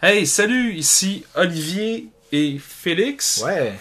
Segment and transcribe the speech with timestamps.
[0.00, 3.42] Hey, salut, ici Olivier et Félix.
[3.44, 3.72] Ouais.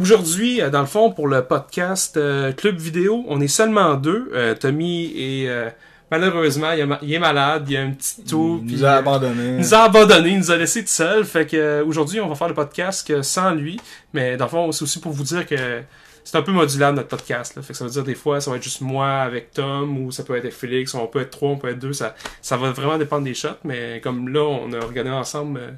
[0.00, 4.30] Aujourd'hui, euh, dans le fond, pour le podcast euh, Club Vidéo, on est seulement deux.
[4.32, 5.68] Euh, Tommy est euh,
[6.10, 8.62] malheureusement, il, il est malade, il a un petit toux.
[8.64, 9.48] Il nous a abandonnés.
[9.48, 11.26] il nous a abandonnés, il nous a laissés tout seuls.
[11.26, 13.78] Fait que aujourd'hui, on va faire le podcast sans lui.
[14.14, 15.82] Mais dans le fond, c'est aussi pour vous dire que
[16.28, 17.56] c'est un peu modulable notre podcast.
[17.56, 17.62] Là.
[17.62, 20.12] Fait que ça veut dire des fois, ça va être juste moi avec Tom, ou
[20.12, 21.94] ça peut être avec Félix, on peut être trois, on peut être deux.
[21.94, 23.56] Ça, ça va vraiment dépendre des shots.
[23.64, 25.70] Mais comme là, on a regardé ensemble euh,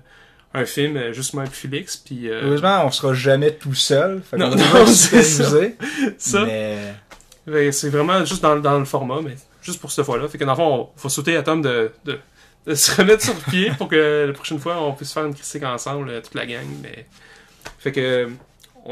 [0.53, 1.97] un film, euh, juste moi et Félix.
[1.97, 4.23] Puis euh, Heureusement, on sera jamais tout seul.
[4.29, 5.57] Fait Non, non, c'est ça,
[6.51, 6.97] Mais
[7.47, 10.27] que c'est vraiment juste dans, dans le format, mais juste pour cette fois-là.
[10.27, 12.19] Fait que dans le fond, on faut sauter à Tom de, de,
[12.67, 15.63] de se remettre sur pied pour que la prochaine fois, on puisse faire une critique
[15.63, 16.67] ensemble, toute la gang.
[16.83, 17.07] Mais...
[17.79, 18.29] Fait que,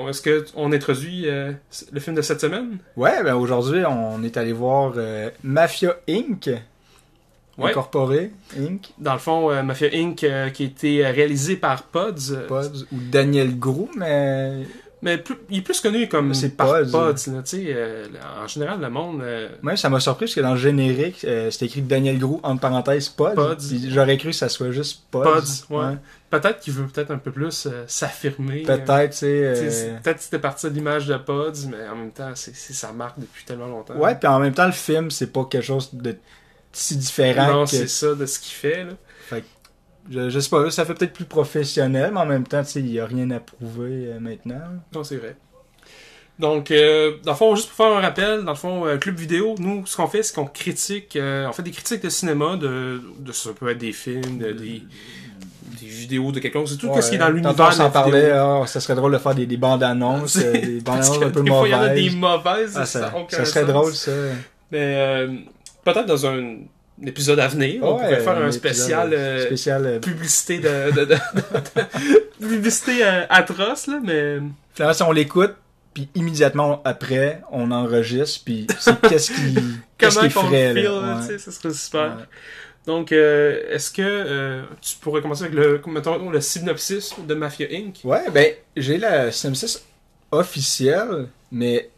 [0.08, 1.52] est-ce qu'on introduit euh,
[1.92, 2.78] le film de cette semaine?
[2.96, 6.50] ouais, ben aujourd'hui, on est allé voir euh, Mafia Inc.
[7.56, 7.70] Ouais.
[7.70, 8.92] Incorporé Inc.
[8.98, 12.46] Dans le fond, euh, Mafia Inc., qui a été réalisé par Pods.
[12.46, 14.62] Pods, ou Daniel Grou, mais
[15.00, 16.90] Mais plus- il est plus connu comme C'est par Pods.
[16.90, 17.30] Pods.
[17.32, 18.06] là, tu sais, euh,
[18.42, 19.20] en général, le monde...
[19.22, 22.40] euh, moi ça m'a surpris parce que dans le générique, euh, c'était écrit Daniel Grou
[22.42, 23.34] entre parenthèses Pods.
[23.36, 23.56] Pods.
[23.88, 25.22] J'aurais cru que ça soit juste Pods.
[25.24, 25.94] Pods, ouais.
[26.30, 28.64] Peut-être qu'il veut peut-être un peu plus euh, s'affirmer.
[28.68, 32.10] euh, Peut-être, euh, c'est- Peut-être que c'était parti de l'image de Pods, mais en même
[32.10, 33.94] temps, c'est c'est sa marque depuis tellement longtemps.
[33.96, 36.16] Ouais, puis en même temps, le film, c'est pas quelque chose de
[36.72, 38.84] si différent Non, que c'est ça de ce qu'il fait.
[38.84, 38.90] Là.
[40.10, 42.80] Je, je sais pas, ça fait peut-être plus professionnel, mais en même temps, tu sais,
[42.80, 44.60] il y a rien à prouver euh, maintenant.
[44.94, 45.36] Non, c'est vrai.
[46.38, 49.16] Donc, euh, dans le fond, juste pour faire un rappel, dans le fond, euh, Club
[49.16, 52.56] Vidéo, nous, ce qu'on fait, c'est qu'on critique, euh, on fait des critiques de cinéma,
[52.56, 54.82] de, de ça peut être des films, de- des,
[55.80, 57.82] des vidéos de quelqu'un, c'est tout Ouais, ce qui est dans l'univers Tantôt, on s'en
[57.84, 61.22] la parlait, ah, ça serait drôle de faire des, des bandes annonces, des bandes annonces
[61.22, 62.04] un peu des fois, il y en a mauvaises.
[62.12, 63.68] des mauvaises, Ah, ça, ça, serait sens.
[63.68, 64.12] drôle, ça.
[64.70, 65.36] Mais euh,
[65.84, 66.58] peut-être dans un
[67.06, 69.12] épisode à venir, on pourrait faire un spécial...
[69.14, 74.38] euh, spécial euh, publicité de, de, de- de- publicité euh, atroce là mais
[74.74, 75.54] Finalement, si on l'écoute,
[75.94, 79.58] puis immédiatement après, on enregistre, puis c'est qu'est-ce qui,
[79.96, 81.20] qu'est-ce qui ferait, feel là.
[81.28, 81.38] ouais.
[81.38, 82.24] ça serait super Ouais.
[82.86, 87.66] donc euh, est-ce que euh, tu pourrais commencer avec le mettons, le synopsis de Mafia
[87.72, 87.96] Inc?
[88.04, 89.84] Ouais, ben, j'ai la synopsis
[90.30, 91.90] officielle, mais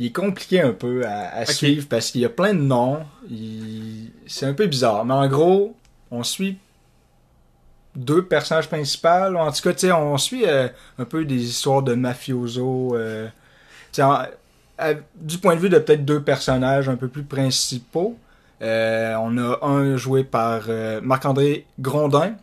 [0.00, 3.00] il est compliqué un peu à, suivre parce qu'il y a plein de noms.
[3.30, 5.04] Il- C'est un peu bizarre.
[5.04, 5.76] Mais en gros,
[6.10, 6.56] on suit
[7.94, 9.08] deux personnages principaux.
[9.36, 10.68] En tout cas, tu sais, on suit euh,
[10.98, 12.96] un peu des histoires de mafioso.
[12.96, 13.28] euh,
[13.98, 14.22] en-
[14.78, 18.16] à- du point de vue de peut-être deux personnages un peu plus principaux.
[18.62, 20.62] Euh, on a un joué par
[21.02, 22.34] Marc-André Grondin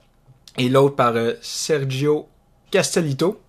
[0.58, 2.28] et l'autre par Sergio
[2.70, 3.40] Castellito.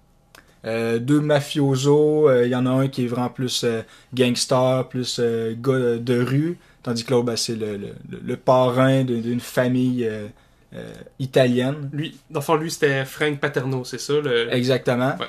[0.65, 3.83] Euh, deux mafiosos, euh, il y en a un qui est vraiment plus euh,
[4.13, 8.37] gangster, plus euh, gars de rue, tandis que l'autre, ben, c'est le, le, le- le
[8.37, 10.27] parrain d'une famille euh,
[10.75, 11.89] euh, italienne.
[11.93, 15.15] lui dans le fond lui c'était Frank Paterno c'est ça le Exactement.
[15.19, 15.27] Ouais.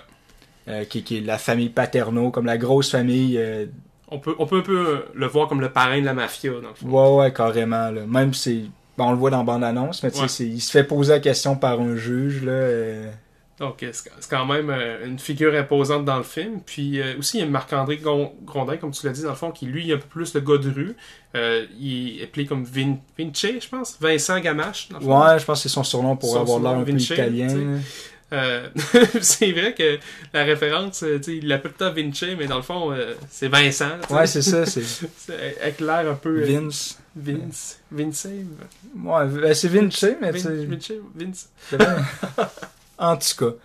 [0.67, 3.37] Euh, qui, qui est la famille Paterno, comme la grosse famille.
[3.37, 3.65] euh,
[4.09, 6.51] on peut on peut un peu euh, le voir comme le parrain de la mafia
[6.51, 7.89] dans le fond ouais, ouais, carrément.
[7.91, 8.01] Là.
[8.07, 10.25] Même si bon, on le voit dans bande-annonce, mais Ouais.
[10.39, 12.43] il se fait poser la question par un juge.
[12.43, 13.11] Là, euh,
[13.59, 16.61] Donc, euh, c'est quand même euh, une figure imposante dans le film.
[16.65, 19.51] Puis euh, aussi, il y a Marc-André Grondin, comme tu l'as dit, dans le fond,
[19.51, 20.95] qui lui est un peu plus le gars de rue.
[21.35, 23.97] Euh, il est appelé comme Vin Vinci, je pense.
[23.99, 25.05] Vincent Gamache, dans le.
[25.05, 27.79] Ouais, je pense que c'est son surnom pour Son avoir l'air un peu Vinci, italien.
[28.31, 28.69] Euh,
[29.21, 29.97] c'est vrai que
[30.33, 32.95] la référence, il l'appelle tout Vinci, mais dans le fond,
[33.29, 33.89] c'est Vincent.
[34.03, 34.13] tu sais.
[34.13, 34.83] Ouais, c'est ça, c'est
[35.61, 36.43] avec l'air un peu...
[36.43, 36.97] Vince.
[37.15, 37.79] Vince.
[37.91, 38.45] Vinci.
[39.03, 40.65] Ouais, ben, c'est Vinci, mais tu Vin- sais.
[40.65, 40.99] Vinci.
[41.15, 41.49] Vince.
[42.99, 43.55] en tout cas.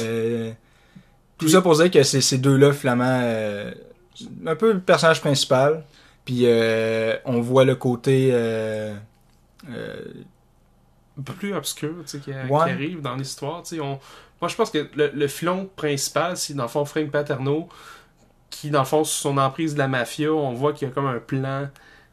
[0.00, 0.52] euh,
[1.38, 3.72] tout ça pour dire que c'est ces deux-là, finalement, euh,
[4.46, 5.84] un peu le personnage principal.
[6.24, 8.32] Puis euh, on voit le côté.
[11.18, 12.60] un peu plus obscur qui, qui Ouais.
[12.70, 13.62] arrive dans l'histoire.
[13.80, 13.98] On...
[14.40, 17.68] Moi, je pense que le, le filon principal, c'est dans le fond Frank Paterno,
[18.50, 20.94] qui, dans le fond, sous son emprise de la mafia, on voit qu'il y a
[20.94, 21.68] comme un plan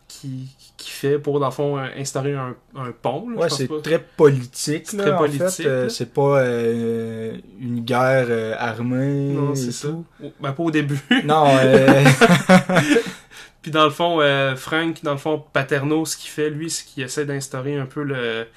[0.07, 0.55] qui,
[0.91, 3.29] fait pour, dans le fond, instaurer un, un pont.
[3.29, 3.79] là, ouais, c'est pas.
[3.81, 4.87] très politique.
[4.87, 5.65] C'est très en politique.
[5.65, 9.33] Euh, c'est pas euh, une guerre euh, armée.
[9.33, 9.89] Non, c'est ça.
[9.89, 10.99] Oh, Ben, pas au début.
[11.25, 11.45] Non,
[13.61, 14.19] Puis dans le fond,
[14.55, 18.03] Frank, dans le fond, Paterno, ce qu'il fait, lui, c'est qu'il essaie d'instaurer un peu
[18.03, 18.47] le.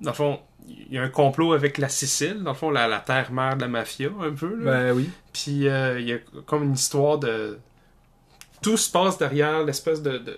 [0.00, 0.38] Dans le fond,
[0.68, 3.62] il y a un complot avec la Sicile, dans le fond, la, la terre-mère de
[3.62, 4.54] la mafia, un peu.
[4.62, 4.70] Là.
[4.70, 5.10] ben oui.
[5.32, 7.58] Puis il y a comme une histoire de.
[8.62, 10.36] Tout se passe derrière l'espèce de, de,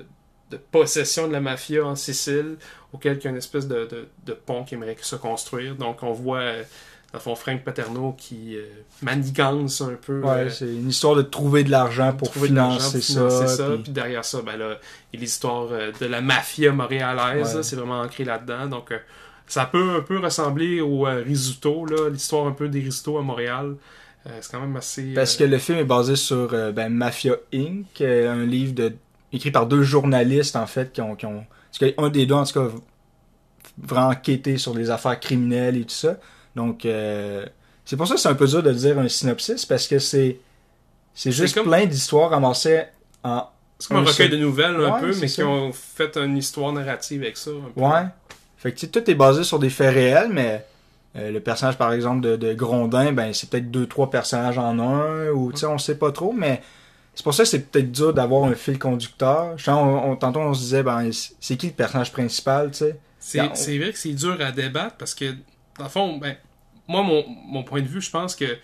[0.53, 2.57] de possession de la mafia en Sicile,
[2.93, 5.75] auquel il y a une espèce de, de, de pont qui aimerait se construire.
[5.77, 6.63] Donc on voit, euh,
[7.13, 8.63] dans le fond, Frank Paterno qui euh,
[9.03, 10.21] manigance un peu.
[10.21, 13.47] Ouais, euh, c'est une histoire de trouver de l'argent pour trouver de l'argent financer ça.
[13.49, 13.67] ça.
[13.75, 14.79] puis- Puis derrière ça, ben là,
[15.13, 17.57] il y a l'histoire de la mafia montréalaise.
[17.57, 17.63] Ouais.
[17.63, 18.67] C'est vraiment ancré là-dedans.
[18.67, 18.93] Donc,
[19.49, 23.75] Ça peut un peu ressembler au risotto, là, l'histoire un peu des risottos à Montréal.
[24.27, 25.13] Euh, c'est quand même assez.
[25.15, 28.93] Parce que le film est basé sur euh, ben, Mafia Inc., un livre de,
[29.33, 31.15] écrit par deux journalistes, en fait, qui ont...
[31.17, 31.45] Qui ont
[31.79, 32.69] parce qu'un des deux, en tout cas,
[33.79, 36.17] vraiment enquêté sur les affaires criminelles et tout ça.
[36.55, 37.47] Donc, euh,
[37.85, 40.39] c'est pour ça que c'est un peu dur de dire un synopsis, parce que c'est
[41.15, 42.83] c'est juste comme- plein d'histoires ramassées
[43.25, 43.45] en...
[43.79, 46.17] c'est comme un un recueil seul- de nouvelles un Ouais, peu, mais qui ont fait
[46.19, 47.51] une histoire narrative avec ça.
[47.51, 47.81] un peu.
[47.81, 48.05] Ouais.
[48.59, 50.65] Fait que tu sais, tout est basé sur des faits réels, mais
[51.17, 54.79] euh, le personnage, par exemple, de, de Grondin, ben c'est peut-être deux, trois personnages en
[54.79, 56.63] un, ou tu sais, on sait pas trop, mais
[57.15, 59.57] c'est pour ça que c'est peut-être dur d'avoir un fil conducteur.
[59.59, 61.11] Je sais, on, on- tantôt, on se disait, ben,
[61.41, 63.01] c'est qui le personnage principal, tu sais?
[63.19, 65.33] C'est c'est vrai que c'est dur à débattre parce que,
[65.79, 66.37] dans le fond, ben,
[66.89, 68.59] moi, mon, mon point de vue, je pense que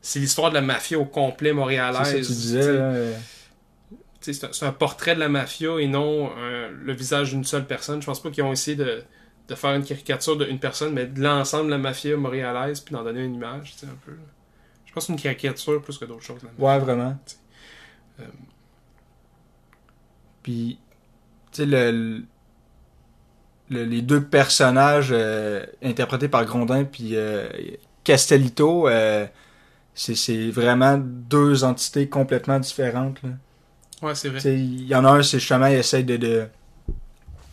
[0.00, 2.04] c'est l'histoire de la mafia au complet C'est montréalaise.
[2.04, 2.34] ça que tu tu sais.
[2.34, 3.20] disais, euh,
[4.20, 7.66] C'est un, c'est un portrait de la mafia et non un- le visage d'une seule
[7.66, 8.00] personne.
[8.00, 9.04] Je pense pas qu'ils ont essayé de,
[9.48, 13.04] de faire une caricature d'une personne, mais de l'ensemble de la mafia montréalaise puis d'en
[13.04, 14.12] donner une image, tu sais, un peu.
[14.86, 16.42] Je pense que c'est une caricature plus que d'autres choses.
[16.42, 16.64] la mafia.
[16.64, 17.18] Ouais, vraiment.
[18.20, 18.24] Euh.
[20.42, 20.78] Puis,
[21.52, 22.22] tu sais, le,
[23.70, 27.48] le- les deux personnages euh, interprétés par Grondin puis euh,
[28.04, 29.26] Castellito, euh,
[29.94, 33.22] c'est vraiment deux entités complètement différentes.
[33.22, 33.30] Là.
[34.02, 34.40] Ouais, c'est vrai.
[34.44, 36.46] Il y en a un, c'est justement, il essaie de, de...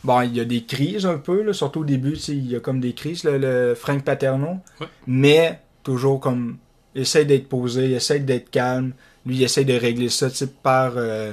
[0.03, 2.59] Bon, il y a des crises un peu, là, surtout au début, il y a
[2.59, 4.57] comme des crises, le, le Frank Paterno.
[4.81, 4.87] Ouais.
[5.07, 6.57] Mais, toujours comme,
[6.95, 8.93] il essaie d'être posé, il essaie d'être calme.
[9.25, 10.27] Lui, il essaie de régler ça,
[10.63, 10.93] par...
[10.97, 11.31] euh,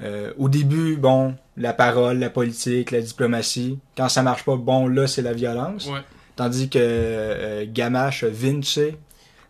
[0.00, 3.78] euh, au début, bon, la parole, la politique, la diplomatie.
[3.96, 5.86] Quand ça marche pas, bon, là, c'est la violence.
[5.86, 6.00] Ouais.
[6.36, 8.78] Tandis que euh, Gamache, Vince,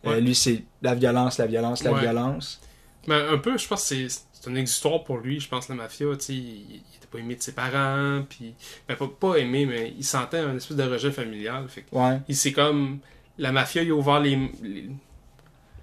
[0.04, 0.20] Ouais.
[0.20, 2.00] lui, c'est la violence, la violence, la Ouais.
[2.00, 2.60] violence.
[3.08, 5.74] Mais un peu, je pense que c'est c'est une histoire pour lui, je pense, la
[5.74, 8.54] mafia, il, il était pas aimé de ses parents, puis,
[8.88, 12.20] ben, pas, pas aimé, mais il sentait un espèce de rejet familial, fait Ouais.
[12.28, 13.00] il c'est comme,
[13.36, 14.88] la mafia, il a ouvert les, les,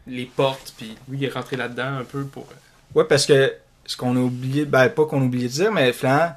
[0.07, 2.47] les portes, puis lui, il est rentré là-dedans un peu pour...
[2.51, 2.55] euh,
[2.99, 3.53] Ouais, parce que
[3.85, 6.33] ce qu'on a oublié, ben pas qu'on a oublié de dire, mais Flan,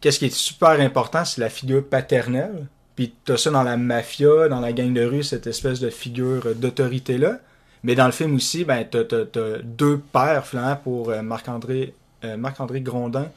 [0.00, 2.66] qu'est-ce qui est super important, c'est la figure paternelle.
[2.96, 6.54] Puis t'as ça dans la mafia, dans la gang de rue, cette espèce de figure
[6.54, 7.38] d'autorité-là.
[7.84, 11.94] Mais dans le film aussi, ben t'as, t'as, t'as deux pères, Flan, pour euh, Marc-André
[12.24, 13.28] euh, Marc-André Grondin.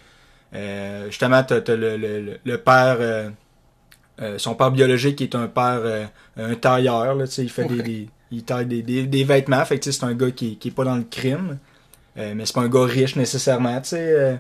[0.54, 3.30] Euh, justement, t'as, t'as le, le, le- le père, euh,
[4.38, 5.82] son père biologique qui est un père,
[6.38, 10.04] un tailleur, là, il fait des- il taille des, des, des vêtements, fait que c'est
[10.04, 11.58] un gars qui, qui est pas dans le crime.
[12.18, 13.98] Euh, mais c'est pas un gars riche nécessairement, tu sais.
[14.00, 14.36] euh.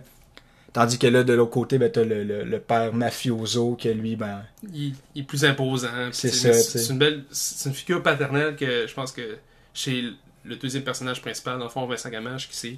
[0.72, 4.16] tandis que là, de l'autre côté, ben, t'as le, le, le père mafioso que lui,
[4.16, 4.44] ben.
[4.74, 5.90] il, il est plus imposant.
[6.10, 6.54] puis C'est ça.
[6.54, 9.38] C'est une belle, c'est une figure paternelle que je pense que
[9.74, 10.04] chez
[10.46, 12.78] le deuxième personnage principal, dans le fond, Vincent Gamache, qui s'est,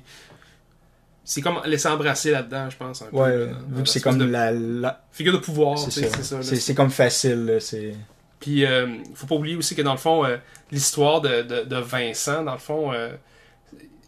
[1.24, 3.02] c'est comme laissé embrasser là-dedans, je pense.
[3.04, 4.52] Un peu, là, vu que c'est comme de la.
[4.52, 6.24] la- figure de pouvoir, c'est ça.
[6.24, 6.44] c'est.
[6.44, 7.60] C'est c'est comme facile, là.
[7.60, 7.94] C'est.
[8.40, 10.38] Puis, euh, faut pas oublier aussi que dans le fond, euh,
[10.72, 13.16] l'histoire de, de, de Vincent, dans le fond, euh,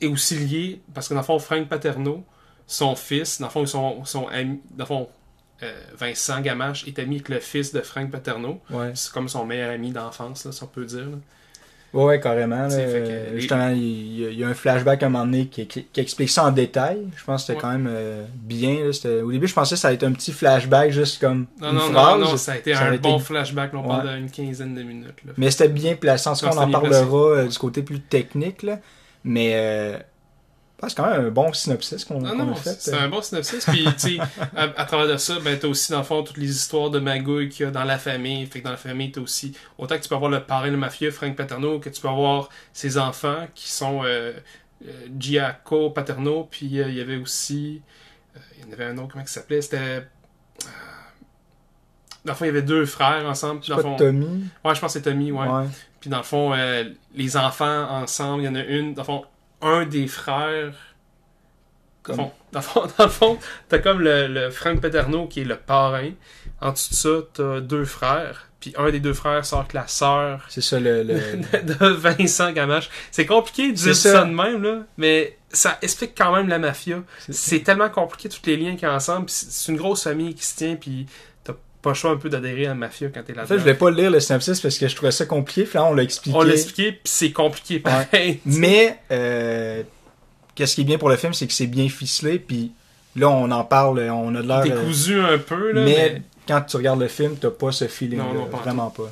[0.02, 2.24] est aussi liée, parce que dans le fond, Frank Paterno,
[2.68, 5.10] son fils, dans le fond, ils sont, sont amis, dans le fond,
[5.64, 8.62] euh, Vincent Gamache est ami avec le fils de Frank Paterno.
[8.70, 8.92] Ouais.
[8.96, 11.10] C'est comme son meilleur ami d'enfance, là, si on peut dire.
[11.10, 11.18] là.
[11.94, 12.68] Ouais, ouais, carrément.
[12.68, 12.70] là.
[12.70, 15.66] Que Justement, il y, a- il y a un flashback à un moment donné qui,
[15.66, 17.00] qui- qui explique ça en détail.
[17.18, 17.62] Je pense que c'était Ouais.
[17.62, 18.76] quand même euh, bien.
[18.84, 19.24] là.
[19.24, 21.76] Au début, je pensais que ça allait être un petit flashback, juste comme Non, une
[21.76, 22.20] non, phrase.
[22.20, 23.88] non, non, ça a été Ça un bon été- flashback, là, on Ouais.
[24.04, 25.24] parle d'une quinzaine de minutes.
[25.26, 25.34] Là.
[25.38, 26.30] Mais c'était bien placé.
[26.30, 28.64] En tout cas, on en parlera euh, du côté plus technique.
[28.64, 28.80] Là.
[29.24, 29.98] Mais euh,
[30.82, 32.78] ah, c'est quand même un bon synopsis qu'on non, a fait.
[32.80, 33.66] c'est un bon synopsis.
[33.66, 34.20] Puis, tu sais,
[34.56, 37.00] à, à travers de ça, ben, t'as aussi, dans le fond, toutes les histoires de
[37.00, 38.46] magouilles qu'il y a dans la famille.
[38.46, 40.78] Fait que dans la famille, t'as aussi, autant que tu peux avoir le parrain, le
[40.78, 44.34] mafieux, Frank Paterno, que tu peux avoir ses enfants, qui sont euh,
[44.88, 47.82] euh, Giaco Paterno, puis euh, il y avait aussi,
[48.36, 49.78] euh, il y en avait un autre, comment il s'appelait, c'était...
[49.78, 50.02] euh,
[52.26, 53.62] dans le fond, il y avait deux frères ensemble.
[53.68, 54.26] Dans pas fond, Tommy.
[54.66, 55.48] ouais, je pense que c'est Tommy, ouais.
[55.48, 55.66] Ouais.
[56.02, 56.84] Puis dans le fond, euh,
[57.16, 58.94] les enfants ensemble, il y en a une.
[58.94, 59.26] Dans le fond,
[59.62, 60.74] un des frères.
[62.06, 63.38] Fond, dans le fond, dans le fond,
[63.68, 66.12] t'as comme le, le Frank Paterno qui est le parrain.
[66.62, 68.48] En dessous de ça, t'as deux frères.
[68.60, 71.04] Puis un des deux frères sort avec la sœur C'est ça le.
[71.04, 71.14] le-
[71.64, 72.90] de Vincent Gamache.
[73.12, 74.12] C'est compliqué de dire ça.
[74.14, 74.26] ça.
[74.26, 77.02] de même, là, mais ça explique quand même la mafia.
[77.30, 79.30] c'est- tellement compliqué, tous les liens qu'il y a ensemble.
[79.30, 81.06] C'est une grosse famille qui se tient, puis
[81.82, 83.48] pas choix un peu d'adhérer à la mafia quand t'es En là-dedans.
[83.48, 85.64] fait, je voulais pas lire le synopsis parce que je trouvais ça compliqué.
[85.64, 86.38] Puis là, on l'a expliqué.
[86.38, 88.40] On l'a expliqué, puis c'est compliqué pareil.
[88.46, 89.84] Mais euh,
[90.56, 92.40] qu'est-ce qui est bien pour le film, c'est que c'est bien ficelé.
[92.40, 92.72] Puis
[93.16, 94.64] là, on en parle, on a de l'air.
[94.64, 97.72] T'es euh, cousu un peu, là, mais, mais, quand tu regardes le film, t'as pas
[97.72, 98.20] ce feeling.
[98.20, 99.10] Non, non, pas en vraiment pas.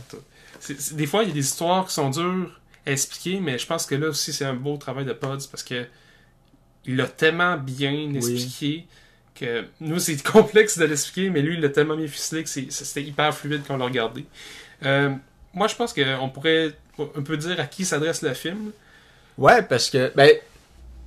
[0.91, 3.85] des fois, il y a des histoires qui sont dures à expliquer, mais je pense
[3.85, 5.85] que là aussi, c'est un beau travail de Pods parce que
[6.85, 8.85] il l'a tellement bien expliqué
[9.39, 13.03] que nous, c'est complexe de l'expliquer, mais lui, il l'a tellement bien ficelé que c'était
[13.03, 14.25] hyper fluide quand on l'a regardé.
[14.85, 15.11] Euh,
[15.53, 18.71] moi, je pense qu'on pourrait un peu dire à qui s'adresse le film.
[19.37, 20.31] Ouais, parce que, ben,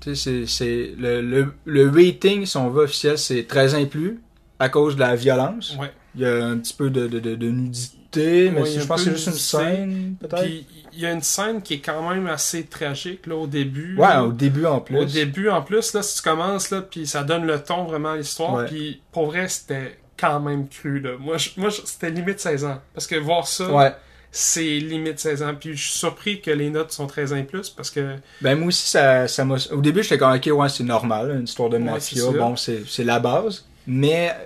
[0.00, 3.78] tu sais, c'est- c'est le, le, le rating, si on veut, officiel, c'est 13 ans
[3.78, 4.20] et plus,
[4.58, 5.76] à cause de la violence.
[5.78, 5.90] Ouais.
[6.14, 8.78] Il y a un petit peu de, de, de, de nudité, mais Ouais, il y
[8.78, 10.42] a je pense que c'est juste une scène, peut-être.
[10.42, 13.96] Puis il y a une scène qui est quand même assez tragique là au début.
[13.96, 14.24] Ouais, là.
[14.24, 14.98] au début en plus.
[14.98, 18.10] Au début, en plus, là, si tu commences, là, puis ça donne le ton vraiment
[18.10, 18.66] à l'histoire, Ouais.
[18.66, 21.10] puis pour vrai, c'était quand même cru, là.
[21.18, 22.80] Moi, je- moi je- c'était limite 16 ans.
[22.94, 23.92] Parce que voir ça, Ouais.
[24.32, 25.54] c'est limite 16 ans.
[25.58, 28.16] Puis je suis surpris que les notes sont 13 ans et plus, parce que...
[28.42, 29.56] Ben moi aussi, ça, ça m'a...
[29.70, 33.04] Au début, j'étais comme, ok, ouais, c'est normal, une histoire de mafia, bon, c'est c'est
[33.04, 33.64] la base.
[33.86, 34.36] Mais,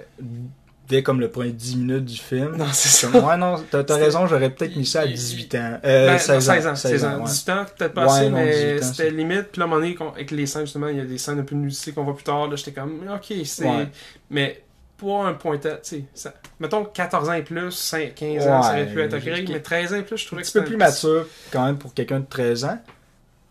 [0.88, 3.09] dès comme le premier 10 minutes du film, Non, c'est ça.
[3.09, 5.79] ouais, non, t'as t'as C'était- raison, j'aurais peut-être mis ça à il- 18 ans.
[5.85, 6.75] Euh, Ben, 16 ans.
[6.76, 7.17] 16 ans.
[7.19, 7.25] ouais.
[7.25, 9.43] 18 ans, peut-être pas Ouais, assez, non, mais 18 ans, c'était c'est- limite.
[9.53, 11.38] Puis là, à un moment donné, avec les scènes, justement, il y a des scènes
[11.38, 12.49] un peu nudité qu'on voit plus tard.
[12.49, 13.64] Là, j'étais comme, ok, c'est.
[13.64, 13.88] Ouais.
[14.31, 14.62] Mais
[14.97, 16.35] pour un pointage, tu sais, ça...
[16.61, 19.61] mettons 14 ans et plus, 5, 15 ans, ça aurait pu être ok, juste- mais
[19.61, 21.76] 13 ans et plus, je un trouvais que petit peu c'était plus mature quand même
[21.79, 22.79] pour quelqu'un de 13 ans.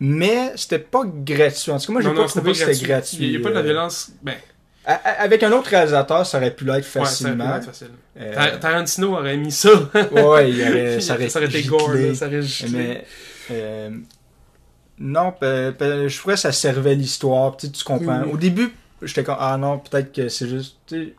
[0.00, 1.70] Mais c'était pas gratuit.
[1.70, 3.18] En tout cas, moi, j'ai Non, pas non, trouvé que c'était gratuit.
[3.26, 4.10] Il n'y a pas de la euh, violence.
[4.22, 4.38] Ben, a- a-
[4.86, 7.56] Avec un autre réalisateur, ça aurait pu l'être ouais, ça aurait pu facilement.
[7.56, 7.90] être facile.
[8.20, 9.70] Euh, Ta- Tarantino aurait mis ça.
[10.12, 12.70] ouais, il aurait, ça aurait, ça aurait été gore, là, ça aurait giclé.
[12.78, 13.04] Mais
[13.50, 13.90] euh,
[14.98, 17.56] non, je trouvais que ça servait l'histoire.
[17.56, 18.18] Tu comprends.
[18.20, 18.32] Oui, oui.
[18.32, 20.76] Au début, j'étais comme ah non, peut-être que c'est juste.
[20.86, 21.14] tu sais,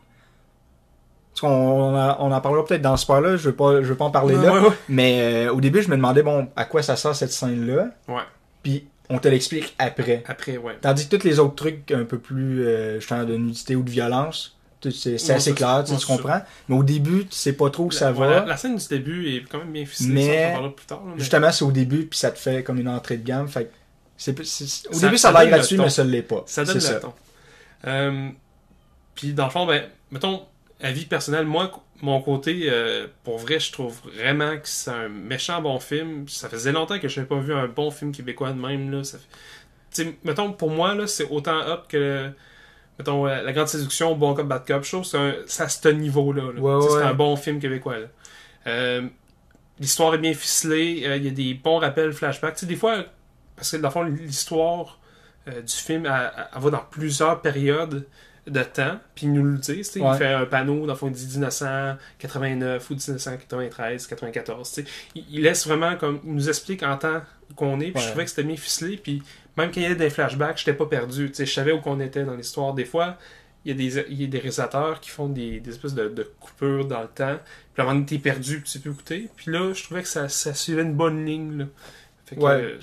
[1.34, 3.36] parce on, en- on en parlera peut-être dans ce part-là.
[3.36, 4.52] Je veux pas, je veux pas en parler Ouais, là.
[4.54, 4.74] ouais, ouais.
[4.88, 7.88] Mais euh, au début, je me demandais bon, à quoi ça sert cette scène-là?
[8.08, 8.22] Ouais.
[8.62, 10.22] Puis on te l'explique après.
[10.26, 10.76] Après, ouais.
[10.80, 13.90] Tandis que tous les autres trucs un peu plus euh, justement de nudité ou de
[13.90, 14.56] violence,
[14.90, 16.40] c'est assez clair, tu c'est comprends.
[16.68, 18.28] Mais au début, tu sais pas trop où ça La- va.
[18.28, 20.12] ouais, la, la scène du début est quand même bien ficelée.
[20.14, 20.98] Mais- ça, on en parlera plus tard.
[21.04, 23.48] là, mais- Justement, c'est au début, puis ça te fait comme une entrée de gamme.
[23.48, 23.70] Fait que
[24.16, 26.22] c'est, c'est- au Ça- début, ça ça a l'air donne le gratuit, mais ça l'est
[26.22, 26.42] pas.
[26.46, 27.12] Ça donne le ton.
[27.86, 28.28] Euh,
[29.14, 30.42] puis dans le fond, ben, mettons,
[30.80, 31.70] avis personnel, moi,
[32.02, 36.28] mon côté, euh, pour vrai, je trouve vraiment que c'est un méchant bon film.
[36.28, 38.90] Ça faisait longtemps que je n'avais pas vu un bon film québécois de même.
[38.90, 39.02] Là.
[39.04, 39.18] Ça
[39.90, 42.30] fait- mettons, pour moi, là, c'est autant up que,
[42.98, 44.84] mettons, euh, La Grande Séduction, Bon Cop, Bad Cop.
[44.84, 45.02] Je
[45.46, 46.52] c'est à ce niveau-là.
[46.54, 46.60] là.
[46.60, 47.00] Ouais, Tu sais, ouais.
[47.02, 47.98] C'est un bon film québécois.
[47.98, 48.06] là.
[48.66, 49.02] Euh,
[49.78, 51.02] L'histoire est bien ficelée.
[51.06, 52.64] euh, Il y a des bons rappels, flashbacks.
[52.64, 53.04] Des fois,
[53.56, 54.98] parce que dans le fond, l'histoire
[55.48, 58.06] euh, du film, elle, elle- elle va dans plusieurs périodes
[58.46, 59.82] de temps, puis il nous le sais, Ouais.
[60.12, 64.88] il fait un panneau, dans le fond, il dit 1989 ou 1993, 94, tu sais.
[65.14, 67.22] Il, il laisse vraiment comme, il nous explique en temps
[67.56, 69.22] qu'on est, puis je trouvais que c'était bien ficelé, puis
[69.56, 72.24] même quand il y avait des flashbacks, j'étais pas perdu, je savais où qu'on était
[72.24, 72.74] dans l'histoire.
[72.74, 73.16] Des fois,
[73.64, 76.08] il y a des, il y a des réalisateurs qui font des, des espèces de,
[76.08, 77.38] de coupures dans le temps,
[77.74, 80.02] puis à un moment donné, t'es perdu, puis tu plus écouter, puis là, je trouvais
[80.02, 81.64] que ça, ça suivait une bonne ligne, là.
[82.26, 82.78] Fait que, Ouais, euh,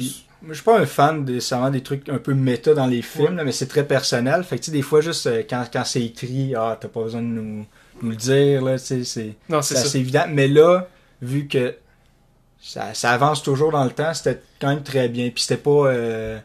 [0.50, 3.36] je suis pas un fan des, nécessairement des trucs un peu méta dans les films,
[3.38, 4.44] là, mais c'est très personnel.
[4.44, 7.04] Fait que, tu sais, des fois, juste euh, quand, quand c'est écrit, ah, t'as pas
[7.04, 7.66] besoin de nous,
[8.02, 10.26] nous le dire, là, tu sais, c'est c'est assez évident.
[10.30, 10.88] Mais là,
[11.22, 11.76] vu que
[12.62, 15.30] ça, ça avance toujours dans le temps, c'était quand même très bien.
[15.30, 16.40] Puis c'était pas euh,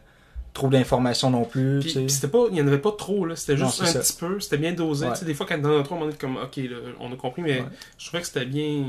[0.53, 3.35] trop d'informations non plus, Puis, puis c'était pas, il y en avait pas trop, là.
[3.35, 3.99] C'était juste un ça.
[3.99, 5.05] petit peu, c'était bien dosé.
[5.05, 5.13] Ouais.
[5.13, 7.41] Tu sais, des fois, quand dans notre on est comme, ok, là, on a compris,
[7.41, 7.65] mais Ouais.
[7.97, 8.83] je trouvais que c'était bien,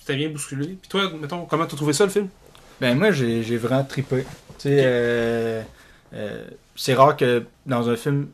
[0.00, 0.66] c'était bien bousculé.
[0.80, 2.28] Puis toi, mettons, comment t'as trouvé ça, le film?
[2.80, 4.22] Ben moi j'ai j'ai vraiment trippé.
[4.58, 5.62] Tu sais, euh,
[6.14, 6.44] euh,
[6.76, 8.28] c'est rare que dans un film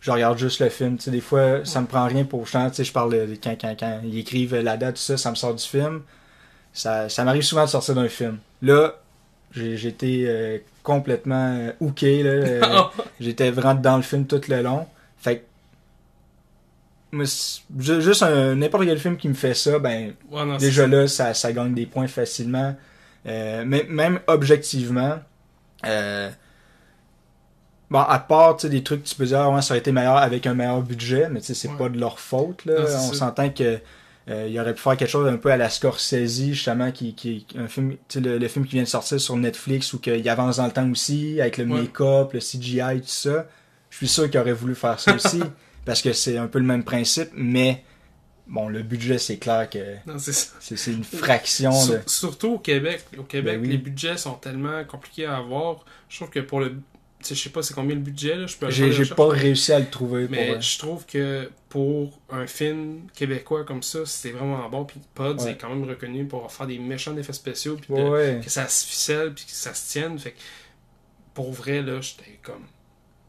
[0.00, 0.96] je regarde juste le film.
[0.96, 2.68] Tu sais, des fois ça me prend rien pour chant.
[2.70, 5.30] Tu sais, je parle de quand, quand, quand ils écrivent la date tout ça, ça
[5.30, 6.02] me sort du film.
[6.72, 8.38] Ça, ça m'arrive souvent de sortir d'un film.
[8.62, 8.94] Là,
[9.52, 12.30] j'ai j'étais euh, complètement euh, hooké là.
[12.30, 12.82] Euh,
[13.20, 14.86] J'étais vraiment dans le film tout le long.
[15.18, 15.38] Fait
[17.12, 17.18] que
[18.00, 21.34] juste un- n'importe quel film qui me fait ça, ben Ouais, non, Déjà là, ça,
[21.34, 22.76] ça gagne des points facilement.
[23.26, 25.18] Euh, mais même objectivement,
[25.86, 26.30] euh,
[27.90, 30.16] bon, à part des trucs que tu peux dire, Ah ouais, ça aurait été meilleur
[30.16, 31.76] avec un meilleur budget, mais c'est Ouais.
[31.76, 32.64] pas de leur faute.
[32.64, 32.80] Là.
[32.80, 33.78] Non, On s'entend que
[34.30, 37.46] euh, il aurait pu faire quelque chose un peu à la Scorsese, justement, qui, qui
[37.56, 40.66] un film, le, le film qui vient de sortir sur Netflix ou qu'il avance dans
[40.66, 41.80] le temps aussi, avec le Ouais.
[41.82, 43.46] make-up, le CGI, tout ça.
[43.90, 45.42] Je suis sûr qu'il aurait voulu faire ça aussi,
[45.86, 47.82] parce que c'est un peu le même principe, mais
[48.48, 49.78] bon, le budget, c'est clair que
[50.18, 52.00] c'est une fraction de.
[52.06, 53.04] surtout au Québec.
[53.18, 53.68] Au Québec, Ben oui.
[53.68, 55.84] les budgets sont tellement compliqués à avoir.
[56.08, 56.74] Je trouve que pour le.
[57.28, 58.46] Je sais pas c'est combien le budget, là.
[58.46, 60.28] Je peux J'ai pas réussi à le trouver.
[60.30, 60.60] Mais vrai.
[60.60, 64.84] je trouve que pour un film québécois comme ça, c'est vraiment bon.
[64.84, 65.50] Puis Pods Ouais.
[65.50, 67.76] est quand même reconnu pour faire des méchants effets spéciaux.
[67.76, 68.40] Puis ouais.
[68.44, 70.16] que ça se ficelle puis que ça se tienne.
[70.18, 70.36] Fait que
[71.34, 72.62] pour vrai, là, j'étais comme.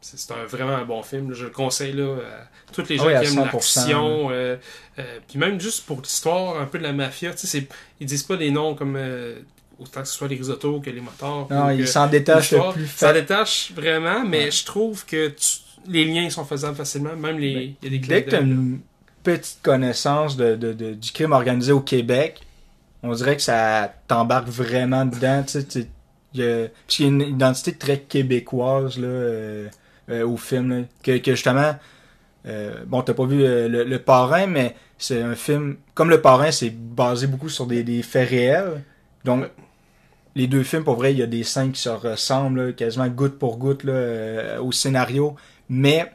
[0.01, 1.29] C'est un, vraiment un bon film.
[1.29, 1.35] là.
[1.37, 4.29] Je le conseille là, à tous les gens Ah oui, à qui aiment 100%, l'action.
[4.31, 4.55] euh,
[4.97, 7.31] euh, puis même juste pour l'histoire un peu de la mafia.
[7.31, 7.67] Tu sais, c'est-
[7.99, 8.95] ils disent pas des noms comme.
[8.95, 9.39] euh,
[9.77, 11.47] autant que ce soit les risottos que les motards.
[11.49, 12.73] Non, ou il que s'en détache le l'histoire.
[12.73, 14.51] plus Ça détache vraiment, mais Ouais.
[14.51, 17.15] je trouve que tu- les liens sont faisables facilement.
[17.15, 17.75] Même les.
[17.81, 18.79] Il y a des Dès que tu as une
[19.23, 22.39] petite connaissance de, de- de- du crime organisé au Québec,
[23.03, 25.43] on dirait que ça t'embarque vraiment dedans.
[25.47, 25.87] Tu sais,
[26.33, 26.67] il y a
[27.07, 29.67] une identité très québécoise là, euh,
[30.09, 30.69] euh, au film.
[30.69, 31.75] là, que, que justement,
[32.45, 35.77] euh, bon, t'as pas vu euh, le, le Parrain, mais c'est un film.
[35.93, 38.83] Comme le Parrain, c'est basé beaucoup sur des, des faits réels.
[39.25, 39.45] Donc,
[40.35, 43.07] les deux films, pour vrai, il y a des scènes qui se ressemblent là, quasiment
[43.07, 45.35] goutte pour goutte là, au scénario.
[45.69, 46.11] Mais,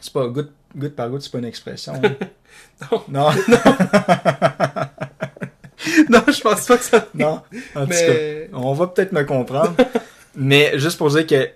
[0.00, 1.92] c'est pas goutte, goutte par goutte, c'est pas une expression.
[1.94, 2.14] hein.
[2.90, 3.00] Non.
[3.08, 3.30] non.
[6.10, 7.06] non, je pense pas que ça.
[7.14, 7.40] Non,
[7.74, 8.50] en tout cas, Mais.
[8.52, 9.74] on va peut-être me comprendre.
[10.34, 11.48] mais juste pour dire que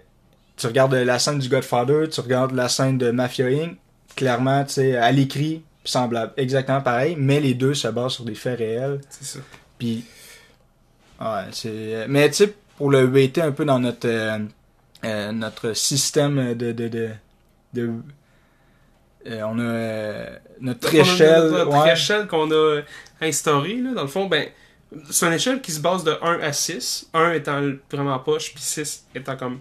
[0.56, 3.76] tu regardes la scène du Godfather, tu regardes la scène de Mafia Inc.,
[4.14, 8.34] clairement, tu sais, à l'écrit, semblable, exactement pareil, mais les deux se basent sur des
[8.34, 9.00] faits réels.
[9.10, 9.38] C'est ça.
[9.78, 10.04] Puis,
[11.20, 12.06] ouais, c'est.
[12.08, 14.38] Mais tu sais, pour le weighter un peu dans notre euh,
[15.04, 17.08] euh, notre système de de de,
[17.74, 17.90] de-
[19.26, 21.92] euh, on a notre On a échelle, Notre ouais.
[21.92, 22.80] échelle qu'on a
[23.20, 24.46] instaurée, là, dans le fond, ben,
[25.10, 27.08] c'est une échelle qui se base de 1 à 6.
[27.12, 27.60] 1 étant
[27.90, 29.58] vraiment poche, puis 6 étant comme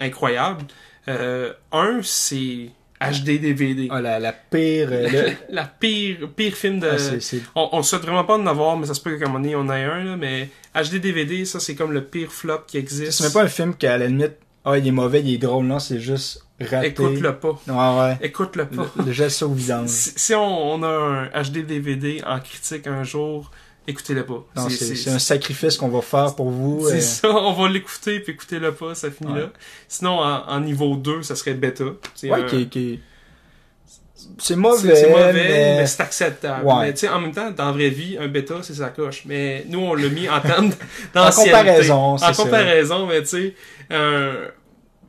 [0.00, 0.64] incroyable.
[1.08, 3.88] Euh, 1, c'est HD DVD.
[3.90, 4.88] Ah, la, la pire.
[4.92, 6.88] euh, le- La pire, pire film de.
[6.90, 9.40] ah, on, on souhaite vraiment pas en avoir, mais ça se peut qu'à un moment
[9.40, 12.76] donné, on ait un, là, mais HD DVD, ça, c'est comme le pire flop qui
[12.78, 13.12] existe.
[13.12, 15.64] C'est même pas un film qu'à la limite, ah, il est mauvais, il est drôle,
[15.64, 16.88] non, c'est juste raté.
[16.88, 17.58] Écoute-le pas.
[17.66, 18.18] Ouais, ouais.
[18.20, 18.86] Écoute-le pas.
[18.98, 19.88] Le, le geste au vidange.
[19.88, 23.50] Si, si on, on a un HD DVD en critique un jour,
[23.86, 24.44] écoutez-le pas.
[24.68, 26.86] C'est- un sacrifice qu'on va faire pour vous.
[26.88, 29.40] C'est euh, ça, on va l'écouter puis écoutez-le pas, ça finit Ouais.
[29.40, 29.46] là.
[29.88, 31.84] Sinon, en, en niveau 2, ça serait bêta.
[31.84, 33.00] Ouais, un- qui, qui-
[34.38, 35.48] C'est mauvais, c'est mauvais, mais...
[35.78, 36.66] mais, c'est acceptable.
[36.66, 36.74] Ouais.
[36.86, 39.22] Mais tu sais, en même temps, dans la vraie vie, un bêta, c'est sa coche.
[39.24, 40.70] Mais nous, on l'a mis en termes
[41.14, 42.42] En comparaison, c'est En ça.
[42.44, 43.54] comparaison, mais tu sais,
[43.90, 44.34] un-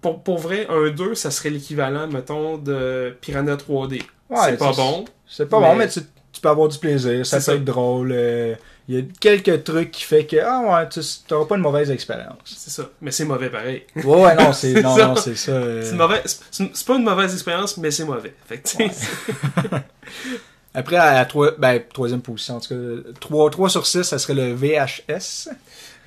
[0.02, 4.02] pour, pour vrai, un 2, ça serait l'équivalent, mettons, de Piranha 3D.
[4.30, 5.06] Ouais, c'est pas bon.
[5.28, 6.00] C'est pas mais- bon, mais tu,
[6.42, 7.54] tu peux avoir du plaisir, ça peut ça.
[7.54, 8.12] être drôle.
[8.14, 8.56] euh,
[8.90, 11.92] Il y a quelques trucs qui fait que, ah ouais, tu n'auras pas une mauvaise
[11.92, 12.40] expérience.
[12.46, 12.90] C'est ça.
[13.00, 13.84] Mais c'est mauvais pareil.
[13.96, 15.08] Ouais, ouais, non, c'est non, ça.
[15.08, 15.52] non, c'est ça.
[15.52, 15.84] euh.
[15.88, 16.22] C'est mauvais.
[16.26, 18.34] c'est- pas une mauvaise expérience, mais c'est mauvais.
[18.48, 18.70] Fait que,
[20.74, 24.18] Après, à la troi- ben, troisième position, en tout cas, 3, 3 sur 6, ça
[24.18, 25.50] serait le VHS.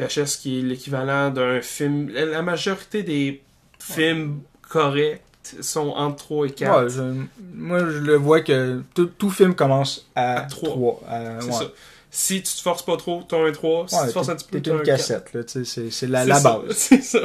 [0.01, 2.09] VHS qui est l'équivalent d'un film.
[2.09, 3.42] La la majorité des
[3.79, 5.20] films corrects
[5.61, 6.83] sont entre 3 et 4.
[6.85, 10.68] Ouais, je- moi, je le vois que tout, tout film commence à, À trois.
[10.70, 11.00] 3.
[11.40, 11.52] c'est ouais.
[11.52, 11.64] ça.
[12.11, 13.87] Si tu te forces pas trop, t'as un 3.
[13.88, 14.96] Si tu te forces un petit peu, t'as une un 4.
[14.96, 16.61] cassette, c'est la, C'est la base.
[16.70, 17.18] C'est ça.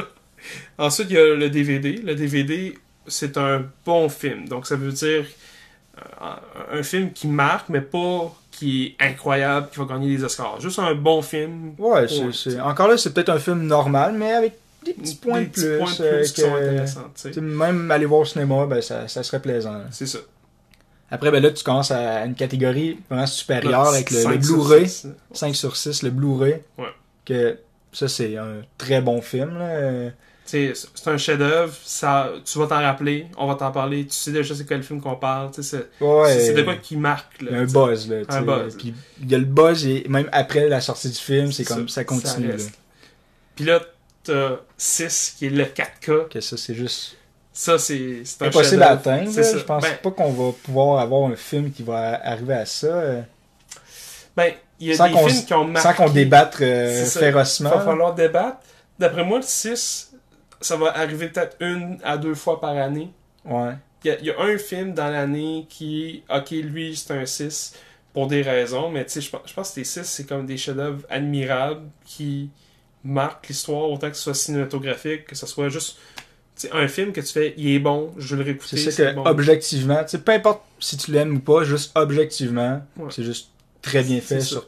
[0.78, 1.92] Ensuite, il y a le DVD.
[1.98, 4.48] Le DVD, c'est un bon film.
[4.48, 5.24] Donc, ça veut dire
[5.98, 10.60] euh, un film qui marque, mais pas qui est incroyable, qui va gagner des Oscars.
[10.60, 11.74] Juste un bon film.
[11.78, 14.54] Ouais, c'est encore là, c'est peut-être un film normal, mais avec
[14.84, 15.78] des petits points des de plus.
[15.78, 17.00] points euh, plus qui sont intéressants.
[17.14, 17.28] tu sais.
[17.30, 19.82] tu sais, même aller voir au cinéma, ben, ça, ça serait plaisant.
[19.90, 20.18] C'est ça.
[21.10, 24.88] Après, ben là, tu commences à une catégorie vraiment supérieure avec le, le Blu-ray.
[24.88, 25.08] six.
[25.32, 26.62] 5 sur 6, le Blu-ray.
[26.78, 26.84] Ouais.
[27.24, 27.58] Que
[27.92, 29.58] ça, c'est un très bon film.
[29.58, 30.10] Là.
[30.44, 30.72] C'est
[31.06, 34.66] un chef-d'œuvre, ça, tu vas t'en rappeler, on va t'en parler, tu sais déjà c'est
[34.66, 37.34] quel film qu'on parle, c'est Ouais, c'est- c'est de quoi qui marque.
[37.40, 38.08] il Là, y a un buzz.
[38.10, 38.76] Là, Un buzz.
[38.76, 41.88] Puis il y a le buzz, et même après la sortie du film, c'est comme
[41.88, 42.54] ça, ça continue.
[43.54, 43.80] Puis là,
[44.76, 46.28] 6 qui est le 4K.
[46.28, 47.16] Que ça, c'est juste
[47.52, 49.30] Ça, c'est impossible à atteindre.
[49.30, 52.86] Je pense Ben, pas qu'on va pouvoir avoir un film qui va arriver à ça.
[52.86, 53.22] euh,
[54.36, 55.88] ben, il y a Sans des films qui ont marqué.
[55.88, 57.70] Sans qu'on débatte euh, férocement.
[57.72, 58.58] Il va falloir débattre.
[58.98, 60.12] D'après moi, le 6,
[60.60, 63.10] ça va arriver peut-être une à deux fois par année.
[63.44, 63.72] Ouais.
[64.04, 67.26] Il y, a, il y a un film dans l'année qui, ok, lui, c'est un
[67.26, 67.74] 6
[68.14, 70.46] pour des raisons, mais tu sais, je pense, je pense que les 6, c'est comme
[70.46, 72.50] des chefs-d'œuvre admirables qui
[73.04, 75.98] marquent l'histoire autant que ce soit cinématographique, que ce soit juste
[76.72, 78.76] un film que tu fais, il est bon, je vais le réécouter.
[78.76, 79.24] C'est ça que, bon.
[79.24, 83.06] objectivement, peu importe si tu l'aimes ou pas, juste objectivement, Ouais.
[83.10, 83.48] c'est juste
[83.80, 84.46] très bien fait ça.
[84.46, 84.66] sur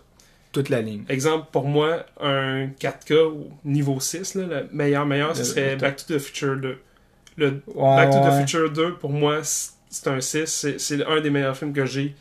[0.53, 1.05] toute la ligne.
[1.11, 5.77] Exemple, pour moi, un 4K au niveau 6, là, le meilleur, meilleur, ce serait le-
[5.81, 6.79] Back to the Future 2.
[7.37, 8.39] Le Ouais, Back to the.
[8.41, 10.47] Future 2, pour moi, c'est un 6.
[10.47, 12.15] C'est- C'est un des meilleurs films que j'ai,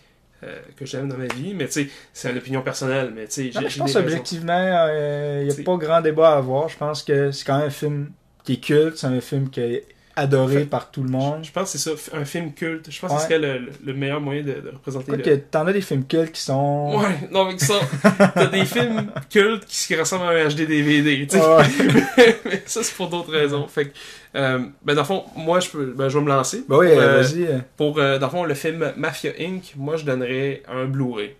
[0.43, 1.54] euh, que j'aime dans ma vie.
[1.54, 3.12] Mais tu sais, c'est une opinion personnelle.
[3.15, 6.69] Mais tu sais, je pense objectivement, il n'y a pas grand débat à avoir.
[6.69, 8.12] Je pense que c'est quand même un film
[8.43, 11.43] qui est culte, c'est un film qui est adoré Fait- par tout le monde.
[11.43, 12.89] Je pense que c'est ça, un film culte.
[12.91, 13.15] Je pense Ouais.
[13.17, 15.41] que ce serait le, le- le meilleur moyen de, de représenter Quoi le...
[15.41, 16.97] t'en as des films cultes qui sont...
[17.00, 17.80] Ouais, non, mais qui sont...
[18.34, 21.45] T'as des films cultes qui, ressemblent à un HD DVD, tu sais.
[21.45, 22.39] Ouais.
[22.45, 23.67] mais ça, c'est pour d'autres raisons.
[23.67, 23.93] Fait que,
[24.36, 26.63] euh, ben, dans le fond, moi, je peux, ben, je vais me lancer.
[26.67, 27.47] Bah oui, euh, vas-y.
[27.78, 31.36] Pour, euh, dans le fond, le film Mafia Inc., moi, je donnerais un Blu-ray.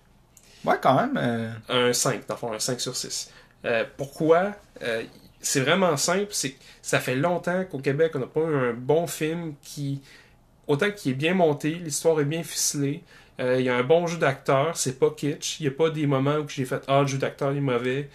[0.66, 1.54] Ouais, quand même.
[1.70, 3.32] Un 5, dans le fond, un 5 sur 6.
[3.66, 4.52] Euh, pourquoi?
[5.42, 8.74] C'est vraiment simple, c'est que ça fait longtemps qu'au Québec, on n'a pas eu un
[8.74, 10.02] bon film qui,
[10.68, 13.04] autant qu'il est bien monté, l'histoire est bien ficelée,
[13.40, 15.60] Euh, Il y a un bon jeu d'acteur, c'est pas kitsch.
[15.62, 18.08] Il y a pas des moments où j'ai fait Ah, le jeu d'acteur est mauvais.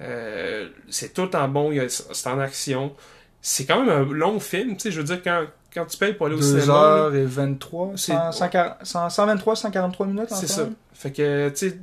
[0.00, 2.92] Euh, c'est tout en bon, c'est en action.
[3.40, 6.12] C'est quand même un long film, tu sais, je veux dire, quand, quand tu payes
[6.14, 6.72] pour aller au 2 cinéma, là,
[7.04, 10.68] heures et 23, C'est- 100, 140, 100, 123, 143 minutes c'est ça.
[10.92, 11.78] Fait que, tu sais,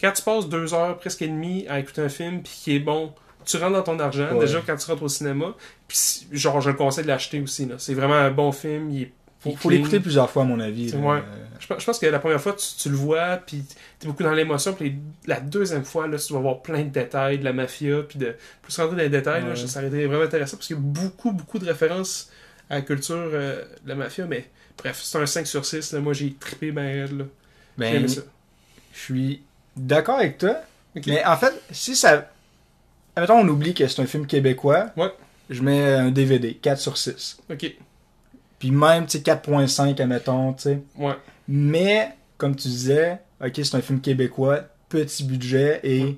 [0.00, 2.80] quand tu passes deux heures, presque et demie, à écouter un film, puis qui est
[2.80, 3.12] bon,
[3.44, 4.40] tu rentres dans ton argent, Ouais.
[4.40, 5.54] déjà quand tu rentres au cinéma,
[5.88, 5.98] puis
[6.32, 7.76] genre, je le conseille de l'acheter aussi, là.
[7.78, 9.12] C'est vraiment un bon film, il est
[9.56, 10.92] Faut, l'écouter plusieurs fois, à mon avis.
[10.94, 11.16] Ouais.
[11.16, 11.20] Euh,
[11.58, 13.64] Je pense, je pense que la première fois, tu, tu le vois, puis
[13.98, 17.38] t'es beaucoup dans l'émotion, puis la deuxième fois, là, tu vas voir plein de détails
[17.38, 20.24] de la mafia, puis de plus rentrer dans les détails, là, ça aurait été vraiment
[20.24, 22.30] intéressant, parce qu'il y a beaucoup, beaucoup de références
[22.68, 26.00] à la culture euh, de la mafia, mais bref, c'est un 5 sur 6, là,
[26.00, 27.24] moi j'ai trippé ben raide, là.
[27.78, 28.20] Ben, ça.
[28.92, 29.42] je suis
[29.74, 30.56] d'accord avec toi.
[31.06, 32.30] Mais en fait, si ça.
[33.16, 34.86] Admettons, on oublie que c'est un film québécois.
[34.96, 35.12] Ouais.
[35.48, 37.38] Je mets un DVD, 4 sur 6.
[37.50, 37.74] Ok,
[38.58, 40.82] Puis même, tu sais, 4.5, admettons, tu sais.
[40.96, 41.14] ouais.
[41.48, 46.16] Mais, comme tu disais, ok, c'est un film québécois, petit budget et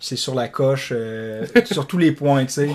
[0.00, 2.70] c'est sur la coche, euh, sur tous les points, tu sais.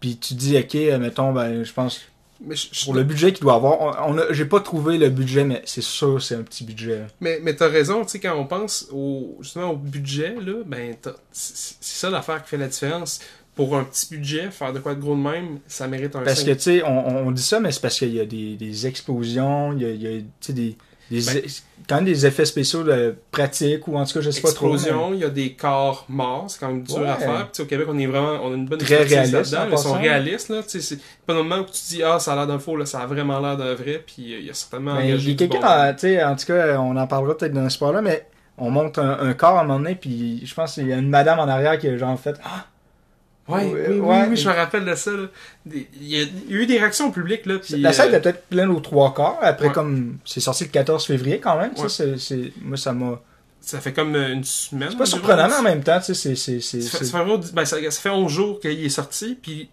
[0.00, 2.00] Puis tu dis, ok, admettons, ben, je pense,
[2.46, 5.08] Mais, je- je- pour le budget qu'il doit avoir, on, on j'ai pas trouvé le
[5.10, 7.02] budget, mais c'est sûr, c'est un petit budget.
[7.20, 10.94] mais, mais t'as raison, tu sais, quand on pense au, justement au budget, là, ben,
[11.32, 13.20] c'est ça l'affaire qui fait la différence.
[13.56, 16.40] Pour un petit budget, faire de quoi de gros de même, ça mérite un Parce
[16.40, 16.46] 5.
[16.46, 18.86] que, tu sais, on, on dit ça, mais c'est parce qu'il y a des, des
[18.88, 20.76] explosions, il y a, il y a, des,
[21.10, 21.42] des Ben-
[21.88, 24.72] quand même des effets spéciaux de pratiques, ou en tout cas, je sais pas trop.
[24.74, 27.08] explosion, il y a des corps morts, c'est quand même dur Ouais.
[27.08, 27.36] à faire.
[27.44, 29.72] Puis, tu sais, au Québec, on est vraiment, on a une bonne Très réaliste, mais
[29.72, 30.62] Ils sont réalistes, là.
[30.62, 32.76] Tu sais, c'est pas un moment où tu dis, ah, ça a l'air d'un faux,
[32.76, 35.30] là, ça a vraiment l'air d'un vrai, puis euh, il y a certainement engagé il
[35.30, 37.68] y a quelqu'un, bon dans- tu sais, en tout cas, on en parlera peut-être dans
[37.68, 40.74] ce sport-là, mais on monte un, un corps à un moment donné, puis je pense
[40.74, 42.66] qu'il y a une madame en arrière qui a genre fait Ah,
[43.46, 44.26] Ouais, oui, oui, ouais.
[44.30, 45.26] oui, je me rappelle de ça, là.
[45.70, 47.76] Il y, a eu des réactions au public, là, puis...
[47.76, 49.38] La salle euh, était peut-être pleine aux trois quarts.
[49.42, 49.72] Après, Ouais.
[49.72, 51.88] comme c'est sorti le 14 février quand même, Ouais.
[51.88, 53.20] ça, c'est, c'est- moi, ça m'a.
[53.60, 54.88] Ça fait comme euh, une semaine.
[54.90, 56.36] C'est pas surprenant, mais en même temps, tu sais, c'est.
[56.36, 59.38] Ça fait, c'est- ça fait environ- ben, ça- ça fait 11 jours qu'il est sorti,
[59.40, 59.68] puis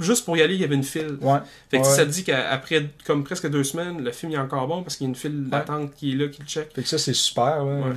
[0.00, 1.16] juste pour y aller, il y avait une file.
[1.20, 1.38] Ouais.
[1.70, 1.88] Fait que Ouais.
[1.88, 5.04] ça te dit qu'après comme presque deux semaines, le film est encore bon parce qu'il
[5.04, 6.68] y a une file d'attente qui est là, qui le check.
[6.74, 7.64] Fait que ça, c'est super.
[7.64, 7.92] Ouais.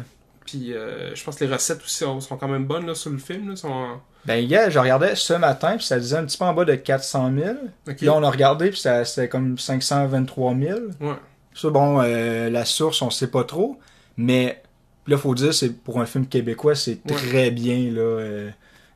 [0.45, 3.17] Puis euh, je pense que les recettes aussi sont, quand même bonnes là, sur le
[3.19, 3.49] film.
[3.49, 6.53] Là, sont Ben, gars, je regardais ce matin, puis ça disait un petit peu en
[6.53, 7.49] bas de 400 000.
[7.87, 7.95] Ok.
[7.95, 10.79] Puis là, on a regardé, puis ça, c'était comme 523 000.
[10.99, 11.13] Ouais.
[11.55, 13.79] Ça, bon, euh, la source, on sait pas trop.
[14.17, 14.61] Mais
[15.07, 17.15] là, faut dire, c'est pour un film québécois, c'est Ouais.
[17.15, 18.01] très bien, là.
[18.01, 18.49] euh,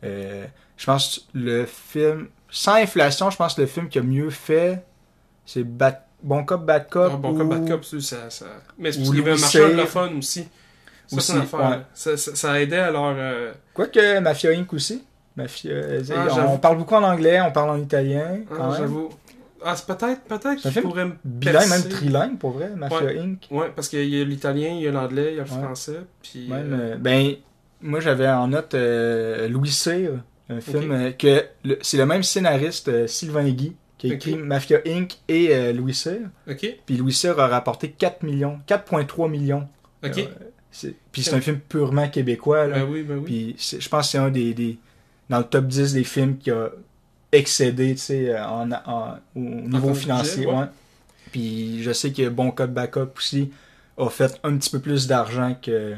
[0.03, 0.45] euh,
[0.77, 4.29] je pense que le film, sans inflation, je pense que le film qui a mieux
[4.29, 4.83] fait,
[5.45, 7.19] c'est Bad- Bon Cop, Bad Cop.
[7.19, 8.45] Bon, ou- comme Bad Cop, ça, ça...
[8.77, 10.47] Mais c'est parce qu'il y avait un marché anglophone aussi.
[11.07, 12.15] Ça, Aussi, ouais.
[12.35, 13.15] Ça, aidait à leur...
[13.73, 14.71] Quoique Mafia Inc.
[14.73, 15.03] aussi.
[15.35, 18.41] Mafia, euh, Ah, on, parle beaucoup en anglais, on parle en italien.
[18.51, 18.75] ah.
[18.77, 19.09] J'avoue.
[19.65, 23.47] Ah, c'est peut-être, peut-être me Bilingue, même trilingue, pour vrai, Mafia Inc.
[23.49, 25.63] Ouais, parce qu'il y a l'italien, il y a l'anglais, il y a le Ouais.
[25.63, 26.49] français, puis...
[26.49, 27.35] Même, euh, euh, ben,
[27.81, 30.11] moi j'avais en note euh, Louis Cyr,
[30.49, 31.45] un film euh, que
[31.81, 34.35] c'est le même scénariste euh, Sylvain Guy qui a écrit.
[34.35, 35.13] Mafia Inc.
[35.29, 36.19] et Louis Cyr.
[36.49, 39.65] Ok, Puis Louis Cyr a rapporté 4 millions, 4,3 millions.
[40.05, 40.27] ok.
[41.13, 42.67] Puis c'est un film purement québécois.
[42.67, 42.79] Là.
[42.79, 43.23] ben oui, ben oui.
[43.55, 44.77] Puis je pense que c'est un des, des-
[45.29, 46.69] dans le top 10 des films qui a
[47.31, 50.45] excédé tu sais, en, en- au niveau financier.
[50.45, 50.59] budget, ouais.
[50.61, 50.67] ouais.
[51.31, 53.51] Puis je sais que Bon Cop Backup aussi
[53.97, 55.95] a fait un petit peu plus d'argent que.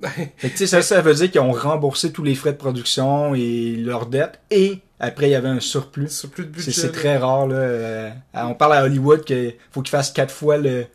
[0.02, 2.56] Fait que, tu sais, ça, ça veut dire qu'ils ont remboursé tous les frais de
[2.58, 6.22] production et leurs dettes et après il y avait un surplus.
[6.38, 6.72] De budget.
[6.72, 7.54] C'est très rare là.
[7.56, 10.86] Euh, on parle à Hollywood qu'il faut qu'ils fassent quatre fois le,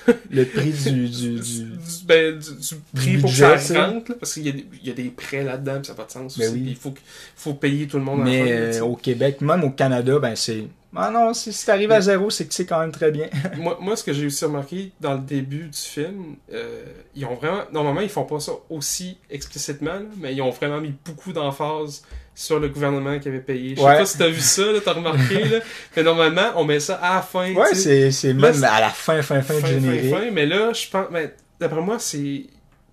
[0.30, 1.66] le prix du, du, du-
[2.06, 4.88] ben, du, du prix pour que ça rentre, là, parce qu'il y, a des- il
[4.88, 6.38] y a des prêts là-dedans, puis ça n'a pas de sens.
[6.38, 6.64] Ben aussi, oui.
[6.68, 6.94] Il faut,
[7.36, 10.64] faut payer tout le monde Mais euh, au Québec, même au Canada, ben c'est.
[10.94, 13.28] Ah non, si, si t'arrives à zéro, c'est que c'est quand même très bien.
[13.56, 17.34] moi, moi, ce que j'ai aussi remarqué dans le début du film, euh, ils ont
[17.34, 17.62] vraiment.
[17.72, 22.02] Normalement, ils font pas ça aussi explicitement, là, mais ils ont vraiment mis beaucoup d'emphase
[22.34, 23.70] sur le gouvernement qui avait payé.
[23.76, 23.98] Je sais Ouais.
[23.98, 25.58] pas si t'as vu ça, t'as remarqué, là,
[25.96, 27.52] mais normalement, on met ça à la fin.
[27.52, 30.10] Ouais, c'est c'est même à la fin, fin, fin, fin, du fin, générique.
[30.14, 32.44] fin, mais là, je pense, mais d'après moi, c'est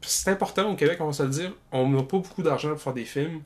[0.01, 1.51] c'est important au Québec, on va se le dire.
[1.71, 3.41] On n'a pas beaucoup d'argent pour faire des films,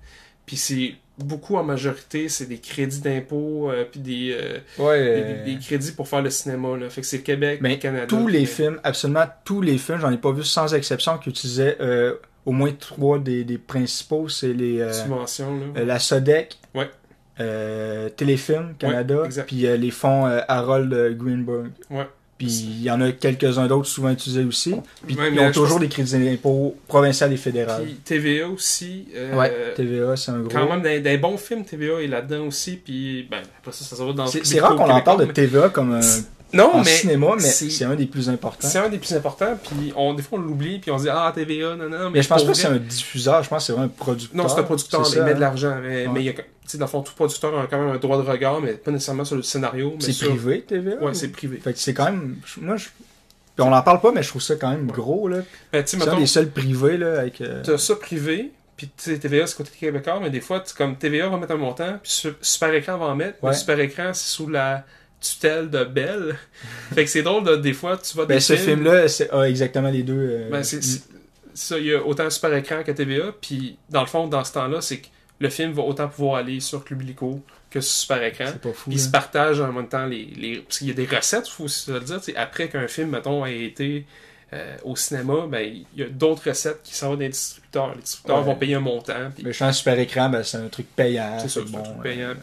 [0.45, 4.97] puis c'est beaucoup en majorité, c'est des crédits d'impôt, euh, puis des, euh, Ouais.
[4.99, 6.75] euh, des- des crédits pour faire le cinéma.
[6.75, 6.89] Là.
[6.89, 8.07] Fait que c'est le Québec, Mais le Canada.
[8.07, 11.29] tous les mais- films, absolument tous les films, j'en ai pas vu sans exception qui
[11.29, 15.51] utilisaient euh, au moins trois des, des principaux, c'est les euh, subventions.
[15.57, 15.65] Là.
[15.81, 16.89] euh, la Sodec, Ouais.
[17.39, 21.71] euh, Téléfilm Canada, Ouais, puis les fonds Harold Greenberg.
[21.89, 22.07] Ouais.
[22.37, 24.75] Puis il y en a quelques-uns d'autres souvent utilisés aussi.
[25.05, 27.83] Puis Ouais, ils ont toujours des crédits d'impôt provincial et fédéral.
[27.83, 29.07] Puis TVA aussi.
[29.15, 30.49] euh, ouais, TVA, c'est un gros.
[30.49, 32.75] Quand même, des, des bons films, TVA est là-dedans aussi.
[32.83, 35.69] Puis, ben, après ça, ça se va dans C'est rare qu'on en parle de TVA
[35.69, 36.01] comme un
[36.53, 38.67] Non, en mais cinéma, mais c'est- un des plus importants.
[38.67, 41.09] c'est un des plus importants, puis on, des fois on l'oublie, puis on se dit
[41.09, 43.63] ah TVA, non, non, mais, Mais je pense pas que c'est un diffuseur, je pense
[43.63, 44.35] que c'est vraiment un producteur.
[44.43, 45.39] Non, c'est un producteur, il ça, met de hein.
[45.39, 46.11] l'argent, mais, Ouais.
[46.13, 47.97] mais il y a, tu sais, dans le fond, tout producteur a quand même un
[47.97, 50.95] droit de regard, mais pas nécessairement sur le scénario, C'est sur- privé, TVA?
[51.01, 51.57] Ouais, ou- c'est privé.
[51.57, 52.37] Fait que c'est quand même.
[52.61, 52.85] Moi, je.
[53.55, 55.37] Puis on en parle pas, mais je trouve ça quand même gros, là.
[55.71, 57.39] Ben, C'est un des seuls privés, là, avec.
[57.41, 60.95] euh, t'as ça privé, puis tu sais, TVA c'est côté québécois, mais des fois, comme
[60.97, 63.53] TVA va mettre un montant, puis Su- Super Écran va en mettre, mais.
[63.53, 64.83] Super Écran, c'est sous la
[65.23, 66.35] tutelle de Bell.
[66.93, 69.31] fait que c'est drôle, de, des fois, tu vas Ben, des ce films- film-là c'est-
[69.31, 70.13] a exactement les deux.
[70.13, 70.81] euh, Ben, c'est
[71.53, 74.53] ça, il y a autant Super Écran que TVA, puis dans le fond, dans ce
[74.53, 75.07] temps-là, c'est que
[75.39, 78.45] le film va autant pouvoir aller sur Club Illico que sur Super Écran.
[78.47, 78.89] c'est pas fou.
[78.89, 80.25] Puis ils se partagent en même temps les.
[80.37, 80.57] les...
[80.59, 82.19] Parce qu'il y a des recettes, il faut aussi le dire.
[82.37, 84.05] Après qu'un film, mettons, ait été
[84.53, 87.93] euh, au cinéma, ben, il y a d'autres recettes qui s'en vont des distributeurs.
[87.95, 88.43] Les distributeurs Ouais.
[88.43, 89.31] vont payer un montant.
[89.33, 91.37] Puis Le champ super écran, ben, c'est un truc payant.
[91.39, 92.33] c'est ça, c'est un bon, truc euh, payant.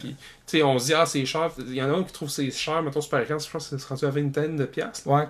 [0.45, 1.49] Sais, on se dit, ah, c'est cher.
[1.59, 3.69] Il y en a un qui trouve que c'est cher, mettons, Super Écran, je pense
[3.69, 5.07] que c'est rendu à vingtaine de piastres.
[5.07, 5.23] Ouais,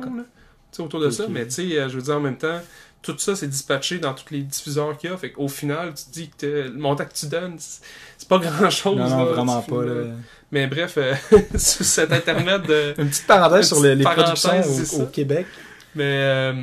[0.72, 1.26] sais, autour de ça.
[1.30, 2.60] Mais, tu sais, euh, je veux dire, en même temps,
[3.02, 5.18] tout ça, c'est dispatché dans tous les diffuseurs qu'il y a.
[5.18, 8.98] Fait qu'au final, tu te dis que le montant que tu donnes, c'est pas grand-chose.
[8.98, 9.84] Non, non, là, vraiment pas.
[9.84, 10.04] Là.
[10.52, 11.14] Mais bref, euh,
[11.56, 12.94] sur cet internet de.
[12.98, 14.62] Une petite parenthèse Une sur les, les productions
[15.00, 15.06] au.
[15.08, 15.46] Québec.
[15.96, 16.54] Mais, euh,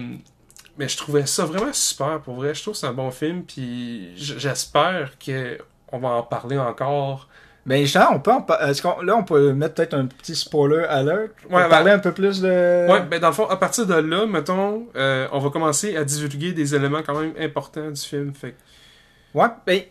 [0.79, 2.55] mais je trouvais ça vraiment super, pour vrai.
[2.55, 7.29] Je trouve que c'est un bon film, puis j'espère qu'on va en parler encore.
[7.67, 10.85] Ben, justement, on peut en est-ce qu'on- là, on peut mettre peut-être un petit spoiler
[10.89, 11.33] alert?
[11.43, 12.89] Pour Ouais, parler un peu plus de.
[12.91, 16.05] Ouais, ben dans le fond, à partir de là, mettons, euh, on va commencer à
[16.05, 18.33] divulguer des éléments quand même importants du film.
[18.33, 18.55] Fait
[19.35, 19.83] Ouais, ben,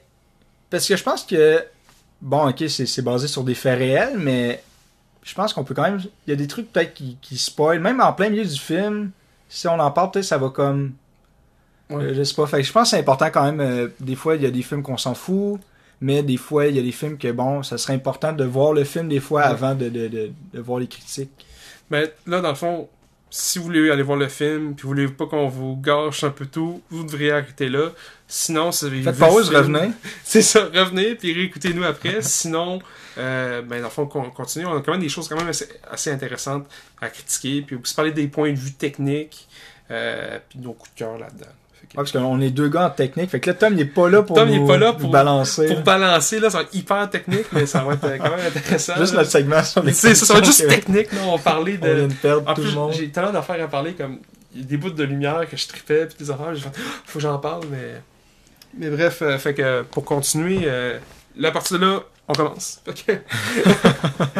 [0.71, 1.63] parce que je pense que,
[2.19, 4.63] bon, ok, c'est c'est basé sur des faits réels, mais
[5.21, 7.79] je pense qu'on peut quand même, il y a des trucs peut-être qui, qui spoilent,
[7.79, 9.11] même en plein milieu du film,
[9.49, 10.93] si on en parle, peut-être ça va comme,
[11.89, 12.03] Ouais.
[12.03, 14.15] euh, je sais pas, fait que je pense que c'est important quand même, euh, des
[14.15, 15.59] fois, il y a des films qu'on s'en fout,
[16.01, 18.73] mais des fois, il y a des films que, bon, ça serait important de voir
[18.73, 19.47] le film des fois Ouais.
[19.47, 21.31] avant de, de, de, de voir les critiques.
[21.89, 22.89] Ben là, dans le fond,
[23.29, 26.29] si vous voulez aller voir le film, puis vous voulez pas qu'on vous gâche un
[26.29, 27.91] peu tout, vous devriez arrêter là.
[28.27, 29.91] Sinon, si vous avez Faites pause, revenez.
[30.23, 32.21] C'est ça, revenez, puis réécoutez-nous après.
[32.21, 32.79] Sinon,
[33.17, 34.65] euh, ben, dans le fond, qu'on continue.
[34.65, 36.67] On a quand même des choses quand même assez, assez intéressantes
[37.01, 39.47] à critiquer, puis aussi parler des points de vue techniques,
[39.91, 41.47] euh, puis nos coups de cœur là-dedans.
[41.95, 44.09] Ouais, parce qu'on est deux gars en technique, fait que là, Tom, il est pas
[44.09, 45.67] là pour Tom, nous, pas là nous pour- balancer.
[45.67, 48.45] Pour balancer, là, ça va être hyper technique, mais ça va être euh, quand même
[48.45, 48.93] intéressant.
[48.97, 49.19] Juste là.
[49.19, 51.19] notre segment sur les C'est ça, ça va être juste technique, là.
[51.25, 52.07] On va parler que- On vient de.
[52.09, 52.93] de perdre En tout plus, le monde.
[52.93, 54.17] j'ai tellement d'affaires à parler, comme
[54.53, 56.69] il y a des bouts de lumière que je tripais, puis des affaires, j'ai fait,
[56.75, 58.01] Ah, faut que j'en parle, mais.
[58.77, 60.99] Mais bref, euh, fait que pour continuer, euh,
[61.37, 62.81] là, à partir de là, on commence.
[63.07, 63.13] Que-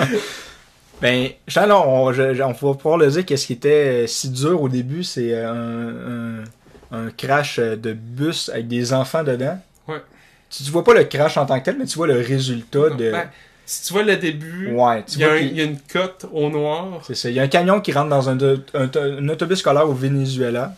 [1.02, 3.70] Ben, on, je- on va pouvoir le dire qu'est-ce qui était
[4.04, 6.44] euh, si dur au début, c'est euh, un, un,
[6.92, 9.60] un crash euh, de bus avec des enfants dedans.
[9.88, 10.02] Ouais.
[10.50, 12.90] Tu, tu vois pas le crash en tant que tel, mais tu vois le résultat
[12.92, 13.12] de.
[13.12, 13.30] Ben,
[13.66, 17.02] si tu vois le début, ouais, il y, a y une cote au noir.
[17.06, 17.30] C'est ça.
[17.30, 20.74] Il y a un camion qui rentre dans un, un- un autobus scolaire au Venezuela.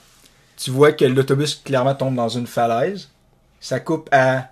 [0.58, 3.10] Tu vois que l'autobus clairement tombe dans une falaise.
[3.62, 4.48] Ça coupe à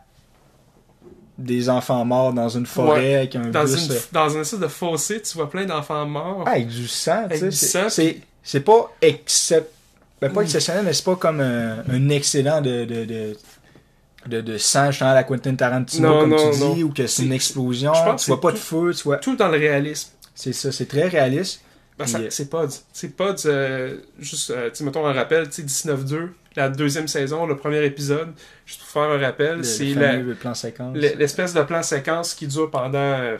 [1.37, 3.85] des enfants morts dans une forêt avec un Dans, bus.
[3.87, 6.43] une, euh, dans un espèce de fossé, tu vois plein d'enfants morts.
[6.45, 8.21] Ah, avec du sang, tu sais.
[8.43, 9.69] c'est- pas excep...
[10.21, 10.43] ben, pas Mm.
[10.43, 13.37] exceptionnel, mais c'est pas comme un, un excédent de, de, de,
[14.27, 16.87] de, de sang, à la Quentin Tarantino, Non, comme non, tu dis, non.
[16.87, 17.93] ou que c'est une explosion.
[17.93, 19.17] je pense Tu vois pas de tout- feu, tu vois.
[19.17, 20.09] Tout dans le réalisme.
[20.35, 21.61] C'est ça, c'est très réaliste.
[21.97, 22.67] Ben, euh, c'est Pods.
[22.93, 27.47] C'est Pods, euh, juste, euh, tu mettons un rappel, tu sais, 19-2, la deuxième saison,
[27.47, 28.33] le premier épisode,
[28.67, 29.95] juste pour faire un rappel, c'est
[30.93, 33.37] l'espèce de plan séquence qui dure pendant, euh,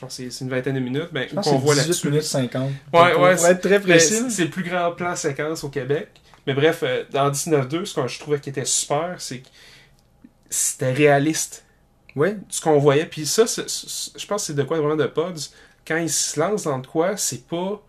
[0.00, 2.08] pense que c'est- une vingtaine de minutes, Je pense qu'on voit c'est 18 là-dessus.
[2.08, 2.70] minutes 50.
[2.92, 4.30] Ouais, ouais, pour être très précis.
[4.30, 6.08] c'est le plus grand plan séquence au Québec.
[6.46, 9.48] Mais bref, euh, dans 19-2, ce que je trouvais qui était super, c'est que
[10.48, 11.64] c'était réaliste.
[12.16, 13.06] Oui, ce qu'on voyait.
[13.06, 15.50] Puis ça, je pense que c'est de quoi vraiment de Pods.
[15.86, 17.80] Quand il se lance dans de quoi, c'est pas.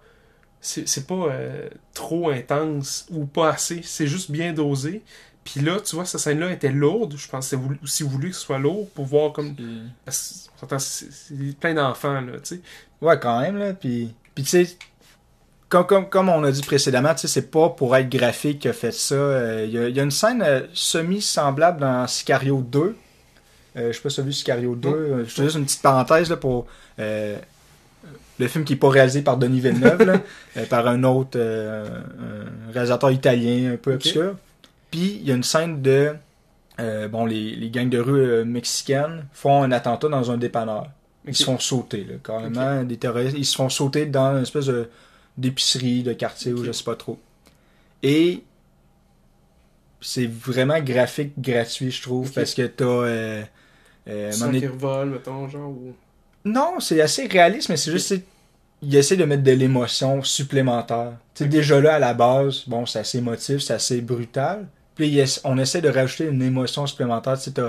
[0.64, 3.82] C'est pas euh, trop intense ou pas assez.
[3.84, 5.02] C'est juste bien dosé.
[5.44, 7.16] Puis là, tu vois, cette scène-là était lourde.
[7.18, 9.56] Je pense que c'est aussi voulu que ce soit lourd pour voir comme.
[10.06, 12.62] Parce qu'on s'entend, c'est plein d'enfants, là, tu sais.
[13.02, 13.74] Ouais, quand même, là.
[13.74, 14.78] Puis, puis tu sais,
[15.68, 18.70] comme, comme, comme on a dit précédemment, tu sais, c'est pas pour être graphique qu'il
[18.70, 19.16] a fait ça.
[19.16, 22.96] Euh, Il y, a, il y a une scène euh, semi-semblable dans Sicario 2.
[23.78, 24.90] Euh, je sais pas si tu as vu Sicario 2.
[24.90, 26.68] Euh, je te juste une petite parenthèse là, pour
[27.00, 27.38] euh,
[28.38, 30.16] le film qui est pas réalisé par Denis Villeneuve, là,
[30.58, 31.88] euh, par un autre euh,
[32.70, 34.36] un réalisateur italien un peu obscur.
[34.92, 36.14] Puis il y a une scène de
[36.80, 40.90] euh, bon les, les gangs de rue euh, mexicaines font un attentat dans un dépanneur.
[41.26, 42.84] Ils se font sauter, là, carrément.
[42.84, 44.90] Des terroristes, ils se font sauter dans une espèce de-
[45.38, 47.20] d'épicerie, de quartier, ou je sais pas trop.
[48.02, 48.44] Et
[50.02, 52.86] c'est vraiment graphique, gratuit, je trouve, parce que t'as...
[52.86, 53.44] Euh,
[54.08, 54.62] euh, donné-
[55.06, 55.70] mettons, genre.
[55.70, 55.94] Ou...
[56.44, 58.16] Non, c'est assez réaliste, mais c'est juste...
[58.82, 61.14] il essaie de mettre de l'émotion supplémentaire.
[61.36, 64.68] Tu sais, déjà là, à la base, bon, c'est assez émotif, c'est assez brutal.
[64.96, 67.40] Puis on essaie de rajouter une émotion supplémentaire.
[67.40, 67.62] Tu sais,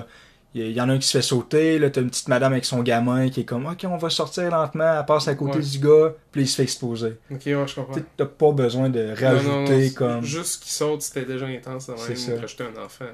[0.55, 2.67] il y, en a un qui se fait sauter, là, t'as une petite madame avec
[2.67, 5.65] son gamin qui est comme, ok, on va sortir lentement, elle passe à côté Ouais.
[5.65, 7.17] du gars, puis il se fait exploser.
[7.31, 7.95] Ok, ouais, je comprends.
[8.19, 10.23] T'as pas besoin de rajouter non, non, c'est- comme.
[10.25, 12.17] Juste qu'il saute, c'était déjà intense de même.
[12.17, 12.33] ça.
[12.39, 13.05] Rajouter un enfant.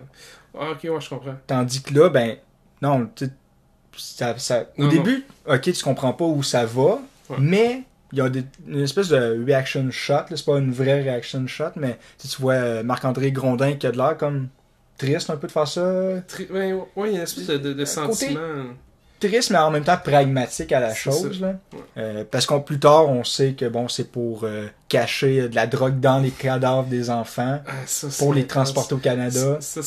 [0.58, 1.36] Ah, ok, ouais, je comprends.
[1.46, 2.36] Tandis que là, ben,
[2.82, 3.32] non, tu sais,
[3.96, 6.98] ça, ça, au début, ok, tu comprends pas où ça va,
[7.30, 7.36] Ouais.
[7.38, 11.02] mais il y a des- une espèce de reaction shot, là, c'est pas une vraie
[11.02, 14.48] reaction shot, mais tu vois euh, Marc-André Grondin qui a de l'air comme
[14.96, 15.82] triste un peu de faire ça.
[16.26, 18.40] Tri- ouais, il y a une espèce de, de, de Un sentiment.
[19.20, 21.40] Triste, mais en même temps pragmatique à la chose.
[21.40, 21.48] Là.
[21.72, 21.80] Ouais.
[21.96, 25.56] Euh, parce qu'on plus tard, on sait que bon, c'est pour euh, cacher euh, de
[25.56, 29.56] la drogue dans les cadavres des enfants, Ah, ça, pour les transporter au Canada.
[29.60, 29.80] Ça,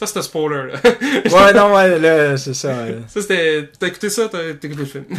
[0.00, 0.80] ça, c'était spoiler, là.
[0.84, 2.68] ouais, non, ouais, là, c'est ça.
[2.68, 3.00] euh.
[3.06, 3.68] Ça, c'était.
[3.78, 5.04] T'as écouté ça, t'as écouté le film.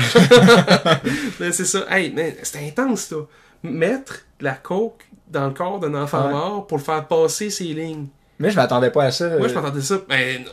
[1.39, 1.85] Mais c'est ça.
[1.89, 3.15] Hey, man, c'était intense, ça.
[3.63, 6.31] Mettre la coke dans le corps d'un enfant Ouais.
[6.33, 8.07] mort pour le faire passer ses lignes.
[8.39, 9.29] Mais je m'attendais pas à ça.
[9.37, 9.99] Moi, je euh, m'attendais ça.
[10.09, 10.43] Ben,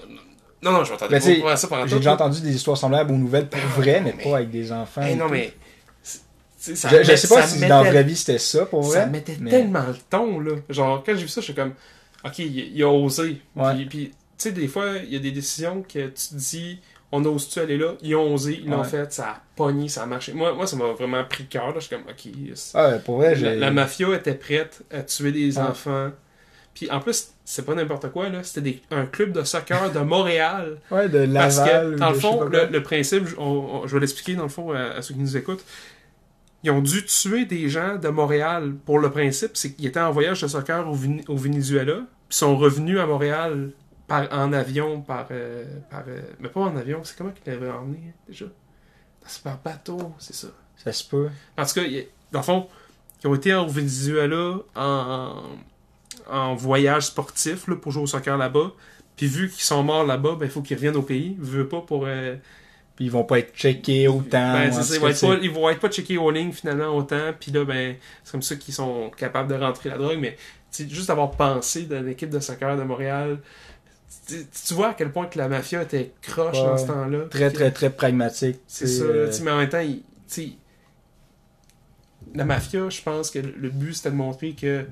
[0.62, 3.12] non, non, je m'attendais Ben, pas à ça pendant J'ai déjà entendu des histoires semblables
[3.12, 5.00] aux nouvelles pour Ben, vrai, mais, mais- pas avec des enfants.
[5.02, 5.32] Hey, et non, tout.
[5.32, 5.54] mais.
[6.02, 8.38] c'est- ça Je, je met- sais pas ça si mettait- dans la vraie vie c'était
[8.38, 9.00] ça pour vrai.
[9.00, 10.52] Ça mettait mais- tellement le ton, là.
[10.68, 11.72] Genre, quand j'ai vu ça, j'étais comme,
[12.24, 13.40] ok, il, il a osé.
[13.56, 13.86] Ouais.
[13.88, 16.80] Puis, sais, des fois, il y a des décisions que tu te dis,
[17.12, 17.94] on ose-tu aller là?
[18.02, 18.88] Ils ont osé, ils l'ont Ouais.
[18.88, 20.32] fait, ça a pogné, ça a marché.
[20.34, 21.74] Moi, moi ça m'a vraiment pris cœur, là.
[21.76, 22.32] Je suis comme, ok.
[22.74, 25.64] Ah, ouais, pour vrai, la, la mafia était prête à tuer des Ouais.
[25.64, 26.10] enfants.
[26.74, 28.42] Puis en plus, c'est pas n'importe quoi, là.
[28.44, 30.78] C'était un club de soccer de Montréal.
[30.90, 31.90] Ouais, de Parce Laval.
[31.90, 34.48] que, ou dans le fond, le, principe, je- on- on- je vais l'expliquer dans le
[34.48, 35.64] fond à, à ceux qui nous écoutent.
[36.64, 40.10] Ils ont dû tuer des gens de Montréal pour le principe, c'est qu'ils étaient en
[40.10, 40.96] voyage de soccer au,
[41.32, 41.94] au Venezuela,
[42.28, 43.70] puis sont revenus à Montréal
[44.08, 47.70] par, en avion, par, euh, par euh, mais pas en avion, c'est comment qu'ils l'avaient
[47.70, 48.46] emmené hein, déjà?
[49.26, 50.48] C'est par bateau, c'est ça.
[50.76, 51.28] Ça se peut.
[51.54, 51.80] Parce que,
[52.32, 52.66] dans le fond,
[53.22, 55.42] ils ont été au Venezuela en,
[56.30, 58.72] en voyage sportif là, pour jouer au soccer là-bas.
[59.16, 61.36] Puis vu qu'ils sont morts là-bas, ben, il faut qu'ils reviennent au pays.
[61.38, 62.04] Ils veulent pas pour.
[62.06, 62.36] euh,
[62.96, 64.52] Puis ils vont pas être checkés autant.
[64.54, 67.32] ben, ça, ils, vont être pas, ils vont être pas checkés aux lignes finalement autant.
[67.38, 70.18] Puis là, ben, c'est comme ça qu'ils sont capables de rentrer la drogue.
[70.20, 70.36] Mais
[70.72, 73.40] juste d'avoir pensé dans l'équipe de soccer de Montréal,
[74.26, 76.64] tu, tu vois à quel point que la mafia était croche Ouais.
[76.64, 77.18] dans ce temps-là.
[77.30, 78.58] Très, très, très pragmatique.
[78.66, 80.02] C'est ça, euh, mais en même temps, il-
[82.34, 84.84] la mafia, je pense que le but c'était de montrer que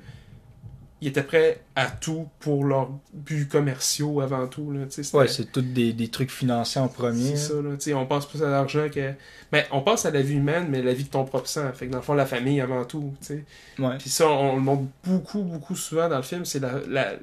[0.99, 4.71] ils étaient prêts à tout pour leurs buts commerciaux avant tout.
[4.71, 7.35] Là, Ouais, c'est tous des, des trucs financiers en premier.
[7.35, 7.77] c'est hein.
[7.79, 9.13] ça, là, on pense plus à l'argent que.
[9.51, 11.71] Ben, on pense à la vie humaine, mais la vie de ton propre sang.
[11.73, 13.13] Fait que dans le fond, la famille avant tout.
[13.27, 17.13] Puis ça, on, le montre beaucoup, beaucoup souvent dans le film, c'est la, la-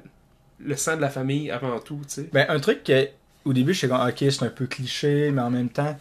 [0.59, 1.99] le sang de la famille avant tout.
[2.07, 2.29] tu sais.
[2.33, 3.07] Ben, un truc que,
[3.45, 5.95] au début, je suis comme, ok, c'est un peu cliché, mais en même temps,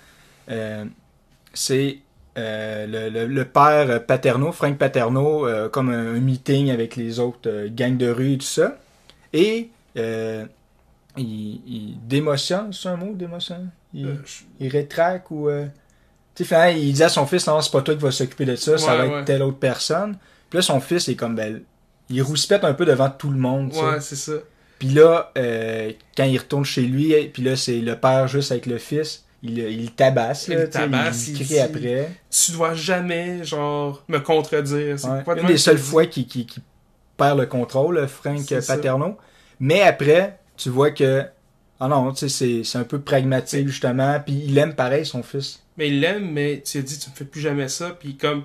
[0.51, 0.85] euh,
[1.53, 1.99] c'est
[2.39, 7.21] euh, le, le- le père Paterno, Frank Paterno, euh, comme un, un meeting avec les
[7.21, 8.79] autres euh, gangs de rue et tout ça.
[9.33, 9.71] Et
[11.17, 13.71] il, il démotionne, c'est un mot, démotionne?
[13.93, 15.49] Il, je- il rétraque ou.
[15.49, 15.67] euh,
[16.35, 18.57] Tu sais, il dit à son fils, non, c'est pas toi qui vas s'occuper de
[18.57, 20.17] ça, ça Ouais, va être telle autre personne.
[20.51, 21.63] Puis là, son fils est comme, ben,
[22.11, 23.73] il rouspète un peu devant tout le monde.
[23.75, 24.33] Ouais, c'est ça.
[24.79, 28.67] Puis là, euh, quand il retourne chez lui, puis là, c'est le père juste avec
[28.67, 32.11] le fils, il, il tabasse, Il là, tabasse, il, il crie après.
[32.31, 34.99] Tu dois jamais, genre, me contredire.
[34.99, 35.23] C'est Ouais.
[35.25, 36.63] quoi de Une des seules fois qu'il qu'il- qu'il
[37.17, 38.61] perd le contrôle, le Frank ça.
[38.75, 39.17] Paterno.
[39.61, 41.25] Mais après, tu vois que,
[41.79, 45.23] ah non, tu sais, c'est- c'est un peu pragmatique, justement, puis il aime pareil son
[45.23, 45.61] fils.
[45.77, 47.91] Mais il l'aime, mais tu lui as dit, tu me fais plus jamais ça.
[47.91, 48.45] Puis comme,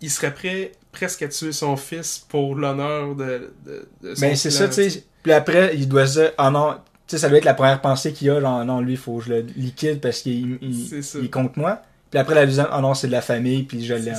[0.00, 4.36] il serait prêt presque à tuer son fils pour l'honneur de, de, de son Ben,
[4.36, 5.04] c'est ça, tu sais.
[5.22, 7.80] Puis après, il doit se dire, ah non, tu sais, ça doit être la première
[7.80, 11.00] pensée qu'il a, genre, non, lui, il faut que je le liquide parce qu'il il,
[11.22, 11.82] il compte moi.
[12.10, 14.16] Puis après, la deuxième, ah non, c'est de la famille, puis je l'aime.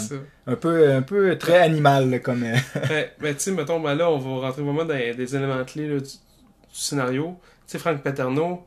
[0.48, 2.44] Un peu, un peu très animal, là, comme.
[2.44, 2.56] euh,
[2.90, 5.88] Ben, ben, tu sais, mettons, ben là, on va rentrer vraiment dans des éléments clés
[5.88, 6.10] là, du, du
[6.72, 7.38] scénario.
[7.68, 8.66] Tu sais, Franck Paterno,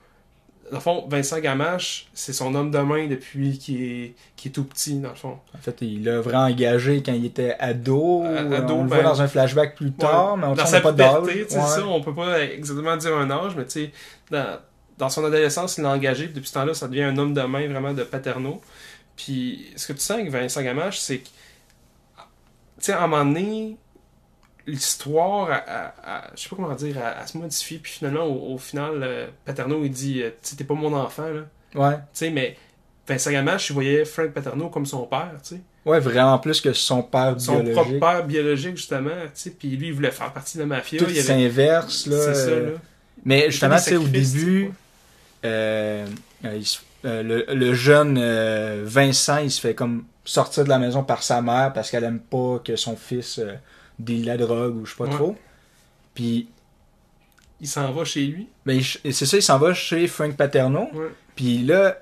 [0.70, 4.94] dans le fond, Vincent Gamache, c'est son homme de main depuis qu'il est, tout petit,
[4.98, 5.38] dans le fond.
[5.54, 8.22] En fait, il l'a vraiment engagé quand il était ado.
[8.24, 10.66] À- on ado, le ben- voit dans un flashback plus tard, mais on ne sa
[10.66, 11.22] sait pas d'âge.
[11.24, 11.46] Ouais.
[11.48, 13.92] ça, on peut pas exactement dire un âge, mais tu sais,
[14.30, 14.58] dans,
[14.98, 17.42] dans son adolescence, il l'a engagé, puis depuis ce temps-là, ça devient un homme de
[17.42, 18.60] main vraiment de Paterno.
[19.16, 22.22] Puis, ce que tu sens avec Vincent Gamache, c'est que, tu
[22.78, 23.76] sais, à un moment donné,
[24.66, 25.48] l'histoire,
[26.34, 29.26] je sais pas comment dire, à, à se modifier, puis finalement, au, au final, euh,
[29.44, 31.42] Paterno, il dit, euh, tu t'es pas mon enfant, là.
[31.72, 31.94] Tu Ouais.
[32.12, 32.56] sais, mais
[33.08, 35.60] Vincent Gamache, il voyait Frank Paterno comme son père, tu sais.
[35.84, 37.74] ouais, vraiment plus que son père Son biologique.
[37.74, 40.98] propre père biologique, justement, tu sais, puis lui, il voulait faire partie de la mafia.
[40.98, 42.16] Tout avait- s'inverse, là.
[42.20, 42.70] C'est ça, là.
[43.24, 44.72] Mais justement, tu sais, au début,
[45.42, 46.06] tu euh,
[47.04, 51.40] le, le jeune euh, Vincent, il se fait comme sortir de la maison par sa
[51.40, 53.40] mère parce qu'elle aime pas que son fils
[53.98, 55.10] deal la drogue ou je sais pas Ouais.
[55.10, 55.36] trop.
[56.14, 56.48] Puis,
[57.60, 58.48] Il s'en va chez lui.
[58.66, 60.88] ben, c'est ça, il s'en va chez Frank Paterno.
[61.34, 61.98] Puis là,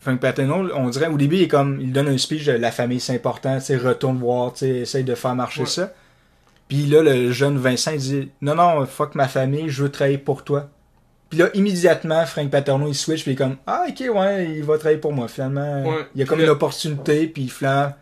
[0.00, 2.70] Frank Paterno, on dirait, au début, il est comme, il donne un speech de la
[2.70, 5.92] famille, c'est important, tu sais, retourne voir, tu sais, essaye de faire marcher ça.
[6.68, 10.18] Puis là, le jeune Vincent, il dit, non, non, fuck ma famille, je veux travailler
[10.18, 10.68] pour toi.
[11.30, 14.62] Puis là, immédiatement, Frank Paterno, il switch, puis il est comme, ah, ok, ouais, il
[14.64, 15.82] va travailler pour moi, finalement.
[15.88, 16.06] Ouais.
[16.14, 17.94] Il y a comme une opportunité, puis il.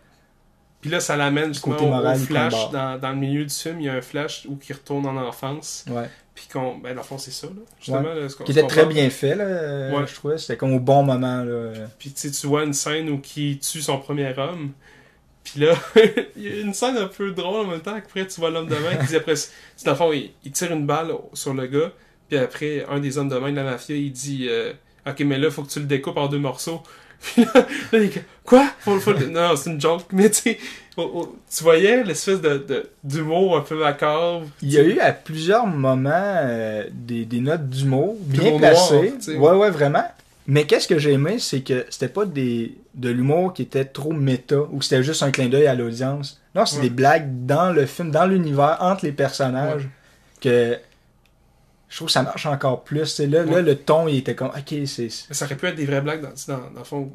[0.81, 2.71] Puis là, ça l'amène justement Côté au- moral, au il flash.
[2.71, 5.17] Dans, dans le milieu du film, il y a un flash où il retourne en
[5.17, 5.85] enfance.
[5.91, 6.09] Ouais.
[6.35, 6.77] Puis qu'on.
[6.79, 7.53] Ben, dans le fond, c'est ça, là.
[7.79, 8.93] Justement, là, ce qu'on- Qui était très parle.
[8.95, 9.45] bien fait, là,
[9.99, 10.07] Ouais.
[10.07, 10.39] je trouvais.
[10.39, 11.73] C'était comme au bon moment, là.
[11.99, 14.73] Puis tu sais, tu vois une scène où il tue son premier homme.
[15.45, 15.75] Puis là,
[16.37, 17.95] il y a une scène un peu drôle en même temps.
[17.95, 19.35] Après, tu vois l'homme de main qui dit après.
[19.85, 21.93] Dans le fond, il, il tire une balle sur le gars.
[22.29, 24.73] Puis après, un des hommes de main de la mafia, il dit euh,
[25.09, 26.83] Ok, mais là, faut que tu le découpes en deux morceaux.
[27.21, 28.11] Puis là, là, il
[28.45, 28.65] Quoi?
[28.79, 30.05] Faut, faut le- Non, c'est une joke.
[30.13, 30.59] Mais tu sais,
[30.97, 34.43] tu voyais l'espèce de, d'humour un peu macabre.
[34.63, 39.13] Il y a eu à plusieurs moments euh, des, des notes d'humour bien placées.
[39.35, 40.05] noir, ouais, ouais, vraiment.
[40.47, 44.13] Mais qu'est-ce que j'ai aimé, c'est que c'était pas des de l'humour qui était trop
[44.13, 46.41] méta ou que c'était juste un clin d'œil à l'audience.
[46.55, 46.83] Non, c'est Ouais.
[46.85, 49.89] des blagues dans le film, dans l'univers, entre les personnages,
[50.41, 50.79] que
[51.97, 53.21] je trouve que ça marche encore plus.
[53.21, 55.09] Là, là, le ton, il était comme, ok, c'est.
[55.09, 57.11] Ça aurait pu être des vraies blagues dans, dans, dans le fond.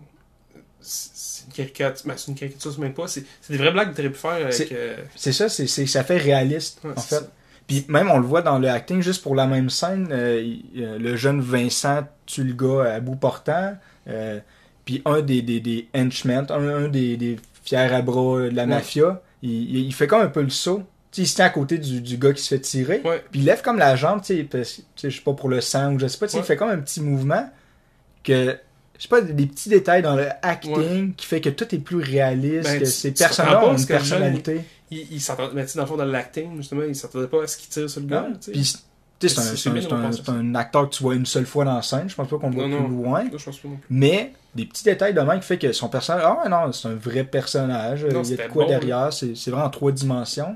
[0.79, 2.07] C'est une caricature.
[2.07, 3.07] Ben, c'est une caricature, même pas.
[3.07, 4.53] C'est des vraies blagues que tu aurais pu faire avec.
[4.53, 7.15] C'est- euh, C'est ça, c'est, ça fait réaliste, ouais, en fait.
[7.17, 7.21] ça.
[7.67, 10.97] Puis même on le voit dans le acting, juste pour la même scène, euh, euh,
[10.97, 13.75] le jeune Vincent tue le gars à bout portant,
[14.07, 14.39] euh,
[14.83, 18.65] puis un des, des, des henchmen, un, un des, des fiers à bras de la
[18.65, 20.81] mafia, il, il- il fait comme un peu le saut.
[21.17, 22.99] Il se tient à côté du, du gars qui se fait tirer,
[23.31, 25.99] puis il lève comme la jambe, tu sais, je sais pas pour le sang ou
[25.99, 27.49] je sais pas, il fait comme un petit mouvement
[28.23, 28.57] que,
[28.97, 31.97] je sais pas, des petits détails dans le acting qui fait que tout est plus
[31.97, 34.61] réaliste, Ben, que ces pas ont une personnalité.
[34.89, 35.53] Il, il s'attendait.
[35.53, 37.69] Mais tu sais, dans le fond, dans l'acting, justement, il s'attendait pas à ce qu'il
[37.69, 38.27] tire sur le gars.
[38.41, 38.51] Tu sais.
[38.51, 38.75] Puis,
[39.19, 41.81] tu sais, c'est un, un- un- acteur que tu vois une seule fois dans la
[41.81, 42.09] scène.
[42.09, 43.03] Je pense pas qu'on le voit Non, plus non.
[43.03, 43.23] loin.
[43.23, 43.87] Là, je pense pas non plus.
[43.89, 46.23] Mais des petits détails de même qui fait que son personnage.
[46.25, 48.01] Ah non, c'est un vrai personnage.
[48.07, 49.13] Il y a de quoi bon, derrière.
[49.13, 50.55] C'est vraiment en trois dimensions.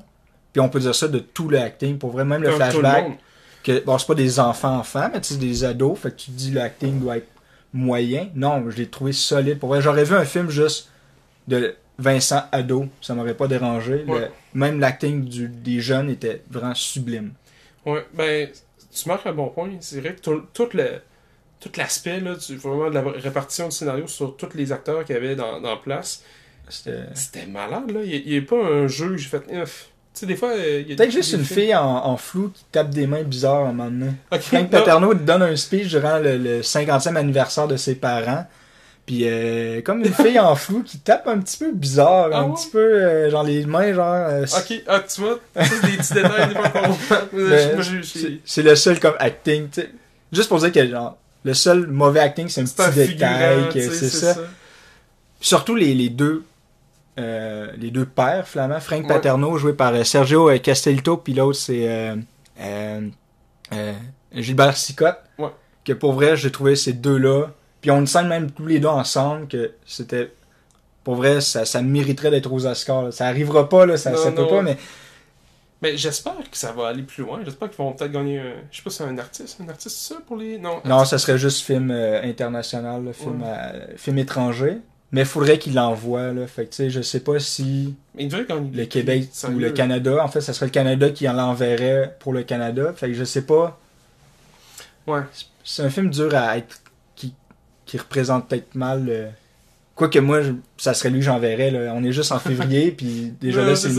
[0.56, 1.98] Puis on peut dire ça de tout le acting.
[1.98, 3.08] Pour vrai, même le Comme flashback.
[3.62, 6.00] que Bon, c'est pas des enfants-enfants, mais sais, des ados.
[6.00, 7.28] Fait que tu te dis le acting doit être
[7.74, 8.30] moyen.
[8.36, 9.60] Non, je l'ai trouvé solide.
[9.60, 10.90] Pour vrai, j'aurais vu un film juste
[11.50, 12.86] de Vincent ado.
[13.02, 14.06] Ça m'aurait pas dérangé.
[14.22, 17.34] Le- même l'acting du- des jeunes était vraiment sublime.
[17.86, 18.48] Ouais, ben,
[18.94, 19.72] tu marques un bon point.
[19.82, 21.02] C'est vrai que tout, tout le.
[21.60, 25.16] Tout l'aspect, là, du- vraiment de la répartition du scénario sur tous les acteurs qu'il
[25.16, 26.24] y avait dans, dans place,
[26.70, 27.00] C'était.
[27.14, 28.02] c'était malade, là.
[28.06, 29.44] Il n'y a, pas un jeu que j'ai fait.
[30.16, 30.50] Tu sais, des fois.
[30.52, 33.74] euh, Peut-être juste une fille en, en flou qui tape des mains bizarres à un
[33.74, 34.12] moment donné.
[34.40, 34.70] Frank.
[34.70, 38.48] Paterno donne un speech durant le, le 50e anniversaire de ses parents.
[39.06, 42.46] Puis euh, comme une fille en flou qui tape un petit peu bizarre, Ah un
[42.46, 42.56] ouais?
[42.56, 46.14] petit peu euh, genre les mains genre Ok, ah, tu vois, ça, c'est des petits
[46.16, 46.48] détails,
[47.34, 49.90] des c'est le seul comme acting, tu sais.
[50.32, 54.36] Juste pour dire que genre le seul mauvais acting c'est un petit détail c'est ça.
[55.40, 56.44] Surtout les, les deux
[57.18, 59.08] euh, les deux pères flamands, Frank Ouais.
[59.08, 62.14] Paterno joué par euh, Sergio euh, Castellito puis l'autre c'est
[64.34, 65.20] Gilbert Sicotte.
[65.38, 65.50] Ouais.
[65.84, 67.48] Que pour vrai, j'ai trouvé ces deux-là.
[67.82, 70.34] Puis on scène même tous les deux ensemble que c'était
[71.04, 73.04] pour vrai, ça, ça mériterait d'être aux Oscars.
[73.04, 73.12] là.
[73.12, 74.76] Ça arrivera pas, là, ça, Non, ça peut pas, mais
[75.84, 77.42] Mais j'espère que ça va aller plus loin.
[77.46, 78.54] J'espère qu'ils vont peut-être gagner un.
[78.72, 79.62] Je sais pas si c'est un artiste.
[79.64, 80.58] Un artiste, c'est ça pour les.
[80.58, 80.82] Non.
[80.84, 83.48] non, ça serait juste film euh, international, là, film, Ouais.
[83.50, 84.78] euh, film étranger.
[85.12, 86.46] Mais il faudrait qu'il l'envoie, là.
[86.48, 90.28] Fait que, tu sais, je sais pas si Mais le Québec ou le Canada, en
[90.28, 92.92] fait, ça serait le Canada qui en l'enverrait pour le Canada.
[92.96, 93.80] Fait que je sais pas.
[95.08, 95.22] Ouais.
[95.64, 96.82] C'est un film dur à être.
[97.16, 97.34] qui,
[97.86, 99.06] qui représente peut-être mal.
[99.08, 99.30] euh,
[99.94, 101.72] Quoique moi, je- ça serait lui j'enverrais.
[101.72, 101.94] là.
[101.96, 103.90] On est juste en février, puis déjà Non, là, c'est.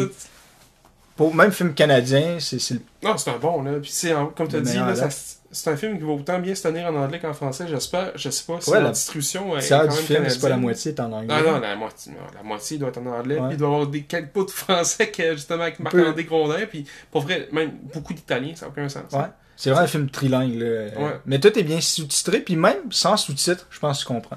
[1.17, 3.73] Pour même film canadien, c'est le Non, c'est un bon, là.
[3.81, 3.91] Puis
[4.37, 5.36] comme tu as Le dit, là, ça-.
[5.57, 7.67] C'est un film qui va autant bien se tenir en anglais qu'en français.
[7.69, 8.13] J'espère.
[8.15, 10.57] Je sais pas si Ouais, la distribution est tiers quand même film, c'est pas la
[10.57, 11.35] moitié est en anglais.
[11.37, 13.37] Ah non, la moitié, non, la moitié doit être en anglais.
[13.37, 15.81] Puis il doit y avoir des quelques bouts de français que, justement avec.
[15.81, 16.67] Marc-André Grondin.
[16.69, 19.11] Puis pour vrai, même beaucoup d'italien, ça n'a aucun sens.
[19.13, 19.21] Ouais.
[19.57, 20.67] C'est vraiment un film trilingue, là.
[20.99, 21.13] Ouais.
[21.25, 24.37] Mais tout est bien sous-titré, puis même sans sous-titres, je pense que tu comprends.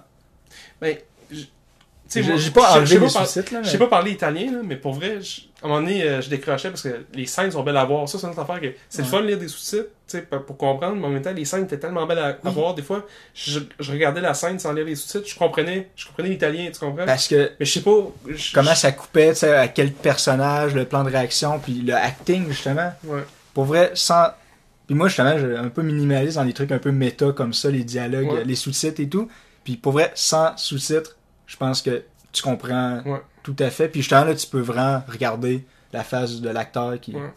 [0.82, 1.48] Mais, je- tu
[2.08, 3.52] sais, J'ai pas enlevé les sous-titres.
[3.64, 6.22] Je sais pas parler italien, là, mais pour vrai, je- à un moment donné, euh,
[6.22, 8.08] je décrochais parce que les scènes sont belles à voir.
[8.08, 10.22] Ça, c'est une autre affaire que c'est le fun de lire des sous-titres, tu sais,
[10.22, 12.74] pour comprendre, mais en même temps, les scènes étaient tellement belles à, voir.
[12.76, 16.30] Des fois, je, je regardais la scène sans lire les sous-titres, je comprenais, je comprenais
[16.30, 17.06] l'italien, tu comprends?
[17.06, 17.92] Parce que mais je sais pas.
[18.28, 21.94] je- comment ça coupait, tu sais, à quel personnage, le plan de réaction, puis le
[21.94, 22.94] acting, justement.
[23.04, 23.24] Ouais.
[23.54, 24.28] Pour vrai, sans...
[24.88, 27.70] Puis moi, justement, je un peu minimaliste dans les trucs un peu méta comme ça,
[27.70, 28.44] les dialogues, Ouais.
[28.46, 29.30] les sous-titres et tout.
[29.64, 33.20] Puis pour vrai, sans sous-titres, je pense que tu comprends Ouais.
[33.56, 33.88] Tout à fait.
[33.88, 37.14] Puis justement, là, tu peux vraiment regarder la face de l'acteur qui.
[37.16, 37.34] Ouais.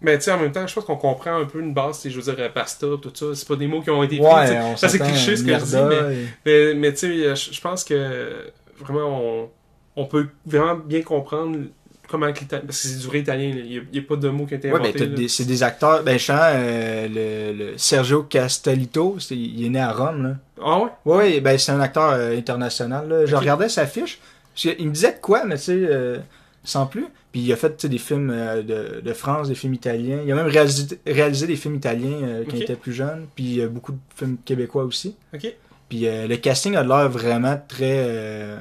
[0.00, 2.10] Mais tu sais, en même temps, je pense qu'on comprend un peu une base, c'est,
[2.10, 3.26] je veux dire, euh, pasta, tout ça.
[3.34, 5.76] C'est pas des mots qui ont été pris, Ça, c'est cliché ce que je dis,
[5.76, 6.14] mais,
[6.50, 8.50] et- mais, mais tu sais, je je pense que
[8.80, 9.50] vraiment, on,
[9.94, 11.56] on peut vraiment bien comprendre
[12.08, 12.64] comment l'Italien.
[12.66, 14.72] Parce que c'est du vrai italien, il n'y a, pas de mots qui ont été
[14.72, 15.28] Ouais, ben, inventés.
[15.28, 16.02] c'est des acteurs.
[16.02, 20.36] Ben, justement, euh, le, le Sergio Castellito, il est né à Rome, là.
[20.64, 20.90] Ah ouais?
[21.04, 23.26] Ouais, ben, c'est un acteur euh, international, là.
[23.26, 24.18] Je regardais sa fiche.
[24.54, 26.18] Que Il me disait de quoi, mais tu sais, euh,
[26.64, 27.06] sans plus.
[27.32, 30.20] Puis il a fait des films euh, de, de France, des films italiens.
[30.24, 33.26] Il a même réalisé, réalisé des films italiens euh, quand il était plus jeune.
[33.34, 35.16] Puis beaucoup de films québécois aussi.
[35.34, 35.52] Ok.
[35.88, 38.08] Puis le casting a de l'air vraiment très.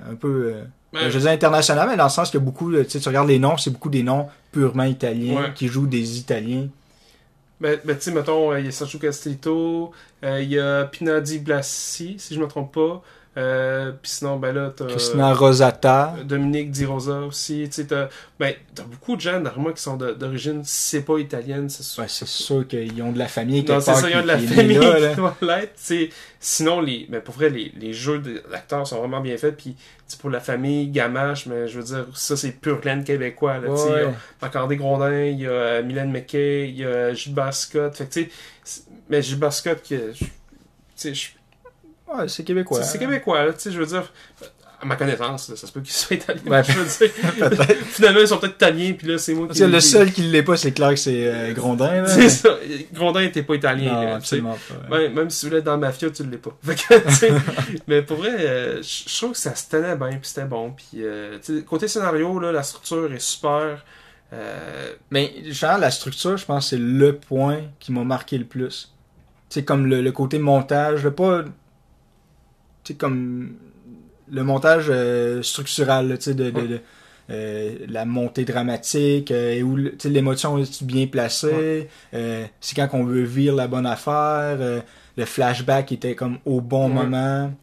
[0.10, 0.54] un peu.
[0.94, 2.72] je veux dire international, mais dans le sens qu'il y a beaucoup.
[2.74, 5.54] Tu sais, tu regardes les noms, c'est beaucoup des noms purement italiens Ouais.
[5.56, 6.68] qui jouent des Italiens.
[7.62, 9.92] Ben, ben tu sais, mettons, il y a Sergio Castellito,
[10.24, 13.02] il y a Pinadi Blassi, si je me trompe pas.
[13.38, 14.88] Euh, Puis sinon, ben là, t'as.
[14.88, 16.16] Christina Rosata.
[16.26, 17.64] Dominique Di Rosa aussi.
[17.68, 21.18] Tu sais, t'as ben, t'as beaucoup de gens moi qui sont d'origine, si c'est pas
[21.18, 22.04] italienne, c'est sûr.
[22.04, 23.62] Ouais, c'est sûr qu'ils ont de la famille.
[23.62, 25.10] Non, quelque c'est ça, il y a qui- de la qui famille là, là.
[25.12, 25.80] qui doit l'être.
[26.42, 28.20] Sinon, les, mais pour vrai, les, les jeux
[28.52, 29.56] d'acteurs sont vraiment bien faits.
[29.56, 33.06] Puis, tu sais, pour la famille Gamache, mais je veux dire, ça, c'est pur laine
[33.06, 33.60] québécois.
[33.60, 33.88] Là, tu sais.
[33.88, 34.08] Il y a
[34.68, 34.76] Ouais.
[34.76, 37.96] Grondin, il y a euh, Mylène McKay, il y a Gilbert Scott.
[37.96, 38.30] Fait que, tu sais,
[38.66, 40.30] c'est- mais Gilbert Scott, que, je- tu
[40.96, 41.30] sais, je-
[42.14, 42.84] Ouais, c'est québécois.
[42.84, 44.12] c'est c'est québécois, là, tu sais, je veux dire,
[44.82, 46.42] à ma connaissance, là, ça se peut qu'ils soient italiens.
[46.48, 46.64] Ouais.
[46.64, 47.76] je veux dire.
[47.86, 49.64] Finalement, ils sont peut-être italiens, puis là, c'est moi qui.
[49.64, 52.06] le seul qui l'est pas, c'est clair que c'est euh, Grondin.
[52.08, 52.50] Ça.
[52.92, 54.58] Grondin était pas italien, Non, là, absolument
[54.90, 54.96] pas.
[54.96, 56.52] Ouais, même si voulais être dans Mafia, tu l'es pas.
[56.72, 57.34] Que,
[57.88, 60.72] mais pour vrai, euh, je trouve que ça se tenait bien, puis c'était bon.
[60.72, 61.38] Puis, euh,
[61.68, 63.86] côté scénario, là, la structure est super.
[65.12, 68.94] Mais genre, la structure, je pense c'est le point qui m'a marqué le plus.
[69.50, 71.44] C'est comme le, le côté montage, le pas.
[72.84, 73.56] Tu sais, comme
[74.30, 76.80] le montage euh, structural, là, tu sais, de, de, de,
[77.30, 83.04] euh, la montée dramatique, euh, et où l'émotion est bien placée, euh, c'est quand on
[83.04, 84.82] veut vivre la bonne affaire, euh,
[85.18, 87.04] le flashback était comme au bon Ouais.
[87.06, 87.54] moment.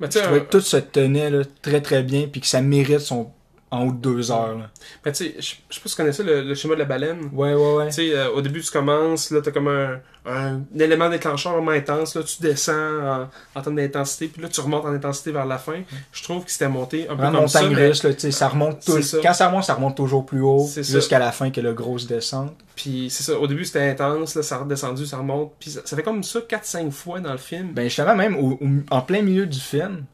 [0.00, 3.00] mais Je trouvais que tout se tenait là, très très bien, puis que ça mérite
[3.00, 3.30] son
[3.70, 4.56] en haut de deux heures.
[4.56, 4.70] Là.
[5.04, 6.84] mais tu sais, je je sais pas si tu connaissais le, le schéma de la
[6.86, 7.28] baleine.
[7.32, 7.86] Ouais, ouais, ouais.
[7.88, 11.72] Tu sais, euh, au début, tu commences, là, t'as comme un, un, élément déclencheur vraiment
[11.72, 15.44] intense, là, tu descends en, en termes d'intensité, puis là, tu remontes en intensité vers
[15.46, 15.82] la fin.
[16.12, 18.30] Je trouve que c'était monté un peu Vraiment comme ça, mais- russe, là, tu sais,
[18.30, 19.02] ça remonte tout.
[19.02, 19.18] Ça.
[19.22, 22.54] Quand ça remonte, ça remonte toujours plus haut, jusqu'à la fin que le grosse descente.
[22.74, 25.80] Puis c'est ça, au début, c'était intense, là, ça a redescendu, ça remonte, puis ça,
[25.84, 27.72] ça fait comme ça 4-5 fois dans le film.
[27.74, 30.04] Ben justement, même au- au- en plein milieu du film,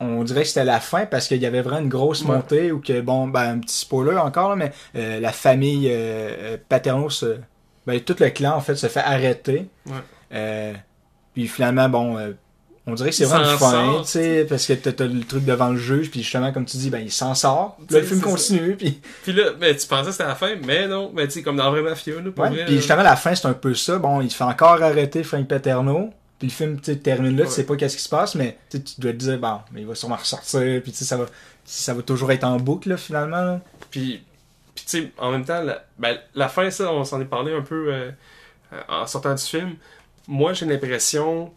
[0.00, 2.36] on dirait que c'était la fin parce qu'il y avait vraiment une grosse Ouais.
[2.36, 6.30] montée ou que, bon, ben un petit spoiler encore, là, mais euh, la famille euh,
[6.38, 7.36] euh, Paterno, se,
[7.86, 9.66] ben, tout le clan, en fait, se fait arrêter.
[9.86, 9.92] Ouais.
[10.34, 10.72] Euh,
[11.34, 12.32] puis finalement, bon, euh,
[12.86, 15.68] on dirait que c'est vraiment s'en fin, tu sais, parce que t'as le truc devant
[15.70, 17.76] le juge, puis justement, comme tu dis, ben il s'en sort.
[17.86, 20.54] Puis Là, le film continue, puis Puis là, ben, tu pensais que c'était la fin,
[20.64, 22.76] mais non, ben, tu sais, comme dans le vrai mafia, là, pour Ouais, vrai, puis
[22.76, 23.98] justement, la fin, c'est un peu ça.
[23.98, 26.10] Bon, il fait encore arrêter Frank Paterno.
[26.38, 27.48] Puis le film, termine là, Ouais.
[27.48, 29.86] tu sais pas qu'est-ce qui se passe, mais tu dois te dire, bon, mais il
[29.86, 31.26] va sûrement ressortir, puis tu sais, ça va,
[31.64, 33.42] ça va toujours être en boucle, là, finalement.
[33.42, 33.60] là.
[33.90, 34.22] Puis,
[34.74, 37.52] puis tu sais, en même temps, la, ben, la fin, ça, on s'en est parlé
[37.52, 38.10] un peu euh,
[38.72, 39.74] euh, en sortant du film.
[40.28, 41.52] Moi, j'ai l'impression.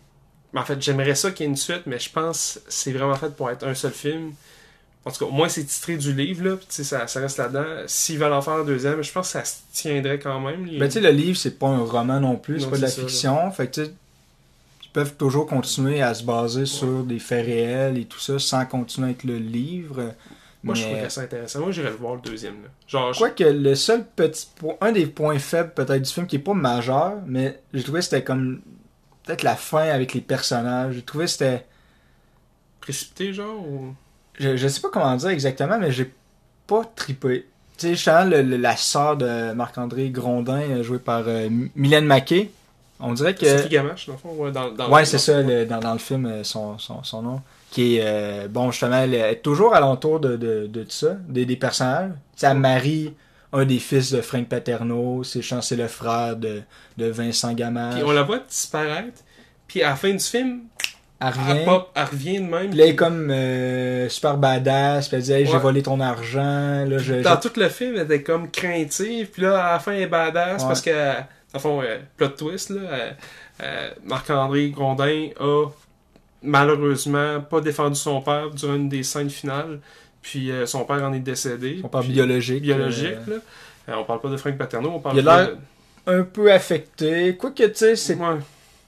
[0.55, 3.15] En fait, j'aimerais ça qu'il y ait une suite, mais je pense que c'est vraiment
[3.15, 4.33] fait pour être un seul film.
[5.05, 7.19] En tout cas, au moins, c'est titré du livre, là, puis tu sais, ça, ça
[7.21, 7.65] reste là-dedans.
[7.87, 10.65] S'ils veulent en faire un deuxième, je pense que ça se tiendrait quand même.
[10.77, 12.87] Ben, tu sais, le livre, c'est pas un roman non plus, c'est pas de la
[12.87, 13.49] ça, fiction.
[13.51, 13.95] Fait que, tu sais, ils
[14.93, 19.07] peuvent toujours continuer à se baser sur des faits réels et tout ça, sans continuer
[19.09, 20.13] avec le livre.
[20.63, 21.59] Moi, je trouverais ça intéressant.
[21.61, 22.61] Moi, j'irais le voir le deuxième.
[22.61, 22.69] Là.
[22.87, 26.35] Genre, je- Quoique le seul petit point, un des points faibles peut-être du film qui
[26.35, 28.61] est pas majeur, mais j'ai trouvé que c'était comme
[29.23, 30.95] peut-être la fin avec les personnages.
[30.95, 31.65] J'ai trouvé que c'était
[32.79, 33.93] précipité, genre, ou...
[34.39, 36.11] je, je sais pas comment dire exactement, mais j'ai
[36.67, 37.47] pas tripé.
[37.77, 42.51] Tu sais, justement, le- le- la sœur de Marc-André Grondin, jouée par euh, Mylène Maquet,
[43.01, 43.45] on dirait que.
[43.45, 45.99] C'est Gamache, dans le fond, ouais, dans, dans Ouais, c'est ça, le- dans, dans le
[45.99, 47.41] film, euh, son, son, son nom.
[47.71, 51.45] Qui est, euh, bon, justement, elle est toujours alentour de, de, de tout ça, des,
[51.45, 52.11] des personnages.
[52.41, 53.13] Elle marie
[53.53, 56.61] un des fils de Frank Paterno, c'est c'est le frère de,
[56.97, 57.95] de Vincent Gamache.
[57.95, 59.21] Puis on la voit disparaître,
[59.67, 60.61] puis à la fin du film,
[61.19, 61.65] Elle elle, revient.
[61.65, 62.69] pop, elle revient de même.
[62.69, 65.99] Puis là, elle est comme euh, super badass, puis elle dit, hey, j'ai volé ton
[65.99, 69.71] argent, là, je, Dans je- tout le film, elle était comme craintive, puis là, à
[69.73, 70.67] la fin, elle est badass Ouais.
[70.67, 71.13] parce que,
[71.53, 73.11] le fond, euh, plot twist, là, euh,
[73.63, 75.67] euh, Marc-André Grondin a
[76.43, 79.79] malheureusement pas défendu son père durant une des scènes finales,
[80.21, 81.81] puis son père en est décédé.
[81.83, 82.61] on parle puis- biologique.
[82.63, 83.97] biologique, là.
[83.99, 85.57] On parle pas de Frank Paterno, on parle Il a de-
[86.07, 87.35] un peu affecté.
[87.35, 88.37] Quoique, tu sais, c'est Ouais.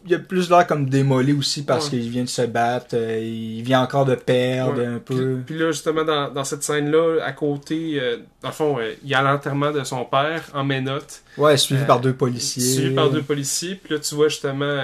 [0.05, 1.91] Il a plus l'air comme démolé aussi parce Ouais.
[1.99, 4.85] qu'il vient de se battre, euh, il vient encore de perdre Ouais.
[4.85, 5.37] un Puis, peu.
[5.45, 9.09] puis là, justement, dans, dans cette scène-là, à côté, euh, dans le fond, euh, il
[9.09, 12.63] y a l'enterrement de son père en ménote, Ouais, suivi Euh, par deux policiers.
[12.63, 13.75] suivi par deux policiers.
[13.75, 14.77] Puis là, tu vois justement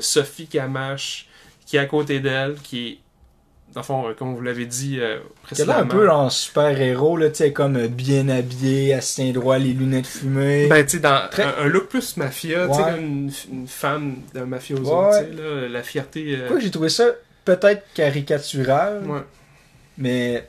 [0.00, 1.26] Sophie Gamache
[1.66, 2.98] qui est à côté d'elle, qui est,
[3.72, 5.86] dans le fond, euh, comme vous l'avez dit euh, a l'air un précédemment.
[5.88, 9.72] peu en super-héros, là, tu sais, comme euh, bien habillé, elle se tient droit, les
[9.72, 10.66] lunettes fumées.
[10.68, 14.16] Ben, tu sais, dans Très- un, un look plus mafia, tu sais, une, une femme
[14.34, 15.24] d'un mafioso, Ouais.
[15.30, 16.36] tu sais, là, la fierté.
[16.36, 17.06] euh, j'ai trouvé ça
[17.44, 19.20] peut-être caricatural, ouais,
[19.98, 20.48] mais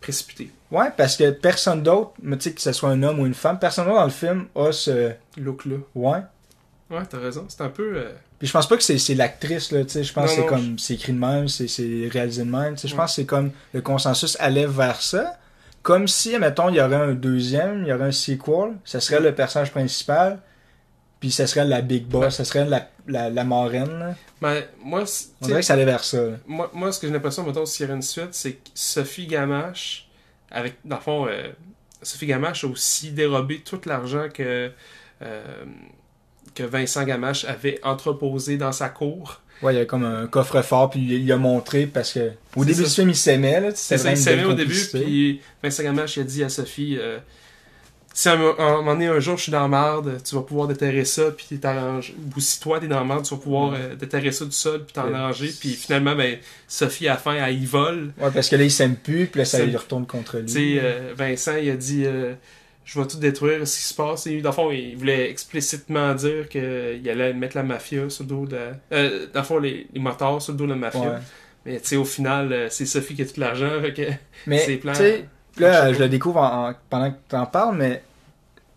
[0.00, 0.50] précipité.
[0.70, 3.34] ouais, parce que personne d'autre, mais tu sais, que ce soit un homme ou une
[3.34, 5.12] femme, personne d'autre dans le film a ce.
[5.36, 5.76] Look-là.
[5.94, 6.18] Ouais.
[6.94, 7.44] Ouais, t'as raison.
[7.48, 7.96] C'est un peu.
[7.96, 10.36] euh, Puis je pense pas que c'est c'est l'actrice, là, tu sais, je pense Non,
[10.36, 12.94] que c'est comme, c'est écrit de même, c'est c'est réalisé de même, tu sais, je
[12.94, 13.00] Ouais.
[13.00, 15.38] pense que c'est comme, le consensus allait vers ça,
[15.82, 19.20] comme si, mettons, il y aurait un deuxième, il y aurait un sequel, ça serait
[19.20, 20.40] le personnage principal,
[21.20, 22.30] puis ça serait la big boss, Ouais.
[22.30, 24.14] ça serait la, la, la marraine, là.
[24.40, 26.36] Ben, moi, c'est- On dirait que ça allait vers ça, là.
[26.46, 29.26] moi, moi, ce que j'ai l'impression, mettons, s'il y aurait une suite, c'est que Sophie
[29.26, 30.08] Gamache,
[30.50, 31.48] avec, dans le fond, euh,
[32.02, 34.70] Sophie Gamache a aussi dérobé tout l'argent que,
[35.22, 35.64] euh,
[36.54, 39.40] que Vincent Gamache avait entreposé dans sa cour.
[39.62, 42.64] Ouais, il y a comme un coffre-fort, puis il, il a montré parce que au
[42.64, 42.88] début ça.
[42.88, 43.68] du film, il s'aimait, là.
[43.74, 47.18] C'est ça, il s'aimait au début, puis Vincent Gamache il a dit à Sophie euh,
[48.16, 50.68] si à un, moment donné, un jour, je suis dans la merde, tu vas pouvoir
[50.68, 52.14] déterrer ça, puis t'arranger.
[52.36, 53.78] Ou si toi, t'es dans la merde, tu vas pouvoir Ouais.
[53.80, 55.14] euh, déterrer ça du sol, puis t'en Ouais.
[55.14, 55.52] arranger.
[55.58, 56.38] Puis finalement, ben,
[56.68, 58.12] Sophie, à la fin, elle y vole.
[58.20, 60.46] Ouais, parce que là, il s'aime plus, puis là, ça lui retourne contre lui.
[60.46, 62.34] Tu sais, euh, Vincent, il a dit euh,
[62.84, 64.26] Je vais tout détruire ce qui se passe.
[64.26, 68.28] Et dans le fond, il voulait explicitement dire qu'il allait mettre la mafia sur le
[68.28, 68.58] dos de.
[68.92, 71.00] Euh, dans le fond, les, les motards sur le dos de la mafia.
[71.00, 71.18] Ouais.
[71.64, 73.70] Mais tu sais, au final, euh, c'est Sophie qui a tout l'argent.
[73.80, 74.02] Fait que
[74.46, 74.94] Mais, ses tu plans.
[74.94, 75.26] sais,
[75.58, 78.02] là, je le découvre en- en- pendant que tu en parles, mais,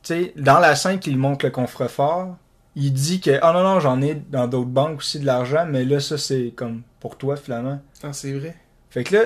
[0.04, 2.38] tu sais, dans la scène qu'il montre le coffre-fort,
[2.78, 5.84] il dit que, oh non, non, j'en ai dans d'autres banques aussi de l'argent, mais
[5.84, 7.82] là, ça, c'est comme pour toi, finalement.
[8.04, 8.56] Ah, c'est vrai.
[8.90, 9.24] Fait que là,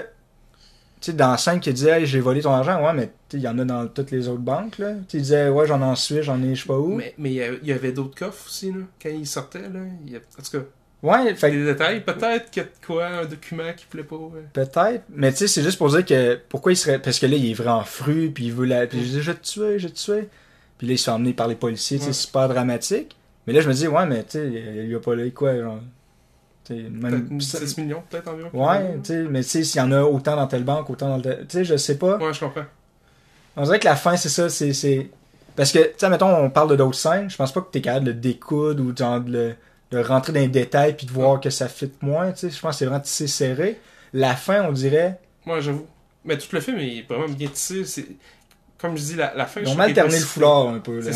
[1.08, 3.48] sais, dans la scène qui disait, hey, j'ai volé ton argent, ouais, mais, il y
[3.48, 4.92] en a dans toutes les autres banques, là.
[5.14, 6.96] Il disait, ouais, j'en ai en Suisse, j'en ai je sais pas où.
[6.96, 9.62] Mais mais il y avait d'autres coffres aussi, là, quand il sortait.
[9.62, 9.80] Là.
[10.06, 10.64] Il y a- En tout cas,
[11.04, 12.02] Ouais, fait des détails.
[12.04, 14.16] Peut-être qu'il y a quoi, un document qui plaît pas.
[14.18, 14.44] ouais.
[14.54, 17.00] Peut-être, mais tu sais, c'est juste pour dire que pourquoi il serait.
[17.02, 18.86] Parce que là, il est vraiment fru, puis il veut la.
[18.86, 20.30] Puis je dis, je vais te tuer, je vais te tuer.
[20.78, 22.04] Puis là, il se fait emmener par les policiers, Ouais.
[22.06, 23.16] c'est super dramatique.
[23.48, 25.58] Mais là, je me dis, ouais, mais tu sais, il lui a pas là quoi,
[25.60, 25.80] genre.
[26.70, 27.28] Même.
[27.32, 28.50] une 10 millions, peut-être environ.
[28.54, 31.10] Ouais, tu sais, mais tu sais, s'il y en a autant dans telle banque, autant
[31.10, 31.46] dans telle.
[31.48, 32.18] Tu sais, je sais pas.
[32.18, 32.66] Ouais, je comprends.
[33.58, 35.10] On dirait que la fin, c'est ça, c'est.
[35.56, 37.82] Parce que, tu sais, mettons, on parle de d'autres scènes, je pense pas que t'es
[37.82, 39.56] capable de le découdre ou genre de, le-
[39.92, 42.50] de rentrer dans les détails puis de voir que ça fit moins, tu sais.
[42.50, 43.78] Je pense que c'est vraiment tissé serré.
[44.14, 45.20] La fin, on dirait.
[45.46, 45.86] Moi, j'avoue.
[46.24, 47.84] Mais tout le film est vraiment bien tissé.
[48.82, 49.62] Comme je dis, la, la fin.
[49.62, 51.12] Ils je ont mal terminé le foulard un peu, là.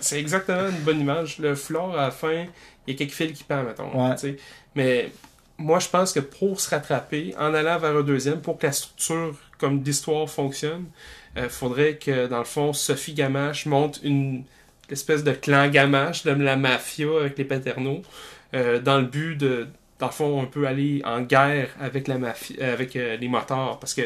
[0.00, 1.38] C'est exactement une bonne image.
[1.38, 2.44] Le foulard, à la fin,
[2.86, 3.90] il y a quelques fils qui pendent, mettons.
[3.94, 4.36] Ouais.
[4.74, 5.12] Mais
[5.56, 8.72] moi, je pense que pour se rattraper, en allant vers un deuxième, pour que la
[8.72, 10.86] structure comme d'histoire fonctionne,
[11.36, 14.42] il faudrait que, dans le fond, Sophie Gamache monte une
[14.88, 18.02] espèce de clan Gamache de la mafia avec les paternaux,
[18.54, 19.68] euh, dans le but de,
[20.00, 23.28] dans le fond, un peu aller en guerre avec la mafia, euh, avec euh, les
[23.28, 23.78] motards.
[23.78, 24.02] Parce que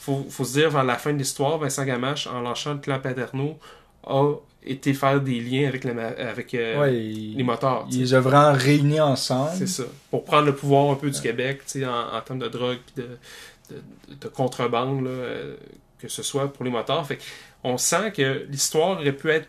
[0.00, 2.98] faut, faut se dire, vers la fin de l'histoire, Vincent Gamache, en lâchant le clan
[3.00, 3.58] paternaux,
[4.06, 4.32] a
[4.64, 7.98] été faire des liens avec, la, avec euh, Ouais, les sais.
[7.98, 9.50] ils les vraiment réunis ensemble.
[9.58, 9.82] C'est ça.
[10.10, 13.74] Pour prendre le pouvoir un peu du Québec, en, en termes de drogue puis de,
[13.74, 13.82] de,
[14.18, 15.56] de contrebande, là, euh,
[15.98, 17.06] que ce soit pour les motards.
[17.06, 17.18] Fait
[17.62, 19.48] on sent que l'histoire aurait pu être,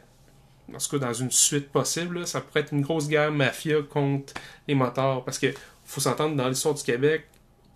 [0.73, 3.77] en tout cas dans une suite possible, là, ça pourrait être une grosse guerre mafia
[3.89, 4.33] contre
[4.67, 5.23] les motards.
[5.23, 5.47] Parce que
[5.85, 7.25] faut s'entendre, dans l'histoire du Québec,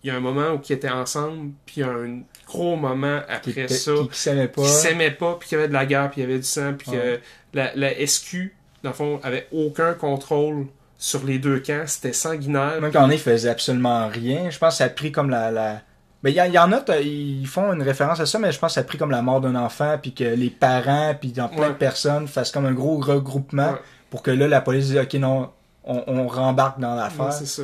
[0.06, 2.76] il y a un moment où ils étaient ensemble, puis il y a un gros
[2.76, 4.62] moment Qui, après était- ça qui, qui s'aimaient pas.
[4.62, 6.44] qui s'aimaient pas, puis qu'il y avait de la guerre, puis il y avait du
[6.46, 7.20] sang, puis Ouais.
[7.52, 11.82] que la, la SQ, dans le fond, avait aucun contrôle sur les deux camps.
[11.86, 12.80] C'était sanguinaire.
[12.80, 14.48] Même quand on est, ils faisaient absolument rien.
[14.50, 15.50] Je pense que ça a pris comme la.
[15.50, 15.80] la...
[16.22, 18.50] Mais il y, en- il y en a, ils font une référence à ça, mais
[18.52, 21.14] je pense que ça a pris comme la mort d'un enfant, puis que les parents,
[21.20, 21.68] puis dans plein Ouais.
[21.70, 23.78] de personnes fassent comme un gros regroupement Ouais.
[24.10, 25.50] pour que là, la police dise, OK, non,
[25.84, 27.26] on, on rembarque dans l'affaire.
[27.26, 27.62] Ouais, c'est ça.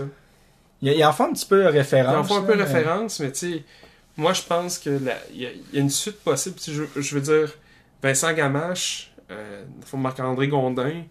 [0.82, 2.12] Il, il en fait un petit peu référence.
[2.14, 3.64] Il en faut un peu là, référence, mais tu sais,
[4.16, 6.56] moi je pense que la- il y, a- il y a une suite possible.
[6.66, 7.52] Je, je veux dire,
[8.02, 9.64] Vincent Gamache, euh,
[9.94, 11.02] Marc-André Gondin,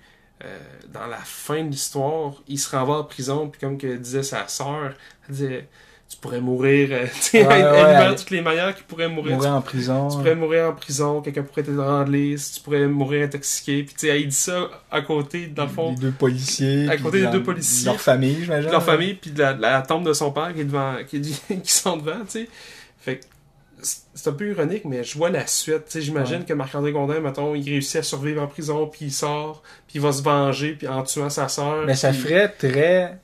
[0.43, 0.57] euh,
[0.89, 4.47] dans la fin de l'histoire, il se renvoie en prison, puis comme que disait sa
[4.47, 4.93] sœur,
[5.27, 5.67] elle disait
[6.11, 8.83] Tu pourrais mourir, euh, tu sais, Ouais, elle, ouais, elle elle- toutes les manières qu'il
[8.83, 9.37] pourrait mourir.
[9.37, 10.09] Mourir en prison.
[10.09, 13.83] Tu pourrais mourir en prison, quelqu'un pourrait te rendre tu pourrais mourir intoxiqué.
[13.83, 16.89] Puis tu sais, il dit ça à côté, dans le fond, Les deux policiers.
[16.89, 17.85] À côté des deux policiers.
[17.85, 18.67] Leur famille, j'imagine.
[18.67, 20.95] de leur famille, puis de la, de la tombe de son père qui est devant,
[21.07, 22.49] qui, est- qui sont devant, tu sais.
[22.99, 23.23] Fait que
[24.13, 25.85] c'est un peu ironique, mais je vois la suite.
[25.85, 26.45] Tu sais, j'imagine Ouais.
[26.45, 30.01] que Marc-André Gondin, mettons, il réussit à survivre en prison, puis il sort, puis il
[30.01, 31.85] va se venger, puis en tuant sa sœur.
[31.87, 33.17] Mais ça ferait très.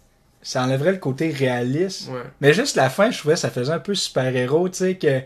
[0.50, 2.08] Ça enlèverait le côté réaliste.
[2.10, 2.22] Ouais.
[2.40, 5.20] Mais juste la fin, je trouvais ça faisait un peu super-héros, tu sais, que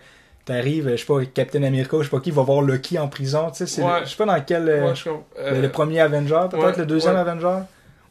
[0.46, 3.52] t'arrives, je sais pas, Captain America, je sais pas qui, va voir Lucky en prison,
[3.52, 4.00] tu sais, c'est Ouais.
[4.04, 4.68] je sais pas dans quel...
[4.68, 5.24] euh, Ouais, je comprends.
[5.38, 7.16] le, Euh, le premier Avenger, peut-être le deuxième.
[7.16, 7.60] Avenger?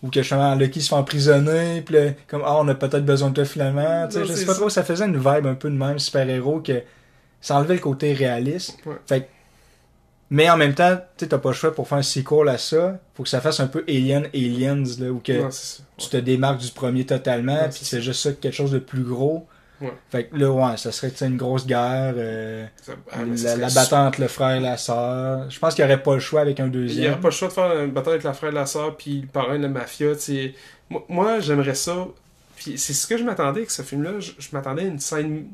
[0.05, 1.97] Ou que justement Lucky se fait emprisonner, puis
[2.29, 4.59] comme, ah, on a peut-être besoin de toi finalement, tu sais, je sais pas ça.
[4.61, 6.81] trop, ça faisait une vibe un peu de même super-héros que
[7.41, 8.79] ça enlevait le côté réaliste.
[8.87, 8.95] Ouais.
[9.09, 9.27] Fait que-
[10.31, 12.57] mais en même temps, tu sais, t'as pas le choix pour faire un sequel à
[12.59, 15.49] ça, faut que ça fasse un peu Alien Aliens, là, ou que
[15.99, 19.47] tu te démarques du premier totalement, puis c'est juste ça quelque chose de plus gros.
[19.81, 19.93] Ouais.
[20.11, 22.12] Fait que là, ouais, ça serait une grosse guerre.
[22.16, 25.51] euh, Ça- ah, ça la, la bataille entre le frère et la sœur.
[25.51, 27.12] Je pense qu'il n'y aurait pas le choix avec un Il n'y deuxième.
[27.12, 29.22] aurait pas le choix de faire une bataille avec la frère et la sœur, puis
[29.22, 30.14] le parrain de la mafia.
[30.16, 30.55] tu sais.
[30.91, 32.07] Moi, moi, j'aimerais ça.
[32.57, 34.20] Puis c'est ce que je m'attendais avec ce film-là.
[34.20, 35.47] Je, je m'attendais à une scène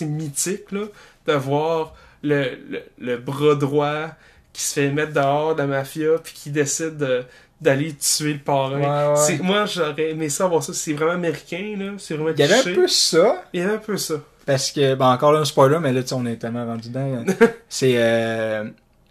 [0.00, 0.82] mythique, là,
[1.26, 1.94] de voir
[2.26, 4.08] le, le, le bras droit
[4.52, 7.24] qui se fait mettre dehors de la mafia, puis qui décide de-
[7.60, 8.80] d'aller tuer le parrain.
[8.80, 9.16] Ouais, ouais.
[9.16, 10.72] C'est- Moi, j'aurais aimé ça ça.
[10.72, 11.92] C'est vraiment américain, là.
[11.98, 14.14] C'est vraiment Il y avait un peu ça, Il y avait un peu ça.
[14.44, 16.88] parce que, bon, encore là, un spoiler, mais là, tu sais, on est tellement rendu
[16.88, 17.24] dedans.
[17.68, 18.64] C'est, euh,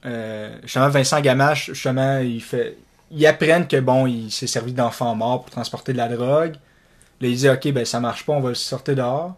[0.06, 2.78] euh, justement, Vincent Gamache, justement, il fait,
[3.12, 6.54] ils apprennent que, bon, il s'est servi d'enfant mort pour transporter de la drogue.
[7.22, 9.36] Là, il dit, ok, ben, ça marche pas, on va le sortir dehors.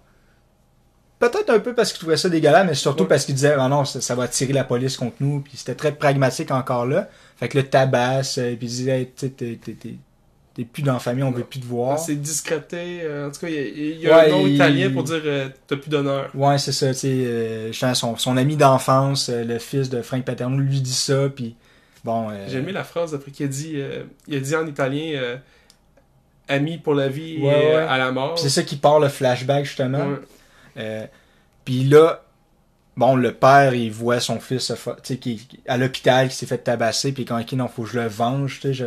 [1.19, 3.09] Peut-être un peu parce qu'il trouvait ça dégueulasse, mais surtout Ouais.
[3.09, 5.73] parce qu'il disait, ah non, ça, ça va attirer la police contre nous, puis c'était
[5.75, 7.09] très pragmatique encore là.
[7.37, 9.75] Fait que le tabasse, euh, puis il disait, Hey, t'es- t'es- t'es-
[10.55, 11.97] t'es plus dans la famille, on veut plus te voir.
[11.97, 12.99] C'est discrété.
[13.01, 15.03] euh, en tout cas, il y a, il y a Ouais, un nom italien pour
[15.03, 16.29] dire euh, t'as plus d'honneur.
[16.35, 20.57] Ouais, c'est ça, tu sais, euh, son, son ami d'enfance, le fils de Frank Paterno,
[20.57, 21.55] lui dit ça, puis
[22.03, 22.27] bon...
[22.47, 23.75] J'ai aimé la phrase après qu'il a dit,
[24.27, 25.39] il a dit en italien
[26.47, 28.37] ami pour la vie Ouais, et à la mort.
[28.39, 30.05] c'est ça qui part le flashback, justement.
[30.77, 31.05] Euh,
[31.65, 32.23] puis là,
[32.95, 34.71] bon, le père, il voit son fils
[35.19, 38.07] qui, à l'hôpital, qui s'est fait tabasser, puis quand il non, faut que je le
[38.07, 38.85] venge, je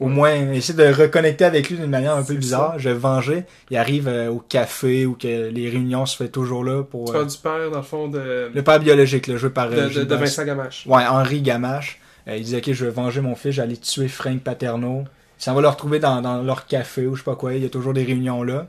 [0.00, 3.00] au moins, essayer de reconnecter avec lui d'une manière un peu bizarre, je vais le
[3.00, 3.44] venger.
[3.70, 7.12] Il arrive euh, au café, où que les réunions se fait toujours là, pour...
[7.12, 9.70] Tu euh, du père, dans le fond, de, le père biologique, là, joué par...
[9.70, 10.16] de, de- de Vincent.
[10.16, 10.86] Vincent Gamache.
[10.86, 12.00] Ouais, Henri Gamache.
[12.26, 15.04] Euh, il dit Ok, je vais venger mon fils, j'allais tuer Frank Paterno.
[15.38, 17.54] Ça va le retrouver dans, dans leur café ou je sais pas quoi.
[17.54, 18.68] Il y a toujours des réunions là.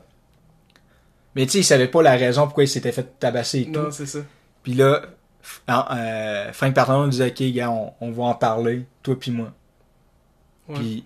[1.36, 3.78] Mais tu sais, il savait pas la raison pourquoi il s'était fait tabasser et tout.
[3.80, 4.18] Non, c'est ça.
[4.64, 5.02] Puis là,
[5.68, 9.52] ah, euh, Frank Paterno disait Ok, gars, on, on va en parler, toi puis moi.
[10.68, 10.74] Ouais.
[10.76, 11.04] Puis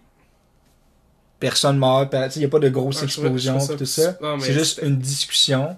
[1.39, 3.59] personne meurt, per- tu sais, il y a pas de grosses Ouais, trouvais- je explosions
[3.59, 4.37] trouvais pis tout ça- ça.
[4.41, 5.77] C'est juste une discussion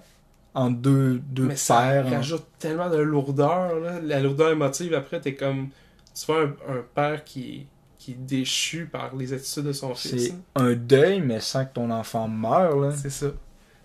[0.53, 2.07] entre deux, deux Mais ça pères.
[2.07, 2.15] hein.
[2.17, 3.99] rajoute tellement de lourdeur, là.
[4.01, 5.69] La lourdeur émotive, après, t'es comme.
[6.13, 7.65] Tu vois un, un père qui,
[7.97, 10.27] qui est déchu par les attitudes de son fils.
[10.27, 12.75] C'est un deuil, mais sans que ton enfant meure.
[12.77, 12.91] Là.
[12.95, 13.27] C'est ça.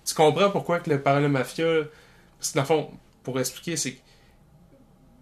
[0.09, 1.67] Tu comprends pourquoi que le la mafia.
[2.39, 2.91] Parce que dans le fond,
[3.23, 4.01] pour expliquer, c'est que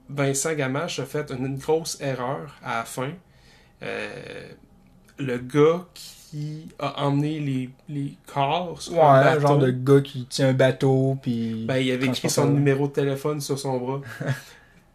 [0.08, 3.10] Vincent Gamache a fait une, grosse erreur à la fin.
[3.82, 4.48] Euh,
[5.18, 10.00] le gars qui a emmené les, les corps sur Ouais, un bateau, genre de gars
[10.00, 11.64] qui tient un bateau, puis...
[11.66, 14.00] ben, il avait écrit son numéro de téléphone sur son bras.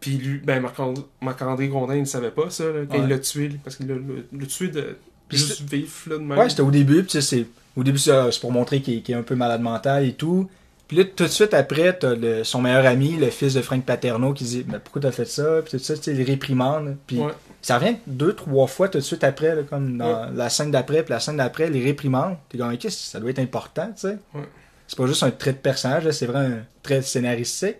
[0.00, 3.04] Puis lui, ben, Marc-André Marc-André Grondin, il ne savait pas ça, là, quand Ouais.
[3.04, 4.96] il l'a tué, parce qu'il l'a tué de
[5.28, 6.38] Puis juste vif, là, de même.
[6.38, 7.46] Ouais, c'était au début, puis c'est...
[7.76, 10.48] Au début, c'est c'est pour montrer qu'il est un peu malade mental et tout.
[10.88, 12.14] Puis là, tout de suite après, t'as
[12.44, 15.62] son meilleur ami, le fils de Frank Paterno, qui dit «Mais pourquoi t'as fait ça?»
[15.64, 16.96] Puis tout ça, tu sais, il réprimande.
[17.06, 17.32] Puis Ouais.
[17.62, 21.02] ça revient deux, trois fois tout de suite après, là, comme dans la scène d'après,
[21.02, 22.36] puis la scène d'après, les réprimandes.
[22.50, 24.18] T'es comme «Ok, ça doit être important, tu sais.
[24.34, 24.42] Ouais.
[24.86, 27.76] C'est pas juste un trait de personnage, c'est vraiment un trait scénaristique.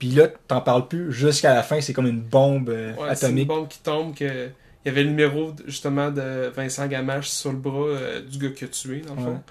[0.00, 3.26] Puis là, t'en parles plus jusqu'à la fin, c'est comme une bombe euh, Ouais, c'est
[3.26, 3.48] une atomique.
[3.48, 4.48] bombe qui tombe que
[4.88, 8.50] il y avait le numéro justement de Vincent Gamache sur le bras euh, du gars
[8.54, 9.26] qui a tué dans le Ouais.
[9.26, 9.42] fond.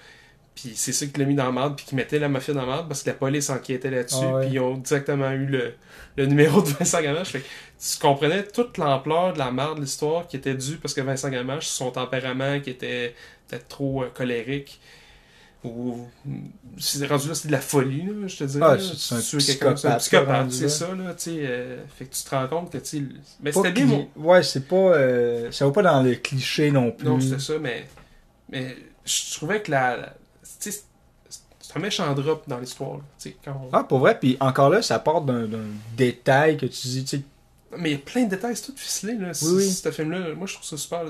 [0.56, 2.62] Puis c'est ça qui l'a mis dans la merde puis qui mettait la mafia dans
[2.66, 4.46] la merde parce que la police enquêtait là-dessus Ah ouais.
[4.48, 5.74] puis ils ont directement eu le,
[6.16, 7.30] le numéro de Vincent Gamache.
[7.30, 7.46] Fait que
[7.80, 11.30] tu comprenais toute l'ampleur de la merde de l'histoire qui était due parce que Vincent
[11.30, 13.14] Gamache, son tempérament qui était
[13.48, 14.80] peut-être trop euh, colérique
[15.64, 16.08] ou
[16.78, 18.66] c'est rendu là c'est de la folie là, je te dirais.
[18.66, 20.70] Ah, c'est- c'est un psychopathe, c'est un psychopathe, c'est là.
[20.70, 23.04] ça là, tu sais euh, fait que tu te rends compte que tu sais
[23.42, 24.76] mais c'était bien mon Ouais, c'est pas.
[24.76, 27.08] euh, ça va pas dans le cliché non plus.
[27.08, 27.88] non, c'était ça, mais,
[28.50, 29.98] mais je trouvais que la.
[29.98, 30.14] la-
[30.60, 30.84] tu sais,
[31.60, 32.98] c'est un méchant drop dans l'histoire.
[33.20, 35.66] tu sais, quand on- Ah, pour vrai, puis encore là, ça part d'un d'un
[35.98, 37.24] détail que tu dis, tu sais,
[37.80, 39.70] Mais il y a plein de détails, c'est tout ficelé, là, Oui, oui.
[39.70, 40.34] ce film-là.
[40.36, 41.04] Moi, je trouve ça super.
[41.04, 41.10] là,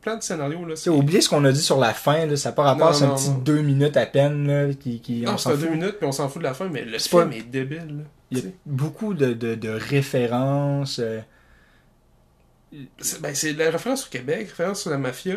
[0.00, 0.64] plein de scénarios.
[0.64, 3.04] Là, oubliez ce qu'on a dit sur la fin, là, ça n'a pas rapport, c'est
[3.04, 3.38] un petit non.
[3.38, 6.28] deux minutes à peine, là, qui, qui Non, on c'est deux minutes, puis on s'en
[6.28, 7.78] fout de la fin, mais le film pas- est débile.
[7.78, 8.56] là, Il y tu a sais.
[8.66, 10.98] beaucoup de, de, de références.
[10.98, 11.20] euh,
[13.20, 15.36] ben, c'est la référence au Québec, référence sur la mafia,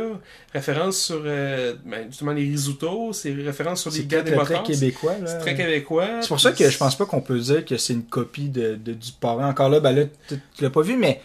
[0.53, 4.43] référence sur euh, ben, justement les risottos, c'est référence sur les C'est gars des très,
[4.55, 5.17] très québécois.
[5.21, 5.27] là.
[5.27, 6.21] C'est très québécois.
[6.21, 8.75] C'est pour ça que je pense pas qu'on peut dire que c'est une copie de,
[8.75, 9.49] de- du parrain.
[9.49, 11.21] Encore là, ben là, tu l'as pas vu, mais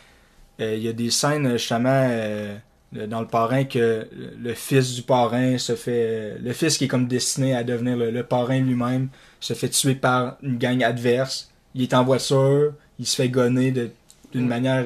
[0.61, 2.56] euh, il y a des scènes justement euh,
[2.92, 4.08] dans le parrain que
[4.42, 6.36] le, fils du parrain se fait.
[6.42, 9.08] Le fils qui est comme destiné à devenir le, le parrain lui-même
[9.38, 11.50] se fait tuer par une gang adverse.
[11.76, 13.90] Il est en voiture, il se fait gonner d'une
[14.32, 14.46] Mm.
[14.46, 14.84] manière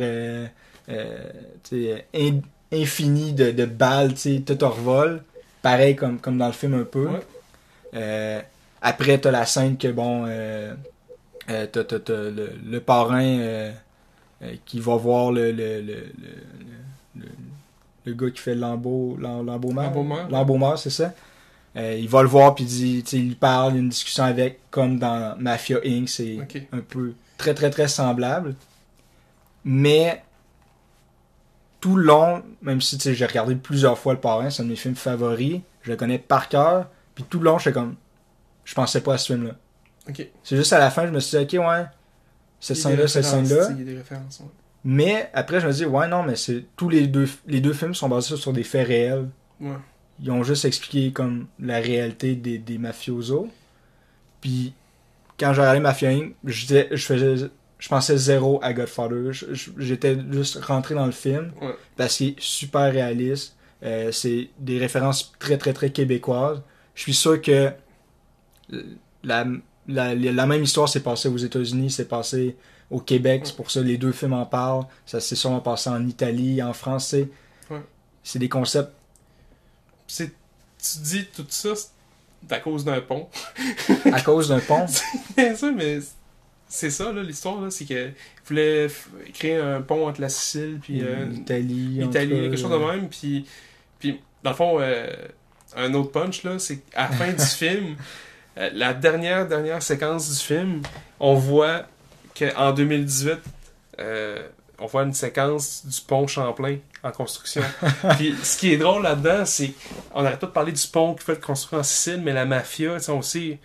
[0.89, 2.41] euh, in-
[2.73, 4.15] infinie de, de balles,
[4.47, 5.23] tout en revol.
[5.63, 7.07] Pareil comme, comme dans le film un peu.
[7.09, 7.21] Ouais.
[7.95, 8.41] Euh,
[8.83, 10.75] après, t'as la scène que, bon, euh,
[11.47, 13.71] t'as, t'as- t'as le, le parrain
[14.67, 16.05] qui va voir le, le, le,
[18.05, 19.47] le, gars qui fait l'embeau, l'em-
[20.31, 20.79] l'embaumeur.
[20.79, 21.15] C'est ça.
[21.77, 24.99] Euh, il va le voir, puis il dit, il lui parle, une discussion avec, comme
[24.99, 26.39] dans Mafia Inc., c'est
[26.73, 28.55] un peu très, très, très semblable.
[29.65, 30.23] Mais
[31.85, 34.65] tout le long, même si tu sais, j'ai regardé plusieurs fois le parrain, c'est un
[34.65, 37.97] de mes films favoris, je le connais par cœur, puis tout le long, j'étais comme,
[38.65, 39.53] je pensais pas à ce film-là.
[40.09, 40.27] Ok.
[40.43, 41.85] C'est juste à la fin, je me suis dit, ok, ouais,
[42.59, 43.69] cette scène-là, cette scène-là.
[43.69, 44.17] Ouais.
[44.83, 47.93] Mais après, je me dis, ouais, non, mais c'est tous les deux, les deux films
[47.95, 49.29] sont basés sur des faits réels.
[49.61, 49.77] Ouais.
[50.23, 53.51] Ils ont juste expliqué comme la réalité des, des mafiosos.
[54.41, 54.73] Puis
[55.39, 57.51] quand j'ai regardé Mafia Inc., je, disais- je faisais,
[57.85, 59.31] je pensais zéro à Godfather.
[59.77, 61.75] J'étais juste rentré dans le film Ouais.
[61.99, 63.57] parce qu'il est super réaliste.
[63.83, 66.63] Euh, c'est des références très très très québécoises.
[66.95, 67.71] Je suis sûr que
[69.23, 69.45] la,
[69.87, 72.57] la, la même histoire s'est passée aux États-Unis, s'est passée
[72.91, 73.43] au Québec.
[73.45, 74.87] C'est pour ça que les deux films en parlent.
[75.05, 77.09] Ça s'est sûrement passé en Italie, en France.
[77.09, 77.29] C'est
[77.71, 77.83] Ouais.
[78.23, 78.93] c'est des concepts
[80.07, 83.29] C'est, tu dis tout ça, c'est à cause d'un pont.
[84.11, 84.87] à cause d'un pont?
[85.37, 85.99] Bien sûr, mais
[86.69, 88.15] c'est ça, là, l'histoire, là, c'est qu'il
[88.47, 88.89] voulait
[89.33, 91.99] créer un pont entre la Sicile puis euh, Italie.
[92.01, 93.47] l'Italie, cas, quelque chose euh, de même, puis,
[93.99, 95.07] puis dans le fond, euh,
[95.77, 97.97] un autre punch, là, c'est qu'à la fin du film,
[98.59, 100.83] euh, la dernière, dernière séquence du film,
[101.19, 101.87] on voit
[102.39, 103.39] qu'en 2018,
[104.01, 104.47] euh,
[104.79, 107.63] on voit une séquence du pont Champlain en construction.
[108.17, 109.73] Puis ce qui est drôle là-dedans, c'est
[110.13, 112.45] qu'on n'arrête pas de parler du pont qui fait être construit en Sicile, mais la
[112.45, 113.59] mafia, on sait,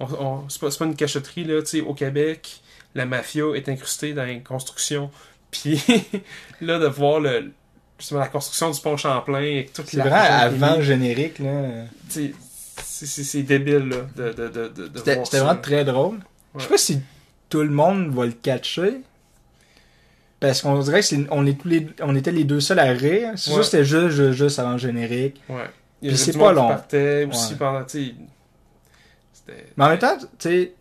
[0.00, 2.60] on, on- c'est pas, une cachotterie, là, tu sais, au Québec,
[2.94, 5.10] la mafia est incrustée dans les constructions.
[5.50, 5.80] Puis
[6.60, 7.52] là, de voir le,
[7.98, 11.62] justement la construction du pont Champlain et toute C'est vrai, avant le générique, là.
[12.08, 12.32] c'est-
[12.82, 14.90] c'est c'est débile, là, de, de, de, de,
[15.24, 16.18] C'était vraiment très drôle.
[16.56, 17.00] Je sais pas si
[17.48, 18.98] tout le monde va le catcher.
[20.40, 22.84] Parce qu'on dirait que c'est- on, est tous les, on était les deux seuls à
[22.92, 23.30] rire.
[23.36, 23.56] C'est Ouais.
[23.56, 25.40] sûr c'était juste, juste, juste avant le générique.
[25.48, 25.64] Ouais.
[26.02, 26.68] Il y Puis c'est pas long.
[26.68, 27.58] partait aussi Ouais.
[27.58, 27.84] pendant,
[29.46, 29.66] c'était...
[29.76, 30.74] Mais en même temps, tu sais,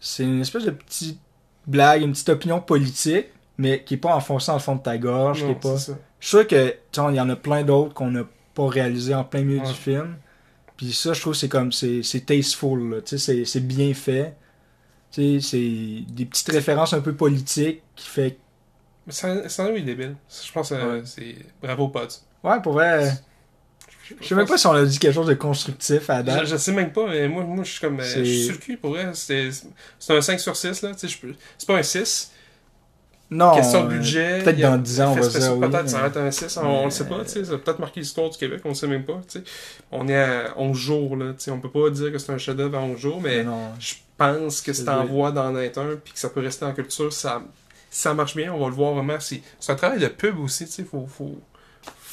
[0.00, 1.18] c'est une espèce de petite
[1.66, 3.26] blague, une petite opinion politique,
[3.58, 5.78] mais qui est pas enfoncée dans le fond de ta gorge, qui est pas...
[5.78, 5.92] c'est.
[6.18, 9.14] Je suis sûr que, tu il y en a plein d'autres qu'on n'a pas réalisé
[9.14, 9.66] en plein milieu Ouais.
[9.66, 10.16] du film.
[10.76, 13.00] Puis ça, je trouve que c'est comme, c'est c'est tasteful, là.
[13.02, 14.34] Tu sais, c'est- c'est bien fait.
[15.10, 18.38] Tu sais, c'est des petites références un peu politiques qui fait...
[19.06, 20.16] Mais ça, ça en est débile.
[20.44, 21.02] Je pense que Ouais.
[21.04, 21.36] c'est...
[21.62, 22.08] Bravo, Pods.
[22.44, 23.10] Ouais, pour vrai...
[24.20, 26.46] Je sais même pas si on a dit quelque chose de constructif à Je, date.
[26.46, 27.98] je sais même pas, mais moi, moi je suis comme.
[28.00, 29.10] euh, Je suis sur le cul pour vrai.
[29.14, 29.50] C'est
[30.10, 30.92] un 5 sur 6, là.
[31.00, 31.06] Je
[31.58, 32.32] C'est pas un 6.
[33.28, 34.42] Non, Question de budget.
[34.44, 35.68] Peut-être dans 10 ans, on va dire oui.
[35.68, 37.44] Peut-être ça va être un 6, on, on le Mais- sait pas, tu sais.
[37.44, 39.44] Ça va peut-être marquer l'histoire du Québec, on le sait même pas, tu sais.
[39.90, 41.32] On est à 11 jours, là.
[41.32, 43.50] Tu sais, on peut pas dire que c'est un chef-d'œuvre à 11 jours, mais Mais
[43.80, 46.72] je pense que C'est en voie d'en être un, puis que ça peut rester en
[46.72, 47.12] culture.
[47.12, 47.42] Ça,
[47.90, 49.18] ça marche bien, on va le voir vraiment.
[49.18, 50.84] C'est c'est un travail de pub aussi, tu sais.
[50.84, 51.36] Faut, faut,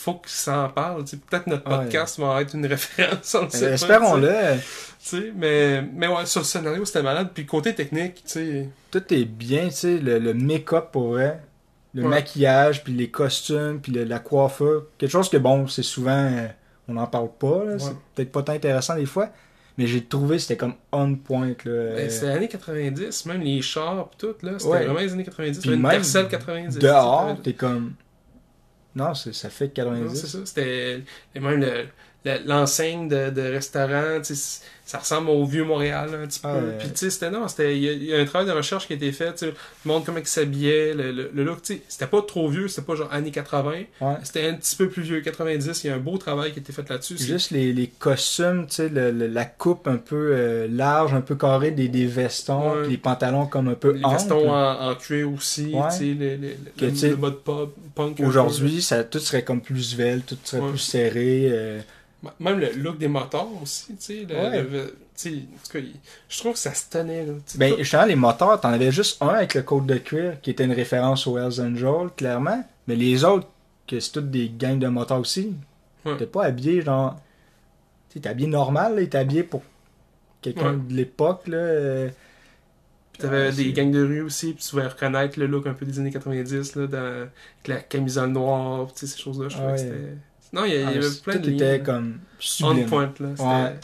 [0.04, 1.04] faut que ça en parle.
[1.06, 1.18] tu sais.
[1.18, 1.84] Peut-être notre Ouais.
[1.86, 3.36] podcast va être une référence.
[3.54, 4.58] Espérons-le.
[5.36, 7.30] Mais, mais ouais, sur le scénario, c'était malade.
[7.34, 8.70] Puis côté technique, tu sais.
[8.92, 11.40] Tout est bien, tu sais, le, le make-up pour vrai.
[11.94, 12.10] Le Ouais.
[12.10, 14.86] maquillage, puis les costumes, puis le- la coiffure.
[14.98, 16.12] Quelque chose que, bon, c'est souvent...
[16.32, 16.48] euh,
[16.88, 17.74] on n'en parle pas, là.
[17.74, 17.80] Ouais.
[17.80, 19.30] C'est peut-être pas tant intéressant des fois.
[19.78, 21.96] Mais j'ai trouvé c'était comme on point, là.
[21.96, 24.52] Ben, c'était les années 90, même les chars pis tout, là.
[24.58, 24.86] C'était Ouais.
[24.86, 25.60] vraiment les années 90.
[25.62, 26.80] Puis une même Tercel 90.
[26.80, 27.94] dehors, t'es comme...
[28.96, 30.26] Non, ça fait Non, c'est 90.
[30.28, 30.46] ça.
[30.46, 31.02] C'était
[31.36, 31.88] même le-
[32.26, 36.50] le- l'enseigne de, de restaurant, tu sais, ça ressemble au vieux Montréal un petit peu.
[36.50, 36.60] Ah.
[36.78, 38.52] Puis tu sais, c'était non, c'était il y, a- il y a un travail de
[38.52, 39.46] recherche qui a été fait, tu
[39.86, 42.82] monde comment il s'habillait, le, le, le look, tu sais, c'était pas trop vieux, c'était
[42.86, 43.72] pas genre années 80,
[44.02, 44.14] Ouais.
[44.24, 45.84] c'était un petit peu plus vieux, 90.
[45.84, 47.18] Il y a un beau travail qui a été fait là-dessus.
[47.18, 51.22] Juste les, les costumes, tu sais, le- le- la coupe un peu euh, large, un
[51.22, 52.88] peu carrée des, des vestons, Ouais.
[52.90, 54.16] les pantalons comme un peu les amples.
[54.18, 55.82] vestons en, en cuir aussi, Ouais.
[55.92, 56.38] tu sais, le,
[56.78, 58.20] Que, mode pop, punk.
[58.20, 61.48] Aujourd'hui, ça tout serait comme plus svelte, tout serait plus serré.
[61.50, 61.80] euh,
[62.40, 64.26] Même le look des moteurs aussi, tu sais.
[64.30, 64.64] le- Ouais.
[64.64, 65.96] le- tu sais, en tout cas, il-
[66.30, 67.34] je trouve que ça se tenait, là.
[67.56, 70.50] Ben, tout- justement, les moteurs, t'en avais juste un avec le code de cuir, qui
[70.52, 72.64] était une référence aux Hells Angels, clairement.
[72.88, 73.48] Mais les autres,
[73.88, 75.54] que c'est toutes des gangs de motards aussi,
[76.06, 76.16] Ouais.
[76.18, 77.16] t'es pas habillé genre.
[78.10, 79.62] Tu sais, t'es habillé normal, là, t'es habillé pour
[80.42, 80.80] quelqu'un Ouais.
[80.88, 81.58] de l'époque, là.
[81.58, 82.10] euh,
[83.12, 85.74] Puis t'avais Ah, des gangs de rue aussi, puis tu pouvais reconnaître le look un
[85.74, 89.50] peu des années 90, là, dans, avec la camisole noire, tu sais, ces choses-là.
[89.50, 90.18] Je trouvais que c'était.
[90.54, 92.20] Non, il y, ah, avait plein de liens, était comme
[92.64, 93.30] On point, là.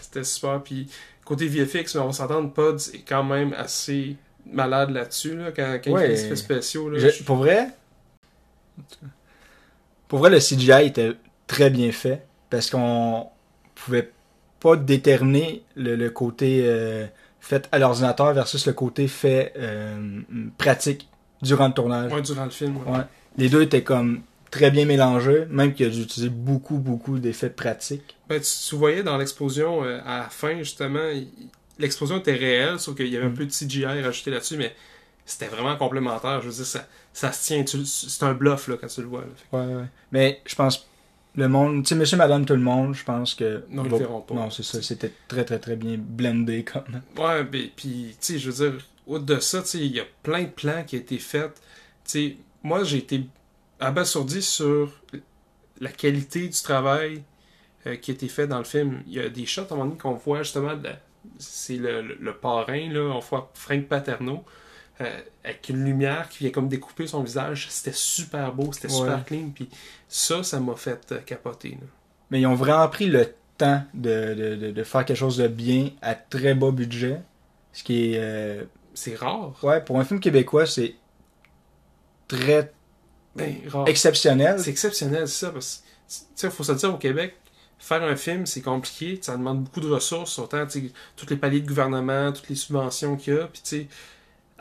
[0.01, 0.23] C'était Ouais.
[0.23, 0.61] super.
[0.63, 0.87] Puis
[1.25, 4.15] côté VFX, mais on va s'entendre, Pods est quand même assez
[4.45, 6.03] malade là-dessus, là, quand, quand Ouais.
[6.03, 6.89] il fait des effets spéciaux.
[6.89, 7.69] Là, Je- je- pour vrai,
[10.07, 11.13] pour vrai, le CGI était
[11.47, 13.27] très bien fait parce qu'on
[13.75, 14.11] pouvait
[14.59, 17.05] pas déterminer le, le côté euh,
[17.39, 20.21] fait à l'ordinateur versus le côté fait euh,
[20.57, 21.07] pratique
[21.41, 22.11] durant le tournage.
[22.11, 22.77] Ouais, durant le film.
[22.85, 22.99] Ouais.
[23.37, 24.21] Les deux étaient comme
[24.51, 28.15] très bien mélangés, même qu'il a dû utiliser beaucoup, beaucoup d'effets pratiques.
[28.27, 31.03] Ben, tu, tu voyais dans l'explosion, euh, à la fin, justement,
[31.77, 33.33] l'explosion était réelle, sauf qu'il y avait un Mm.
[33.35, 34.75] peu de CGI rajouté là-dessus, mais
[35.25, 36.41] c'était vraiment complémentaire.
[36.41, 37.63] Je veux dire, ça, ça se tient.
[37.85, 39.21] C'est un bluff, là, quand tu le vois.
[39.21, 39.59] là.
[39.59, 39.85] Ouais, ouais.
[40.11, 40.85] Mais je pense
[41.35, 43.63] le monde, tu sais, monsieur, madame, tout le monde, je pense que.
[43.69, 44.33] Non, ils le verront pas.
[44.33, 44.81] Non, c'est ça.
[44.81, 47.01] C'était très, très, très bien blendé comme.
[47.17, 49.99] Ouais, ben, puis, tu sais, je veux dire, au-delà de ça, tu sais, il y
[49.99, 51.53] a plein de plans qui ont été faits.
[51.53, 51.61] Tu
[52.11, 53.21] sais, moi, j'ai été
[53.79, 54.91] abasourdi sur
[55.79, 57.23] la qualité du travail
[57.87, 59.01] euh, qui a été fait dans le film.
[59.07, 60.73] Il y a des shots, à un moment donné, qu'on voit justement,
[61.37, 64.43] c'est le, le, le parrain, là, on voit Frank Paterno,
[65.01, 67.67] euh, avec une lumière qui vient comme découper son visage.
[67.69, 68.97] C'était super beau, c'était Ouais.
[68.99, 69.69] super clean, puis
[70.07, 71.71] ça, ça m'a fait euh, capoter.
[71.71, 71.87] là.
[72.31, 75.47] Mais ils ont vraiment pris le temps de, de, de, de faire quelque chose de
[75.47, 77.21] bien à très bas budget.
[77.71, 78.19] Ce qui est.
[78.19, 78.63] euh,
[78.93, 79.53] C'est rare.
[79.63, 80.95] ouais, pour un film québécois, c'est
[82.27, 82.71] très
[83.35, 83.87] Ben, rare.
[83.87, 84.59] exceptionnel.
[84.59, 87.35] C'est exceptionnel, ça, parce que, tu sais, faut se dire, au Québec,
[87.77, 91.67] faire un film, c'est compliqué, ça demande beaucoup de ressources, autant, tous les paliers de
[91.67, 93.87] gouvernement, toutes les subventions qu'il y a, puis tu sais,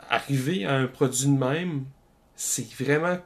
[0.09, 1.83] arriver à un produit de même,
[2.35, 3.17] c'est vraiment,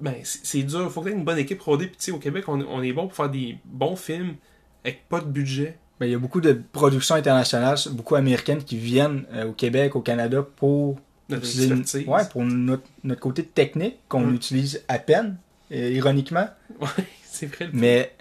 [0.00, 2.12] ben, c'est dur, il faut que tu aies une bonne équipe rodée, puis tu sais,
[2.12, 4.36] au Québec, on, on est bon pour faire des bons films
[4.84, 5.76] avec pas de budget.
[5.98, 9.96] Ben, il y a beaucoup de productions internationales, beaucoup américaines, qui viennent euh, au Québec,
[9.96, 10.98] au Canada pour
[11.30, 14.34] Notre ouais, pour notre, notre côté technique qu'on Mm.
[14.34, 15.36] utilise à peine,
[15.72, 16.48] euh, ironiquement.
[16.80, 16.88] Ouais,
[17.24, 17.66] c'est vrai.
[17.66, 18.14] le Mais,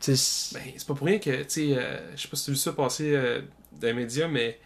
[0.00, 2.44] tu sais, Ben, c'est pas pour rien que, tu sais, euh, je sais pas si
[2.46, 3.40] tu as vu ça passer euh,
[3.80, 4.58] dans les médias, mais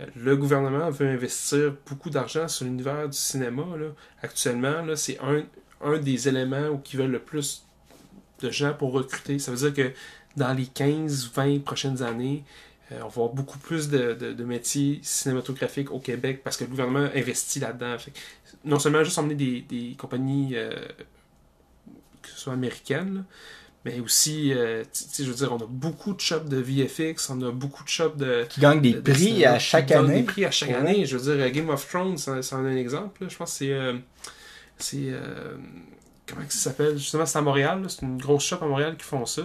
[0.00, 3.64] euh, le gouvernement veut investir beaucoup d'argent sur l'univers du cinéma.
[3.78, 3.88] Là.
[4.22, 5.42] Actuellement, là, c'est un,
[5.82, 7.64] un des éléments où qui veulent le plus
[8.40, 9.38] de gens pour recruter.
[9.40, 9.92] Ça veut dire que
[10.36, 12.44] dans les 15-20 prochaines années,
[12.92, 16.64] euh, on va avoir beaucoup plus de, de- de métiers cinématographiques au Québec parce que
[16.64, 17.96] le gouvernement investit là-dedans.
[18.64, 20.70] Non seulement juste emmener des, des compagnies, euh,
[22.22, 23.20] que ce soit américaines, là,
[23.84, 24.82] mais aussi, euh,
[25.18, 28.16] je veux dire, on a beaucoup de shops de VFX, on a beaucoup de shops
[28.16, 28.44] de.
[28.48, 30.16] qui gagnent des de- de prix à chaque année.
[30.20, 30.74] Des prix à chaque Ouais.
[30.74, 31.06] année.
[31.06, 33.22] Je veux dire, Game of Thrones, c'en c'en est un exemple.
[33.22, 33.28] là.
[33.30, 33.78] Je pense que c'est.
[34.78, 35.12] c'est.
[36.26, 36.98] comment ça s'appelle?
[36.98, 37.84] Justement, c'est à Montréal.
[37.88, 39.42] C'est une grosse shop à Montréal qui font ça.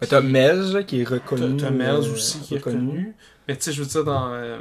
[0.00, 1.56] Ben, T'as Mez là, qui est reconnu.
[1.56, 3.14] T'as Melz euh, aussi qui est reconnu.
[3.48, 4.28] Mais tu sais, je veux dire, dans.
[4.32, 4.60] euh,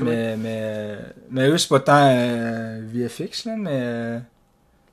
[0.00, 0.98] Mais, mais,
[1.30, 3.70] mais eux, c'est pas tant euh, VFX, là, mais.
[3.72, 4.18] euh,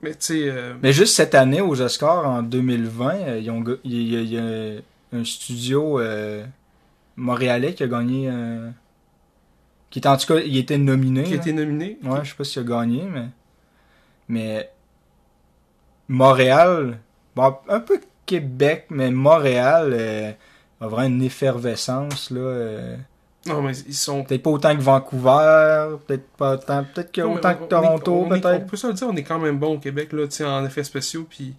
[0.01, 0.49] Mais tu sais.
[0.49, 4.37] euh, Mais juste cette année, aux Oscars, en 2020, euh, ils ont, il y, y
[4.37, 4.81] a
[5.13, 6.43] un studio euh,
[7.15, 8.29] montréalais qui a gagné.
[8.31, 8.69] euh,
[9.89, 11.23] qui était en tout cas, il était nominé.
[11.23, 11.97] qui été nominé.
[12.03, 13.27] Ouais, je sais pas s'il a gagné, mais.
[14.27, 14.71] Mais.
[16.07, 16.99] Montréal.
[17.35, 20.31] Bon, un peu Québec, mais Montréal euh,
[20.81, 22.39] a vraiment une effervescence, là.
[22.39, 22.95] euh,
[23.47, 24.23] Non, mais ils sont.
[24.23, 26.83] peut-être pas autant que Vancouver, peut-être pas autant.
[26.93, 28.63] Peut-être que Non, mais autant on- que on est- Toronto, peut-être.
[28.63, 30.83] On peut se le dire, on est quand même bon au Québec, là, en effets
[30.83, 31.25] spéciaux.
[31.29, 31.55] Puis,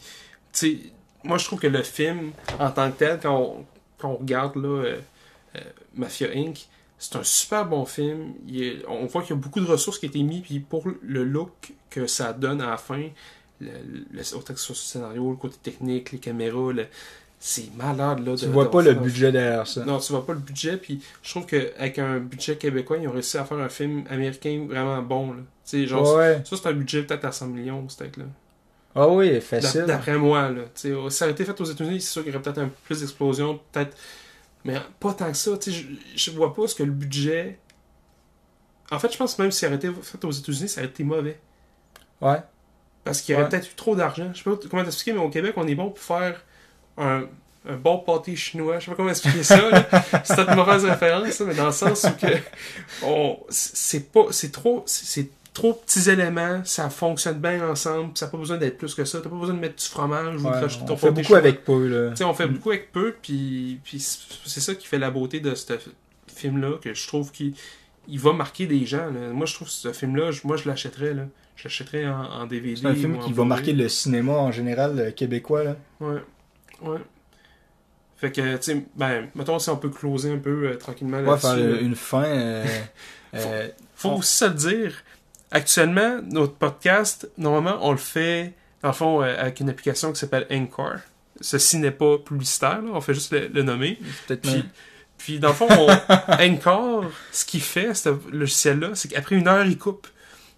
[1.24, 3.64] moi, je trouve que le film, en tant que tel, quand on,
[3.98, 4.96] quand on regarde là, euh,
[5.56, 5.60] euh,
[5.96, 6.66] Mafia Inc.,
[6.98, 8.32] c'est un super bon film.
[8.46, 10.60] Il est- on voit qu'il y a beaucoup de ressources qui ont été mises, puis
[10.60, 13.02] pour le look que ça donne à la fin,
[13.60, 13.70] le,
[14.12, 16.86] le- autant que ce soit sur le scénario, le côté technique, les caméras, le-
[17.40, 18.26] c'est malade.
[18.26, 19.84] Là, Tu vois pas le budget derrière ça.
[19.84, 23.12] non, tu vois pas le budget, puis je trouve qu'avec un budget québécois, ils ont
[23.12, 25.32] réussi à faire un film américain vraiment bon.
[25.34, 25.86] Là.
[25.86, 26.42] Genre, ouais.
[26.44, 28.16] ça, c'est un budget peut-être à 100 millions, peut-être.
[28.16, 28.24] là.
[28.94, 29.84] Ah oui, facile.
[29.86, 30.62] D'après moi, là.
[30.74, 32.74] Si ça aurait été fait aux États-Unis, c'est sûr qu'il y aurait peut-être un peu
[32.84, 33.96] plus d'explosion, peut-être.
[34.64, 35.52] Mais pas tant que ça.
[35.64, 35.82] Je,
[36.16, 37.58] je vois pas ce que le budget.
[38.90, 40.88] En fait, je pense que même si ça aurait été fait aux États-Unis, ça aurait
[40.90, 41.38] été mauvais.
[42.20, 42.38] Ouais.
[43.04, 43.50] Parce qu'il y aurait Ouais.
[43.50, 44.30] peut-être eu trop d'argent.
[44.34, 46.42] Je sais pas comment t'expliquer, mais au Québec, on est bon pour faire
[46.98, 47.24] un,
[47.68, 48.78] un bon pâté chinois.
[48.78, 49.70] Je sais pas comment expliquer ça.
[49.70, 49.88] là.
[50.24, 52.32] C'est une mauvaise référence, mais dans le sens où que
[53.02, 58.30] on- c'est pas, c'est trop, c'est trop petits éléments, ça fonctionne bien ensemble, ça n'a
[58.32, 59.20] pas besoin d'être plus que ça.
[59.20, 61.24] T'as pas besoin de mettre du fromage ou de rajouter on ton fait pâté beaucoup
[61.26, 61.38] chinois.
[61.38, 62.10] avec peu, là.
[62.10, 62.52] Tu sais, on fait Mm.
[62.52, 65.72] beaucoup avec peu, puis, puis c'est ça qui fait la beauté de ce
[66.32, 67.54] film-là, que je trouve qu'il
[68.10, 69.06] il va marquer des gens.
[69.06, 69.30] là.
[69.32, 71.12] Moi, je trouve que ce film-là, je- moi, je l'achèterais.
[71.14, 71.22] là.
[72.06, 72.76] En, en DVD.
[72.76, 75.64] C'est un film ou qui va marquer le cinéma en général euh, québécois.
[75.64, 75.76] Là.
[76.00, 76.22] Ouais.
[76.82, 76.98] Ouais.
[78.16, 81.24] Fait que, tu sais, ben, mettons si on peut closer un peu euh, tranquillement Ouais,
[81.26, 81.46] là-dessus.
[81.46, 81.62] faire là.
[81.62, 82.24] euh, une fin.
[82.24, 82.64] euh,
[83.34, 84.92] euh, Faut on- aussi se le dire.
[85.50, 88.52] Actuellement, notre podcast, normalement, on le fait,
[88.82, 90.96] dans le fond, avec une application qui s'appelle Anchor.
[91.40, 93.98] Ceci n'est pas publicitaire, là, on fait juste le, le nommer.
[94.26, 94.68] peut-être Puis, même-
[95.16, 95.88] puis dans le fond, on,
[96.40, 100.06] Anchor, ce qu'il fait, ce logiciel-là, c'est qu'après une heure, il coupe.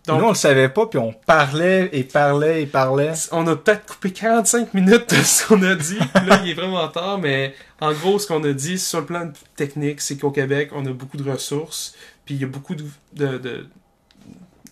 [0.06, 3.12] Donc, Nous, on le savait pas, puis on parlait et parlait et parlait.
[3.32, 5.98] on a peut-être coupé 45 minutes de ce qu'on a dit.
[6.26, 9.30] Là, il est vraiment tard, mais en gros, ce qu'on a dit sur le plan
[9.56, 11.94] technique, c'est qu'au Québec, on a beaucoup de ressources.
[12.24, 12.84] Puis il y a beaucoup de.
[13.12, 13.66] de- de-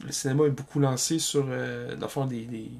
[0.07, 2.43] le cinéma est beaucoup lancé sur, euh, dans le fond, des.
[2.47, 2.70] des...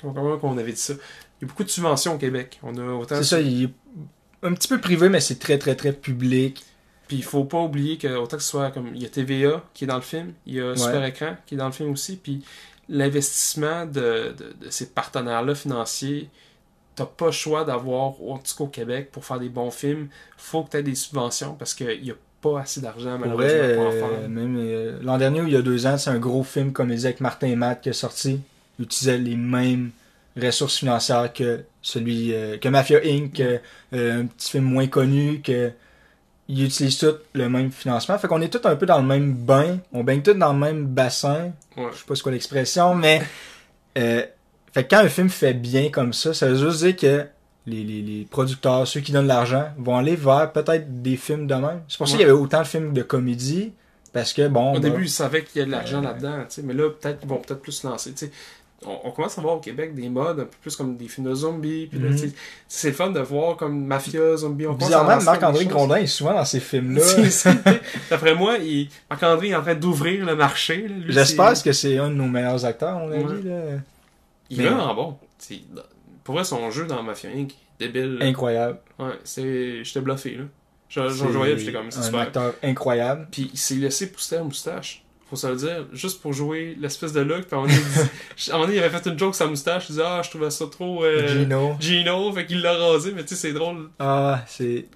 [0.00, 0.94] Comment, comment on avait dit ça?
[0.94, 2.58] Il y a beaucoup de subventions au Québec.
[2.62, 3.16] On a autant.
[3.16, 3.70] C'est ça, il est
[4.42, 6.64] un petit peu privé, mais c'est très, très, très public.
[7.08, 9.62] Puis il faut pas oublier que autant que ce soit comme il y a TVA
[9.74, 11.90] qui est dans le film, il y a Super Écran qui est dans le film
[11.90, 12.44] aussi, puis
[12.88, 16.28] l'investissement de, de, de ces partenaires-là financiers,
[16.94, 20.08] t'as pas le choix d'avoir, en tout cas au Québec, pour faire des bons films,
[20.36, 23.86] faut que tu aies des subventions parce qu'il y a pas assez d'argent malheureusement pour
[23.86, 24.28] en euh, faire.
[24.28, 26.88] même euh, l'an dernier ou il y a deux ans, c'est un gros film comme
[26.88, 28.40] les avec Martin et Matt qui est sorti.
[28.78, 29.90] Il utilisait les mêmes
[30.40, 33.58] ressources financières que celui euh, que Mafia Inc, euh,
[33.92, 35.72] un petit film moins connu, que
[36.48, 38.18] ils utilisent tous le même financement.
[38.18, 40.58] Fait qu'on est tous un peu dans le même bain, on baigne tous dans le
[40.58, 41.52] même bassin.
[41.76, 41.88] Ouais.
[41.92, 43.22] Je sais pas c'est quoi l'expression, mais
[43.98, 44.22] euh,
[44.72, 47.26] fait que quand un film fait bien comme ça, ça veut juste dire que
[47.66, 51.54] les, les, les producteurs, ceux qui donnent l'argent, vont aller vers peut-être des films de
[51.54, 51.82] même.
[51.88, 53.72] C'est pour ça qu'il y avait autant de films de comédie,
[54.14, 54.74] parce que bon...
[54.74, 56.06] Au début, ils savaient qu'il y a de l'argent Ouais.
[56.06, 58.12] là-dedans, tu sais, mais là, peut-être ils vont peut-être plus se lancer.
[58.12, 58.32] tu sais.
[58.86, 61.28] On, on commence à voir au Québec des modes un peu plus comme des films
[61.28, 61.86] de zombies.
[61.86, 62.16] Puis Mhm.
[62.68, 64.66] c'est le fun de voir comme Mafia, Zombie.
[64.68, 65.66] On Bizarrement, Marc-André.
[65.66, 67.02] Grondin est souvent dans ces films-là.
[68.10, 68.88] D'après moi, il...
[69.10, 70.86] Marc-André est en train d'ouvrir le marché.
[71.08, 73.40] J'espère que c'est un de nos meilleurs acteurs, on l'a Ouais.
[73.42, 73.48] dit.
[73.48, 73.60] Là.
[74.50, 75.18] Il est Mais- vraiment bon.
[76.22, 77.52] Pour vrai, son jeu dans Mafia Inc.
[77.80, 78.18] débile.
[78.20, 78.78] Incroyable.
[78.98, 79.82] Ouais, c'est...
[79.82, 80.44] J'étais bluffé, là.
[80.88, 82.20] Je, voyais, j'étais comme, c'est un super.
[82.20, 83.28] acteur incroyable.
[83.30, 85.04] Puis il s'est laissé pousser la moustache.
[85.30, 87.42] Faut se le dire, juste pour jouer l'espèce de look.
[87.42, 89.84] Puis à un moment donné, il avait fait une joke sur sa moustache.
[89.88, 91.04] Il disait, ah, je trouvais ça trop.
[91.04, 91.76] euh, Gino.
[91.78, 93.90] Gino, fait qu'il l'a rasé, mais tu sais, c'est drôle.
[93.98, 94.86] Ah, c'est...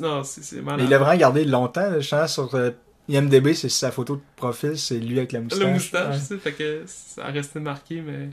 [0.00, 0.80] Non, c'est malade.
[0.80, 2.00] Mais il a vraiment gardé longtemps.
[2.00, 2.70] Je pense sur euh,
[3.08, 5.60] IMDB, c'est sa photo de profil, c'est lui avec la moustache.
[5.60, 6.20] Le moustache, Ouais.
[6.20, 8.30] tu sais, fait que ça a resté marqué, mais.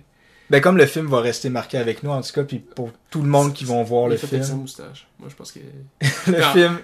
[0.50, 3.22] Ben comme le film va rester marqué avec nous en tout cas, puis pour tout
[3.22, 5.08] le monde qui vont voir il le avec sa film, moustache.
[5.20, 5.60] Moi, je pense que.
[6.32, 6.54] le Ah.
[6.54, 6.80] film,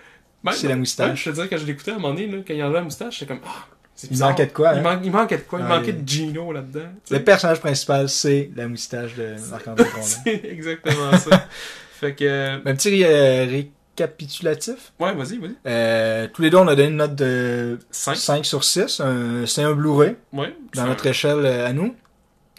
[0.53, 1.23] C'est la moustache.
[1.23, 2.83] je te dirais, quand je l'écoutais à un moment donné, là, quand il enlevait la
[2.83, 3.65] moustache, j'étais comme, ah,
[4.03, 4.29] il bizarre.
[4.29, 4.73] manquait de quoi.
[4.73, 4.81] Il, hein?
[4.81, 5.59] man- il manquait de quoi?
[5.59, 6.89] Il Ouais, manquait il- de Gino là-dedans.
[7.11, 9.85] Le personnage principal, c'est la moustache de Marc-André.
[10.01, 11.47] C'est exactement ça.
[11.99, 12.55] fait que.
[12.67, 14.91] Un petit euh, récapitulatif.
[14.99, 15.55] Ouais, vas-y, vas-y.
[15.65, 18.15] Euh, tous les deux, on a donné une note de 5.
[18.15, 18.99] 5 sur 6.
[18.99, 20.55] Un- C'est un Blu-ray Ouais.
[20.73, 21.95] dans notre échelle euh, à nous.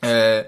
[0.04, 0.42] Euh,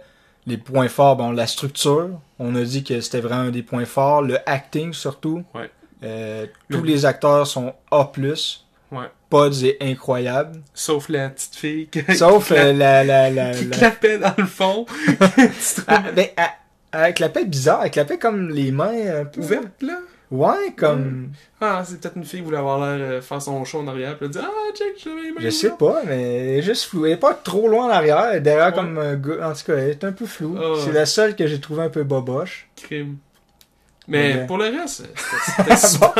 [0.46, 2.08] les points forts, bon, la structure.
[2.38, 4.22] On a dit que c'était vraiment un des points forts.
[4.22, 5.44] Le acting, surtout.
[5.54, 5.70] Ouais.
[6.04, 8.10] Euh, tous les acteurs sont A+.
[8.90, 9.10] Ouais.
[9.30, 10.60] Pods est incroyable.
[10.74, 13.04] Sauf la petite fille qui, Sauf qui, euh, la...
[13.04, 14.86] la, la, qui la- clapait dans le fond.
[15.86, 16.54] Ah, ben, ah,
[16.92, 17.82] elle clapait bizarre.
[17.84, 19.40] Elle clapait comme les mains un peu...
[19.40, 19.98] ouverte, là?
[20.30, 21.30] Ouais, comme...
[21.60, 24.16] Ah, c'est peut-être une fille qui voulait avoir l'air euh, faire son show en arrière,
[24.18, 25.78] puis elle dit Ah, check, les mains Je sais ouvertes.
[25.80, 27.06] pas, mais elle est juste floue.
[27.06, 28.38] Elle est pas trop loin en arrière.
[28.40, 28.72] Derrière Ouais.
[28.74, 29.48] comme un gars.
[29.50, 30.58] En tout cas, elle est un peu floue.
[30.58, 30.78] Ah.
[30.84, 32.68] C'est la seule que j'ai trouvé un peu boboche.
[32.76, 33.16] Crime.
[34.08, 35.04] Mais pour le reste,
[35.44, 36.14] c'était- Bon, super.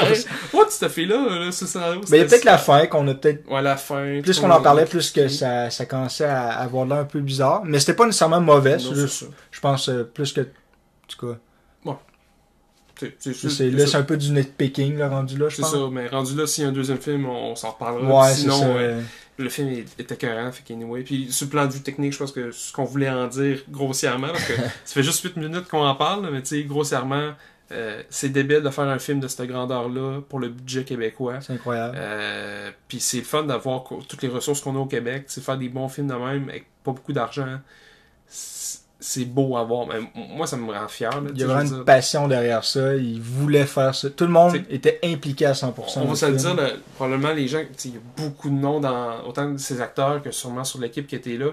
[0.53, 2.01] Ouais, cette fille-là, là, ce scénario.
[2.11, 3.51] Mais il y a peut-être la fin qu'on a peut-être.
[3.51, 4.20] Ouais, la fin.
[4.22, 7.62] Plus qu'on en parlait, plus que ça, ça commençait à avoir l'air un peu bizarre.
[7.64, 8.72] Mais c'était pas nécessairement mauvais.
[8.76, 9.26] Non, c'est c'est juste, ça.
[9.51, 10.43] je pense euh, plus que.
[10.43, 10.45] En
[11.09, 11.39] tout cas,
[13.01, 15.57] C'est- C'est c'est, c'est- là, c'est c'est un peu du nitpicking, là, rendu là, je
[15.57, 15.70] C'est pense.
[15.70, 18.22] ça, mais rendu là, s'il y a un deuxième film, on, on s'en reparlera.
[18.22, 18.66] Ouais, c'est Sinon, ça.
[18.66, 19.01] euh,
[19.39, 21.03] le film est, est écœurant, fait qu'anyway.
[21.03, 23.61] Puis sur le plan de vue technique, je pense que ce qu'on voulait en dire
[23.71, 24.53] grossièrement, parce que
[24.84, 27.34] ça fait juste 8 minutes qu'on en parle, mais tu sais, grossièrement,
[27.70, 31.40] euh, c'est débile de faire un film de cette grandeur-là pour le budget québécois.
[31.40, 31.96] C'est incroyable.
[31.99, 35.58] Euh, puis c'est le fun d'avoir toutes les ressources qu'on a au Québec, c'est faire
[35.58, 37.58] des bons films de même avec pas beaucoup d'argent.
[38.26, 39.86] C'est beau à voir.
[39.86, 41.11] Mais moi, ça me rend fier.
[41.11, 42.96] là, Il y a vraiment une passion derrière ça.
[42.96, 44.11] Il voulait faire ça.
[44.11, 45.72] Tout le monde était impliqué à 100%.
[45.96, 48.80] On va se le dire, là, probablement les gens, il y a beaucoup de noms
[48.80, 51.50] dans autant de ces acteurs que sûrement sur l'équipe qui était là.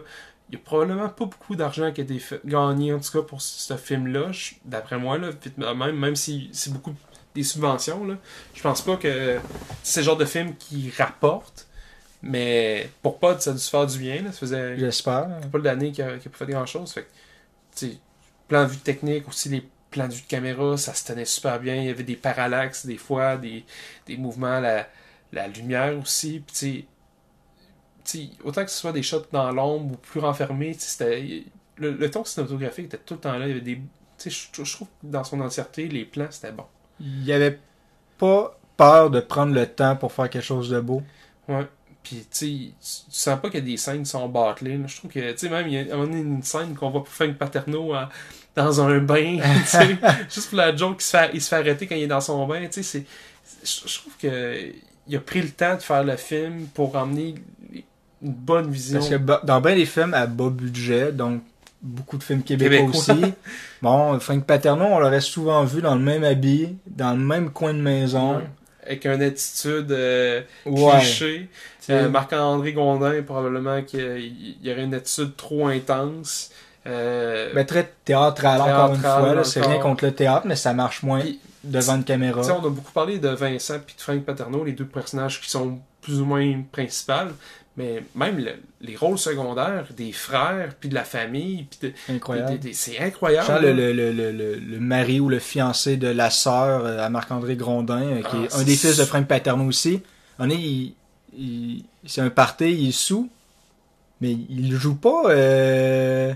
[0.49, 3.21] Il y a probablement pas beaucoup d'argent qui a été fait- gagné en tout cas
[3.23, 4.31] pour ce film-là.
[4.63, 5.31] D'après moi, là,
[5.73, 6.93] même, même si c'est beaucoup
[7.33, 8.15] des subventions, là,
[8.53, 9.39] je pense pas que
[9.83, 11.67] c'est le genre de film qui rapporte.
[12.21, 14.21] Mais pour Pod, ça a dû se faire du bien.
[14.23, 14.31] Là.
[14.31, 15.27] Ça faisait J'espère.
[15.51, 16.91] pas d'années qu'il a, qu'il a pas fait grand chose.
[16.91, 17.03] Fait
[17.79, 17.85] que,
[18.47, 21.59] plan de vue technique, aussi les plans de vue de caméra, ça se tenait super
[21.59, 21.75] bien.
[21.75, 23.63] Il y avait des parallaxes des fois, des,
[24.07, 24.87] des mouvements, la,
[25.33, 26.39] la lumière aussi.
[26.45, 26.85] Puis, tu sais, tu sais,
[28.43, 30.77] autant que ce soit des shots dans l'ombre ou plus renfermés.
[31.77, 33.45] Le, le ton cinématographique était tout le temps là.
[33.47, 33.81] Il y avait des.
[34.25, 36.63] Je, je trouve que dans son entièreté, les plans, c'était bon.
[36.99, 37.59] Il y avait
[38.17, 41.01] pas peur de prendre le temps pour faire quelque chose de beau.
[41.49, 41.67] Ouais.
[42.01, 44.79] Puis, tu sens pas a des scènes sont bâclées.
[44.85, 47.95] Je trouve que, tu sais, même, il y a une scène qu'on voit Frank Paterno
[47.95, 48.07] en-
[48.55, 49.39] dans un bain,
[50.29, 52.21] juste pour la joke, il se, fait, il se fait arrêter quand il est dans
[52.21, 53.05] son bain, tu sais,
[53.63, 54.71] je trouve que
[55.07, 57.35] il a pris le temps de faire le film pour emmener
[58.25, 58.99] une bonne vision.
[58.99, 61.41] Parce que dans bien des films à bas budget, donc
[61.81, 62.99] beaucoup de films québécois, Québécois.
[62.99, 63.33] aussi,
[63.81, 67.73] bon, Frank Paterno, on l'aurait souvent vu dans le même habit, dans le même coin
[67.73, 68.37] de maison.
[68.37, 68.43] Ouais.
[68.85, 70.99] Avec une attitude euh, Ouais.
[70.99, 71.49] cliché.
[71.89, 76.51] Euh, Marc-André Gondin, probablement qu'il y aurait une attitude trop intense.
[76.87, 79.43] Euh, ben, très théâtral, encore une fois.
[79.43, 81.21] C'est rien contre le théâtre, mais ça marche moins
[81.63, 82.41] devant une caméra.
[82.41, 85.79] On a beaucoup parlé de Vincent puis de Frank Paterno, les deux personnages qui sont
[86.01, 87.31] plus ou moins principaux,
[87.77, 92.59] mais même le- les rôles secondaires des frères puis de la famille, puis de- Incroyable.
[92.73, 93.47] c'est incroyable.
[93.47, 98.01] Genre le, le, le, mari ou le fiancé de la sœur euh, à Marc-André Grondin,
[98.01, 100.01] euh, qui Ah, est un c'est- des fils de Frank Paterno aussi.
[100.39, 100.93] On est, il,
[101.37, 103.29] il- c'est un party, il est sous,
[104.21, 106.33] mais il joue pas euh,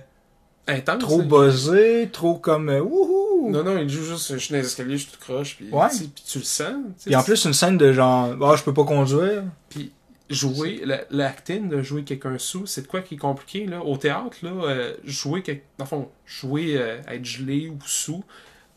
[0.68, 1.00] Intense.
[1.00, 1.26] trop là.
[1.26, 3.50] buzzé, trop comme euh, wouhou.
[3.50, 5.70] Non, non, il joue juste, je suis dans les escaliers, je suis tout croche, puis,
[5.72, 5.88] Ouais.
[5.90, 6.74] puis tu le sens.
[7.06, 9.44] Puis en plus une scène de genre, ah je peux pas conduire.
[9.70, 9.92] Puis
[10.30, 13.82] jouer, la- l'acting de jouer quelqu'un sous, c'est de quoi qui est compliqué, là?
[13.84, 18.24] Au théâtre, là, euh, jouer, quel- dans le fond, jouer, euh, être gelé ou sous,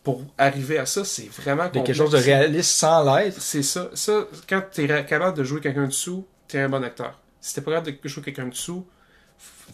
[0.02, 1.86] pour arriver à ça, c'est vraiment De complexe.
[1.86, 3.40] quelque chose de réaliste sans l'être.
[3.40, 3.90] C'est ça.
[3.94, 7.20] Ça, quand t'es ra- capable de jouer quelqu'un dessous, t'es un bon acteur.
[7.40, 8.86] Si t'es pas capable de jouer quelqu'un dessous,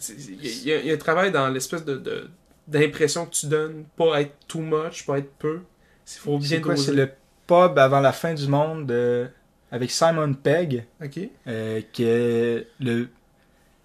[0.09, 2.29] il y, a- y y un travail dans l'espèce de, de-
[2.67, 5.61] d'impression que tu donnes, pas être too much, pas être peu.
[6.07, 6.85] Il faut bien C'est quoi, doser.
[6.87, 7.11] c'est le
[7.47, 9.27] pub avant la fin du monde euh,
[9.71, 10.85] avec Simon Pegg.
[11.03, 11.19] Ok.
[11.47, 13.09] Euh, que le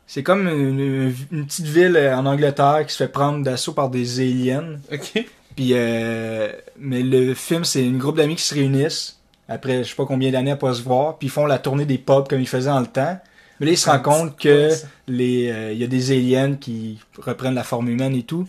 [0.06, 3.90] c'est comme une, une petite ville euh, en Angleterre qui se fait prendre d'assaut par
[3.90, 4.78] des aliens.
[4.92, 5.24] Ok.
[5.56, 9.94] Puis euh, mais le film c'est une groupe d'amis qui se réunissent après je sais
[9.94, 12.40] pas combien d'années à pas se voir, puis ils font la tournée des pubs comme
[12.40, 13.18] ils faisaient dans le temps.
[13.60, 14.70] Mais là ils se rendent compte que
[15.06, 18.46] les euh, y a des aliens qui reprennent la forme humaine et tout.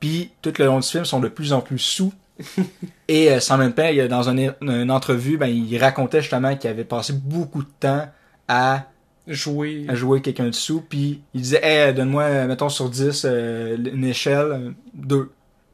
[0.00, 2.12] Puis tout le long du film sont de plus en plus sous.
[3.08, 7.12] et euh, Simon Pegg dans une, une entrevue, ben il racontait justement qu'il avait passé
[7.12, 8.06] beaucoup de temps
[8.48, 8.86] à
[9.28, 9.86] Jouer.
[9.88, 14.04] à jouer quelqu'un dessous, puis il disait, hey, donne-moi, euh, mettons sur 10, euh, une
[14.04, 15.32] échelle, 2.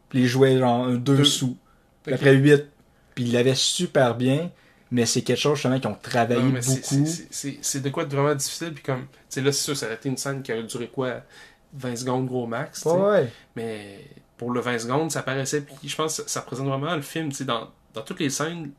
[0.08, 1.24] Puis il jouait genre un 2 Deux.
[1.24, 1.56] sous.
[2.02, 2.64] Puis après 8.
[3.14, 4.50] Puis il l'avait super bien,
[4.90, 7.06] mais c'est quelque chose justement qu'ils ont travaillé Non, beaucoup.
[7.30, 8.72] c'est- de quoi de vraiment difficile.
[8.72, 10.88] Puis comme, tu sais, là, c'est sûr, ça aurait été une scène qui aurait duré
[10.88, 11.16] quoi
[11.74, 12.86] 20 secondes, gros max.
[12.86, 13.28] ouais.
[13.54, 13.98] Mais
[14.42, 15.60] pour le 20 secondes, ça paraissait.
[15.60, 17.30] Puis je pense que ça représente vraiment le film.
[17.46, 18.70] Dans, dans toutes les scènes,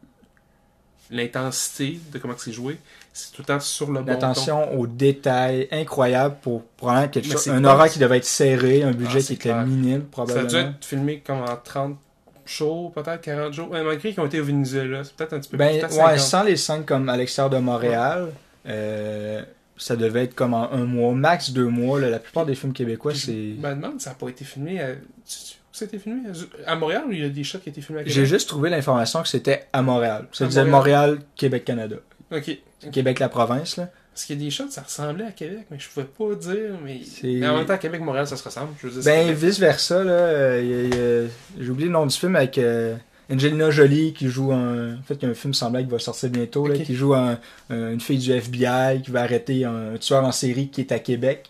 [1.10, 2.78] l'intensité de comment c'est joué,
[3.12, 4.08] c'est tout le temps sur le bon.
[4.12, 7.48] L'attention aux détails incroyable pour prendre quelque chose.
[7.50, 9.66] Un horaire qui devait être serré, un budget Ah, qui était clair.
[9.66, 10.48] minime Ça a probablement.
[10.50, 11.98] dû être filmé comme en 30
[12.46, 13.70] jours, peut-être 40 jours.
[13.72, 16.20] Malgré qu'ils ont été au Venezuela, c'est peut-être un petit peu Ben, peut-être ouais, 50.
[16.20, 18.30] sans les scènes comme à l'extérieur de Montréal,
[18.68, 19.44] euh,
[19.84, 22.00] ça devait être comme en un mois, max deux mois.
[22.00, 22.10] là.
[22.10, 23.68] La plupart des films québécois, Puis je c'est.
[23.68, 24.94] me demande, ça n'a pas été filmé à...
[24.94, 26.22] tu- tu- Où ça a été filmé?
[26.68, 28.30] À Montréal ou il y a des shots qui ont été filmés à J'ai Québec?
[28.30, 30.28] juste trouvé l'information que c'était à Montréal.
[30.32, 31.10] Ça À disait Montréal.
[31.12, 31.96] Montréal, Québec, Canada.
[32.32, 32.58] Ok.
[32.92, 33.90] Québec, la province, là.
[34.14, 36.78] Parce qu'il y a des shots, ça ressemblait à Québec, mais je pouvais pas dire.
[36.84, 38.70] Mais, C'est- mais en même temps, Québec, Montréal, ça se ressemble.
[38.80, 40.12] Je veux dire, Ben, c'est- vice versa, là.
[40.12, 42.96] euh, a- J'ai oublié le nom du film avec euh,
[43.32, 44.96] Angelina Jolie qui joue un.
[44.98, 47.14] En fait, il y a un film semblable qui va sortir bientôt, là, qui joue
[47.14, 47.40] un-
[47.70, 51.00] un- une fille du FBI qui va arrêter un tueur en série qui est à
[51.00, 51.50] Québec.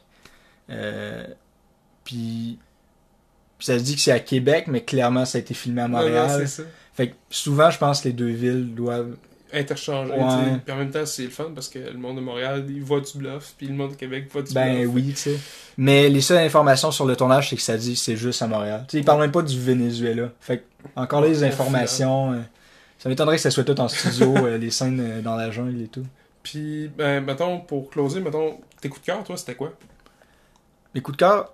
[0.69, 1.25] Euh,
[2.03, 2.57] puis.
[3.57, 5.87] puis ça se dit que c'est à Québec, mais clairement, ça a été filmé à
[5.87, 6.29] Montréal.
[6.47, 6.63] c'est ça.
[6.93, 9.15] fait que souvent, je pense que les deux villes doivent.
[9.53, 10.45] Ouais.
[10.45, 10.59] sais.
[10.65, 13.01] Puis en même temps, c'est le fun parce que le monde de Montréal, il voit
[13.01, 14.91] du bluff, puis le monde de Québec voit du Ben bluff.
[14.93, 15.39] oui, tu sais.
[15.77, 18.85] Mais les seules informations sur le tournage, c'est que ça dit c'est juste à Montréal.
[18.87, 20.29] Tu sais, ils parlent même pas du Venezuela.
[20.39, 20.63] Fait que,
[20.95, 22.33] encore là, les informations.
[22.33, 22.39] euh,
[22.99, 25.81] ça m'étonnerait que ça soit tout en studio, euh, les scènes euh, dans la jungle
[25.81, 26.05] et tout.
[26.41, 29.73] Puis, ben, mettons, pour closer, mettons, tes coups de cœur, toi, c'était quoi?
[30.93, 31.53] Les coups de cœur,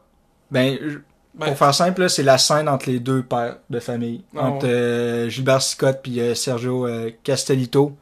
[0.52, 0.78] ben,
[1.40, 4.24] Ben, pour faire simple, c'est la scène entre les deux pères de famille.
[4.36, 7.96] Ah entre euh, Gilbert Scott puis euh, Sergio euh, Castellito.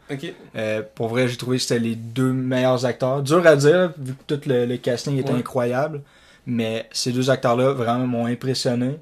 [0.56, 3.22] Euh, pour vrai, j'ai trouvé que c'était les deux meilleurs acteurs.
[3.22, 5.40] Dur à dire, vu que tout le, le casting était Ouais.
[5.40, 6.02] incroyable.
[6.46, 8.98] Mais ces deux acteurs-là vraiment m'ont impressionné.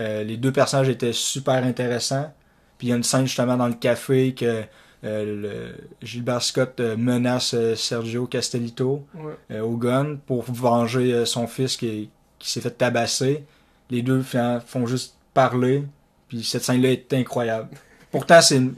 [0.00, 2.32] Euh, les deux personnages étaient super intéressants.
[2.78, 4.62] Puis il y a une scène justement dans le café que
[5.04, 5.74] euh, le-
[6.06, 9.04] Gilbert Scott menace Sergio Castellito
[9.50, 9.60] Ouais.
[9.60, 13.44] au gun pour venger son fils qui, qui s'est fait tabasser.
[13.90, 15.84] Les deux font, juste parler.
[16.28, 17.70] Puis cette scène-là est incroyable.
[18.10, 18.74] Pourtant, c'est une-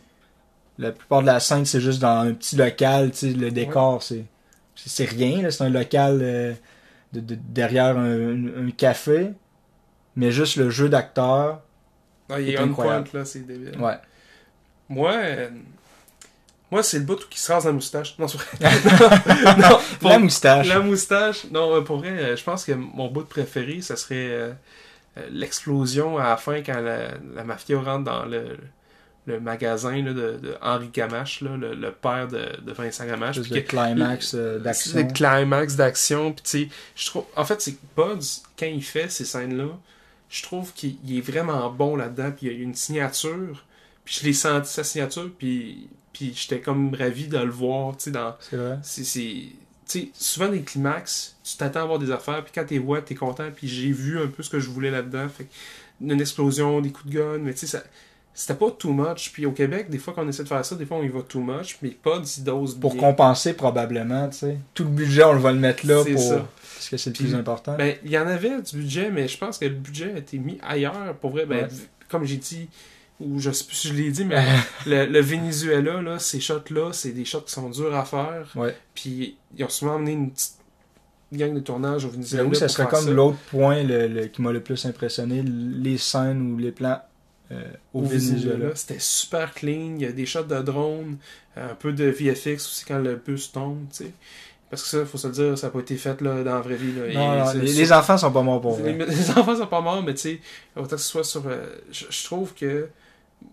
[0.78, 3.10] la plupart de la scène, c'est juste dans un petit local.
[3.10, 4.24] tu sais, Le décor, c'est
[4.76, 6.54] c'est rien, là, c'est un local euh,
[7.12, 9.32] de, de- derrière un, café,
[10.16, 11.60] mais juste le jeu d'acteur,
[12.30, 13.78] Ah, il est on point, là, c'est débile.
[13.78, 13.96] ouais.
[14.88, 15.50] Moi, euh,
[16.70, 18.16] moi c'est le bout qui se rase la moustache.
[18.18, 18.70] Non, c'est vrai.
[19.58, 20.68] non, pour- La moustache.
[20.68, 21.44] La moustache.
[21.50, 24.54] Non, euh, pour vrai, je pense que mon bout préféré, ça serait
[25.30, 28.56] l'explosion à la fin quand la, la mafia rentre dans le,
[29.26, 33.38] le magasin là, de, de Henri Gamache, là, le, le père de, de Vincent Gamache.
[33.38, 35.00] De que- climax euh, C'est d'action.
[35.00, 36.34] des climax d'action.
[36.96, 37.24] Je trouve.
[37.36, 39.68] En fait, c'est Buds, quand il fait ces scènes-là,
[40.28, 42.30] je trouve qu'il il est vraiment bon là-dedans.
[42.36, 43.64] Puis il y a une signature.
[44.04, 45.30] Puis je l'ai senti sa signature.
[45.38, 47.94] Puis, puis j'étais comme ravi de le voir.
[48.06, 48.36] Dans.
[48.40, 48.78] C'est vrai.
[48.82, 49.46] C'est.
[49.90, 52.42] Sais, souvent des climax, tu t'attends à voir des affaires.
[52.44, 53.48] Puis quand tu les vois, t'es content.
[53.54, 55.28] Puis j'ai vu un peu ce que je voulais là-dedans.
[55.28, 55.46] Fait
[56.00, 57.38] une explosion, des coups de gun.
[57.38, 57.82] Mais tu sais, ça.
[58.32, 59.32] C'était pas too much.
[59.32, 61.08] Puis au Québec, des fois, quand on essaie de faire ça, des fois, on y
[61.08, 61.76] va too much.
[61.82, 63.00] Mais Buds, il dose Pour bien.
[63.00, 64.56] compenser, probablement, tu sais.
[64.72, 66.18] Tout le budget, on le va le mettre là pour.
[66.18, 66.48] ça.
[66.74, 67.74] Parce que c'est le Puis, plus important.
[67.76, 70.38] Ben, il y en avait du budget, mais je pense que le budget a été
[70.38, 71.14] mis ailleurs.
[71.20, 71.68] Pour vrai, ben, Ouais.
[72.08, 72.68] comme j'ai dit,
[73.20, 74.42] ou je sais plus si je l'ai dit, mais
[74.86, 78.48] le, le Venezuela, là, ces shots-là, c'est des shots qui sont durs à faire.
[78.56, 78.74] Ouais.
[78.94, 80.54] Puis ils ont souvent amené une petite
[81.32, 82.42] gang de tournage au Venezuela.
[82.44, 86.52] J'avoue, ça serait comme l'autre point le, le- qui m'a le plus impressionné, les scènes
[86.52, 87.00] ou les plans
[87.52, 87.62] euh,
[87.94, 88.54] au, Au Venezuela.
[88.54, 89.94] Venezuela, c'était super clean.
[89.96, 91.18] Il y a des shots de drone,
[91.56, 94.12] un peu de VFX aussi quand le bus tombe, tu sais.
[94.70, 96.60] Parce que ça, faut se le dire, ça n'a pas été fait là, dans la
[96.60, 96.92] vraie vie.
[96.92, 97.06] Là.
[97.08, 99.06] Et Non, non, c'est- les, les enfants sont pas morts pour Les, vrai.
[99.08, 100.40] les enfants sont pas morts, mais tu sais,
[100.76, 101.42] autant que ce soit sur.
[101.48, 102.88] euh, je, je trouve que.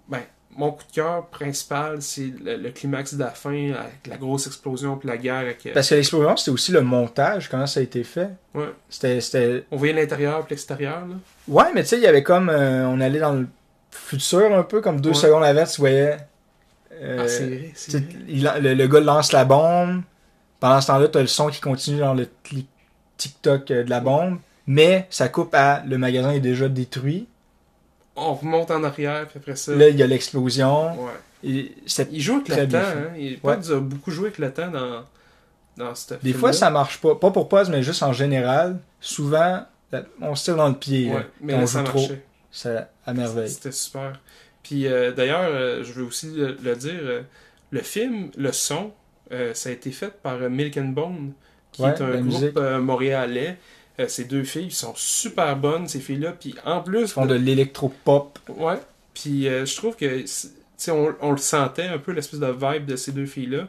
[0.07, 0.21] Ben,
[0.55, 4.47] mon coup de cœur principal, c'est le, le climax de la fin, avec la grosse
[4.47, 5.35] explosion puis la guerre.
[5.35, 8.29] Avec, euh, Parce que l'explosion, c'était aussi le montage, comment ça a été fait.
[8.55, 8.69] ouais.
[8.89, 9.65] C'était.
[9.71, 11.01] On voyait l'intérieur puis l'extérieur.
[11.07, 11.15] là.
[11.47, 12.49] Ouais, mais tu sais, il y avait comme.
[12.49, 13.47] euh, on allait dans le
[13.91, 15.15] futur un peu, comme deux Ouais.
[15.15, 16.17] secondes avant, tu voyais.
[17.01, 20.01] euh, ah, c'est vrai, le, le gars lance la bombe.
[20.59, 22.65] Pendant ce temps-là, t'as le son qui continue dans le cli-
[23.17, 24.39] TikTok euh, de la bombe.
[24.65, 27.27] Mais ça coupe à le magasin est déjà détruit.
[28.19, 29.75] On remonte en arrière, puis après ça.
[29.75, 31.03] Là, il y a l'explosion.
[31.05, 31.11] Ouais.
[31.43, 33.13] Et c'était- Il joue avec le temps, hein.
[33.17, 33.53] Il Ouais.
[33.71, 35.03] A beaucoup joué avec le temps dans,
[35.77, 37.15] dans cette Des fois, ça marche pas.
[37.15, 38.79] Pas pour Pause, mais juste en général.
[38.99, 39.63] Souvent,
[40.19, 41.09] on se tire dans le pied.
[41.09, 41.99] Ouais, là, mais là, on ça joue trop.
[41.99, 42.23] marchait.
[42.51, 43.49] Ça à merveille.
[43.49, 44.19] C'était super.
[44.63, 47.21] Puis euh, d'ailleurs, euh, je veux aussi le, le dire, euh,
[47.71, 48.91] le film, le son,
[49.53, 51.33] ça a été fait par Milk and Bone,
[51.71, 53.57] qui Ouais, est un groupe montréalais.
[53.99, 56.33] Euh, ces deux filles sont super bonnes, ces filles-là.
[56.33, 58.37] Puis en plus, Ils font de l'électro-pop.
[58.49, 58.77] ouais.
[59.13, 62.45] Puis euh, je trouve que, tu sais, on, on le sentait un peu l'espèce de
[62.51, 63.67] vibe de ces deux filles-là.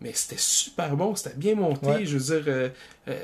[0.00, 1.86] Mais c'était super bon, c'était bien monté.
[1.86, 2.04] Ouais.
[2.06, 2.68] Je veux dire, euh,
[3.08, 3.18] euh,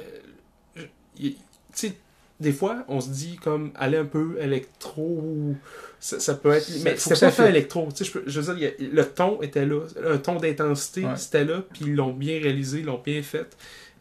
[1.16, 1.36] tu
[1.74, 1.92] sais,
[2.40, 5.54] des fois, on se dit comme aller un peu électro
[5.98, 6.68] ça, ça peut être.
[6.82, 7.86] Mais c'était pas fait électro.
[7.90, 11.04] Tu sais, je, peux- je veux dire, a- le ton était là, un ton d'intensité,
[11.04, 11.16] Ouais.
[11.16, 13.54] c'était là, puis ils l'ont bien réalisé, ils l'ont bien fait.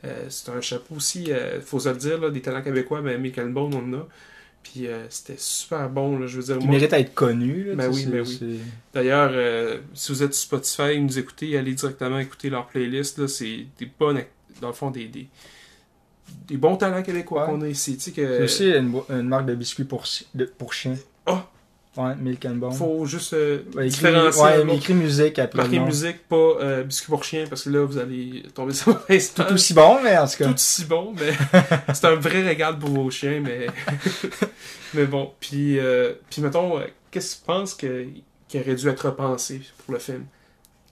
[0.06, 3.20] Euh, c'est un chapeau aussi, euh, faut se le dire, là, des talents québécois, ben
[3.22, 4.08] Michael Bone, on en a.
[4.64, 6.58] Puis euh, c'était super bon, là, je veux dire.
[6.60, 7.64] Qui moi- mérite à être connu.
[7.66, 8.60] Là, Ben oui, ben oui.
[8.94, 13.18] D'ailleurs, euh, si vous êtes sur Spotify et nous écoutez, allez directement écouter leur playlist.
[13.20, 14.22] Là, c'est des bonnes,
[14.62, 15.28] dans le fond, des, des,
[16.48, 17.52] des bons talents québécois Ouais.
[17.54, 17.96] qu'on a ici.
[17.98, 20.04] Tu sais C'est aussi une, marque de biscuits pour,
[20.36, 20.98] de- pour chiens.
[21.26, 21.50] Ah!
[21.98, 22.72] Ouais, Milk and Bone.
[22.72, 24.42] faut juste euh, Ouais, différencier.
[24.42, 25.64] ouais, mais écrit musique après.
[25.64, 29.00] Marquer musique, pas euh, biscuit pour chien, parce que là, vous allez tomber sur ma
[29.00, 29.34] face.
[29.34, 30.46] Tout aussi bon, mais en tout cas.
[30.46, 31.32] tout si bon, mais
[31.94, 33.68] c'est un vrai régal pour vos chiens, mais
[34.94, 35.32] mais bon.
[35.40, 38.06] Puis, euh, puis mettons, euh, qu'est-ce que tu penses que,
[38.48, 40.26] qui aurait dû être repensé pour le film?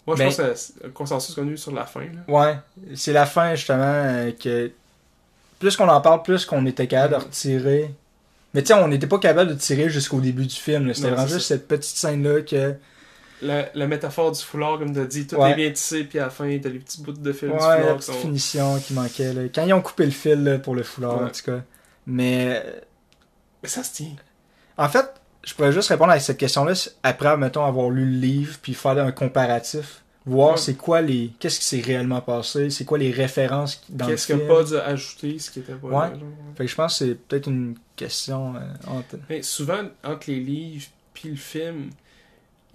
[0.06, 2.02] Moi, je Ben- pense que c'est un consensus connu sur la fin.
[2.02, 2.08] Là.
[2.28, 2.56] Ouais,
[2.96, 4.72] c'est la fin justement euh, que
[5.60, 7.92] plus qu'on en parle, plus qu'on était capable de retirer.
[8.62, 10.94] Mais sais, on n'était pas capable de tirer jusqu'au début du film.
[10.94, 12.74] C'était vraiment juste cette petite scène-là que.
[13.44, 15.52] La, la métaphore du foulard, comme tu as dit, tout Ouais.
[15.52, 17.60] est bien tissé, puis à la fin, t'as les petits bouts de fil Ouais, du
[17.64, 18.20] la foulard qui petite sont.
[18.20, 19.32] finition qui manquait.
[19.34, 19.42] Là.
[19.54, 21.26] Quand ils ont coupé le fil là, pour le foulard, Ouais.
[21.26, 21.62] en tout cas.
[22.08, 22.72] Mais euh,
[23.62, 24.16] Mais ça se tient.
[24.78, 25.06] en fait,
[25.44, 26.74] je pourrais juste répondre à cette question-là
[27.04, 30.02] après, mettons, avoir lu le livre, puis faire un comparatif.
[30.26, 30.58] Voir Ouais.
[30.58, 31.32] c'est quoi les.
[31.40, 34.34] Qu'est-ce qui s'est réellement passé, c'est quoi les références dans le Qu'est-ce que.
[34.34, 35.94] Pods a ajouté, ce qui était pas Ouais.
[35.94, 36.28] là, genre.
[36.58, 39.18] Fait que je pense que c'est peut-être une question euh, entre.
[39.30, 41.90] Mais souvent, entre les livres puis le film,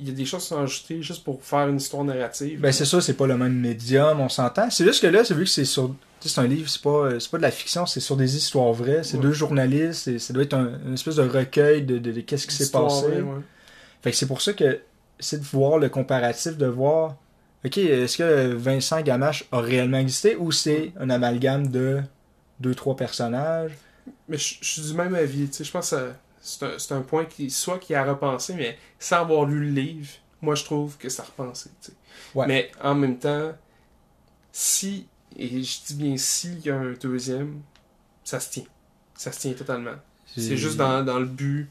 [0.00, 2.60] il y a des choses qui sont ajoutées juste pour faire une histoire narrative.
[2.60, 4.68] Ben c'est ça, c'est pas le même médium, on s'entend.
[4.70, 5.94] C'est juste que là, c'est vu que c'est sur.
[6.24, 8.72] C'est un livre, c'est pas, euh, c'est pas de la fiction, c'est sur des histoires
[8.72, 9.02] vraies.
[9.02, 9.22] C'est Ouais.
[9.22, 12.46] deux journalistes, et ça doit être un- une espèce de recueil de, de, de qu'est-ce
[12.46, 13.06] qui s'est passé.
[13.06, 13.40] vraie, ouais.
[14.02, 14.80] Fait que c'est pour ça que
[15.18, 17.16] c'est de voir le comparatif, de voir,
[17.64, 22.00] ok, est-ce que Vincent Gamache a réellement existé ou c'est un amalgame de
[22.60, 23.72] deux, trois personnages?
[24.32, 25.46] Mais je je suis du même avis.
[25.46, 29.18] tu sais, Je pense que c'est un, point qui, soit qui a repensé, mais sans
[29.18, 30.08] avoir lu le livre,
[30.40, 31.68] moi je trouve que ça a repensé.
[32.34, 32.46] Ouais.
[32.46, 33.52] Mais en même temps,
[34.50, 35.06] si
[35.36, 37.60] Et je dis bien s'il y a un deuxième,
[38.24, 38.64] ça se tient.
[39.14, 39.96] Ça se tient totalement.
[40.34, 41.68] C'est juste dans, dans le but.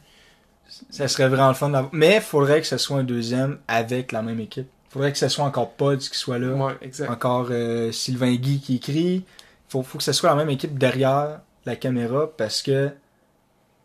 [0.91, 1.91] Ça serait vraiment le fun d'avoir.
[1.95, 4.67] Mais il faudrait que ce soit un deuxième avec la même équipe.
[4.89, 6.53] faudrait que ce soit encore Pods qui soit là.
[6.53, 7.09] Ouais, exact.
[7.09, 9.25] Encore euh, Sylvain Guy qui écrit.
[9.67, 12.91] Faut, faut que ce soit la même équipe derrière la caméra parce que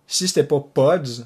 [0.07, 1.25] si c'était pas Pods,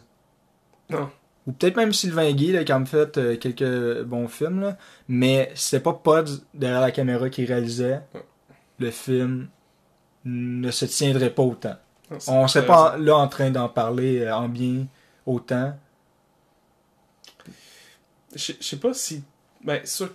[0.90, 1.10] Non.
[1.47, 4.78] ou peut-être même Sylvain Guy là, qui a fait euh, quelques bons films, là,
[5.09, 8.24] mais si c'était pas Pods derrière la caméra qui réalisait, Ouais.
[8.78, 9.48] le film
[10.24, 11.77] ne se tiendrait pas autant.
[12.10, 14.86] Non, On serait pas là en train d'en parler euh, en bien
[15.27, 15.74] autant.
[18.35, 19.22] Je sais pas si.
[19.64, 20.10] Ben, sûr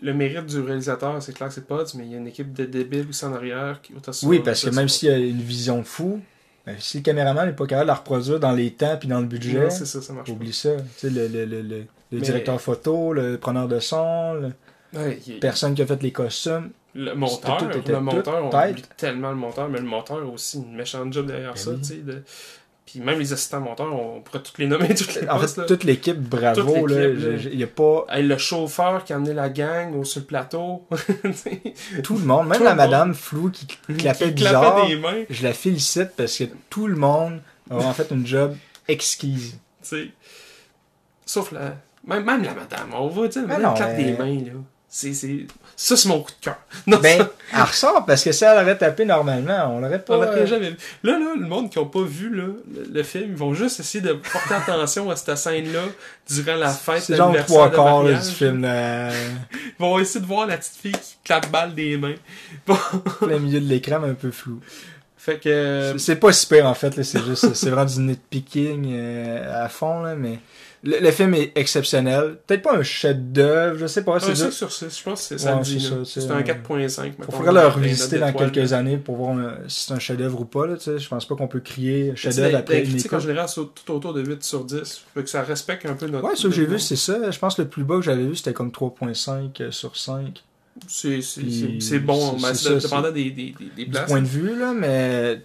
[0.00, 2.52] le mérite du réalisateur, c'est clair que c'est pas, mais il y a une équipe
[2.52, 3.80] de débiles aussi en arrière.
[3.82, 6.20] Qui, autant Oui, parce que même s'il y a une vision fou,
[6.66, 9.20] ben, si le caméraman n'est pas capable de la reproduire dans les temps puis dans
[9.20, 10.76] le budget, ça, ça marche oublie ça.
[10.76, 14.52] Tu sais, le, le, le, le, Mais- directeur photo, le preneur de son,
[14.92, 15.00] pas.
[15.00, 16.70] Ouais, personne qui a fait les costumes.
[16.94, 20.58] le monteur, tout le monteur, on oublie tellement le monteur, mais le monteur a aussi
[20.58, 21.78] une méchante job derrière Ben ça, oui.
[21.80, 21.96] tu sais.
[21.96, 22.22] de-
[22.90, 25.60] Puis même les assistants monteurs, on pourrait tous les nommer, toutes les En postes, fait,
[25.60, 25.66] là.
[25.66, 26.62] toute l'équipe, bravo.
[26.62, 27.08] Toute là,
[27.50, 30.26] Il n'y a pas Hey, le chauffeur qui a amené la gang au, sur le
[30.26, 30.86] plateau.
[32.02, 34.86] tout le monde, même Tout la madame Flou qui qui clapait bizarre.
[34.86, 35.24] des mains.
[35.28, 37.40] Je la félicite parce que tout le monde
[37.70, 38.56] a en fait une job
[38.88, 39.58] exquise.
[41.26, 41.76] Sauf la.
[42.06, 44.52] Même, même la madame, on va dire, la Mais madame non, claque des mains, là.
[44.88, 45.46] C'est, c'est...
[45.80, 46.56] Ça, c'est mon coup de cœur.
[46.88, 50.18] Non, Ben, ça, elle ressort parce que si elle aurait tapé normalement, on l'aurait on
[50.18, 50.26] pas.
[50.26, 50.76] l'aurait jamais vu.
[51.04, 53.78] Là, là, le monde qui n'a pas vu là, le, le film, ils vont juste
[53.78, 55.82] essayer de porter attention à cette scène-là
[56.28, 59.10] durant la fête C'est genre trois quarts du film, là,
[59.52, 62.16] Ils vont essayer de voir la petite fille qui clappe balle des mains.
[62.66, 62.76] Bon,
[63.20, 64.58] plein milieu de l'écran, mais un peu flou.
[65.16, 65.48] fait que...
[65.48, 69.68] euh, C'est- pas super en fait, là, c'est juste, c'est vraiment du nitpicking euh, à
[69.68, 70.40] fond, là, mais
[70.84, 72.38] le, le film est exceptionnel.
[72.46, 74.58] Peut-être pas un chef-d'œuvre, je sais pas, c'est un 5 juste.
[74.58, 77.12] sur 6, je pense que c'est Ouais, ça, c'est un- un 4.5.
[77.18, 80.44] Il faudrait le revisiter dans quelques années pour voir euh, si c'est un chef-d'œuvre ou
[80.44, 80.98] pas, là, tu sais.
[80.98, 84.12] Je pense pas qu'on peut crier chef-d'œuvre après une critiques en général sont tout autour
[84.14, 85.02] de 8 sur 10.
[85.14, 86.24] Fait que ça respecte un peu notre.
[86.24, 87.30] Ouais, ce que j'ai vu, c'est ça.
[87.30, 90.42] Je pense que le plus bas que j'avais vu, c'était comme 3.5 sur 5.
[90.86, 94.06] C'est bon, mais ça, dépendant des, des, des, Du places.
[94.10, 95.40] point de vue, là, mais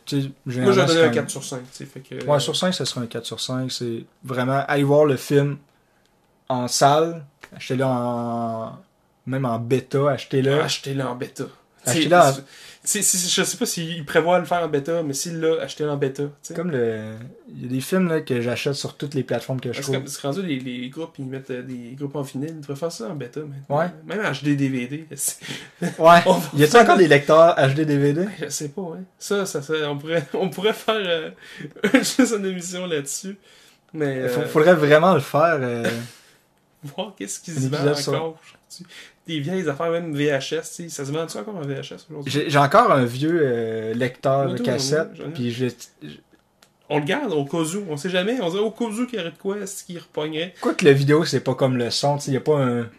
[0.45, 1.60] Moi, j'ai donné un quand 4 même- sur 5.
[1.61, 3.72] tu sais, Fait que, Ouais, sur 5, ça sera un 4 sur 5.
[3.72, 5.57] C'est vraiment aller voir le film
[6.49, 8.77] en salle, achetez-le en.
[9.26, 10.61] même en bêta, achetez-le.
[10.61, 11.45] Achetez-le en bêta.
[11.85, 12.41] Achetez-le Tu
[12.84, 15.39] en- sais, c'est- c'est- Je sais pas s'il prévoit le faire en bêta, mais s'il
[15.39, 16.23] l'a, achetez-le en bêta.
[16.23, 16.53] tu sais.
[16.53, 17.14] Comme le.
[17.55, 19.91] Il y a des films là, que j'achète sur toutes les plateformes que je Parce
[19.91, 20.03] trouve.
[20.03, 22.49] que c'est rendu les, les groupes, ils mettent euh, des groupes en vinyle.
[22.49, 23.77] Ils devraient faire ça en bêta maintenant.
[23.77, 23.88] Ouais.
[24.05, 25.05] Même HD DVD.
[25.99, 26.19] Ouais.
[26.55, 28.99] Y a-t-il encore des lecteurs HD DVD Je sais pas, ouais.
[29.19, 31.30] Ça, ça, ça- on, pourrait, on pourrait faire euh,
[31.93, 33.38] juste une émission là-dessus.
[33.93, 35.57] Mais euh, Faudrait vraiment le faire.
[35.61, 35.85] euh,
[36.84, 38.95] voir qu'est-ce qui Un se vend épisode sur- encore aujourd'hui.
[39.27, 40.88] Des vieilles affaires, même VHS.
[40.89, 42.43] Ça se vend-tu encore en VHS aujourd'hui?
[42.47, 45.68] J'ai encore un vieux euh, lecteur de cassette, puis je.
[46.89, 48.39] On le garde au cas où, on sait jamais.
[48.41, 50.53] On dirait au cas où qu'il y aurait de quoi, est-ce qu'il repognerait?
[50.60, 52.89] Quoi que la vidéo, c'est pas comme le son, tu sais, y a pas un.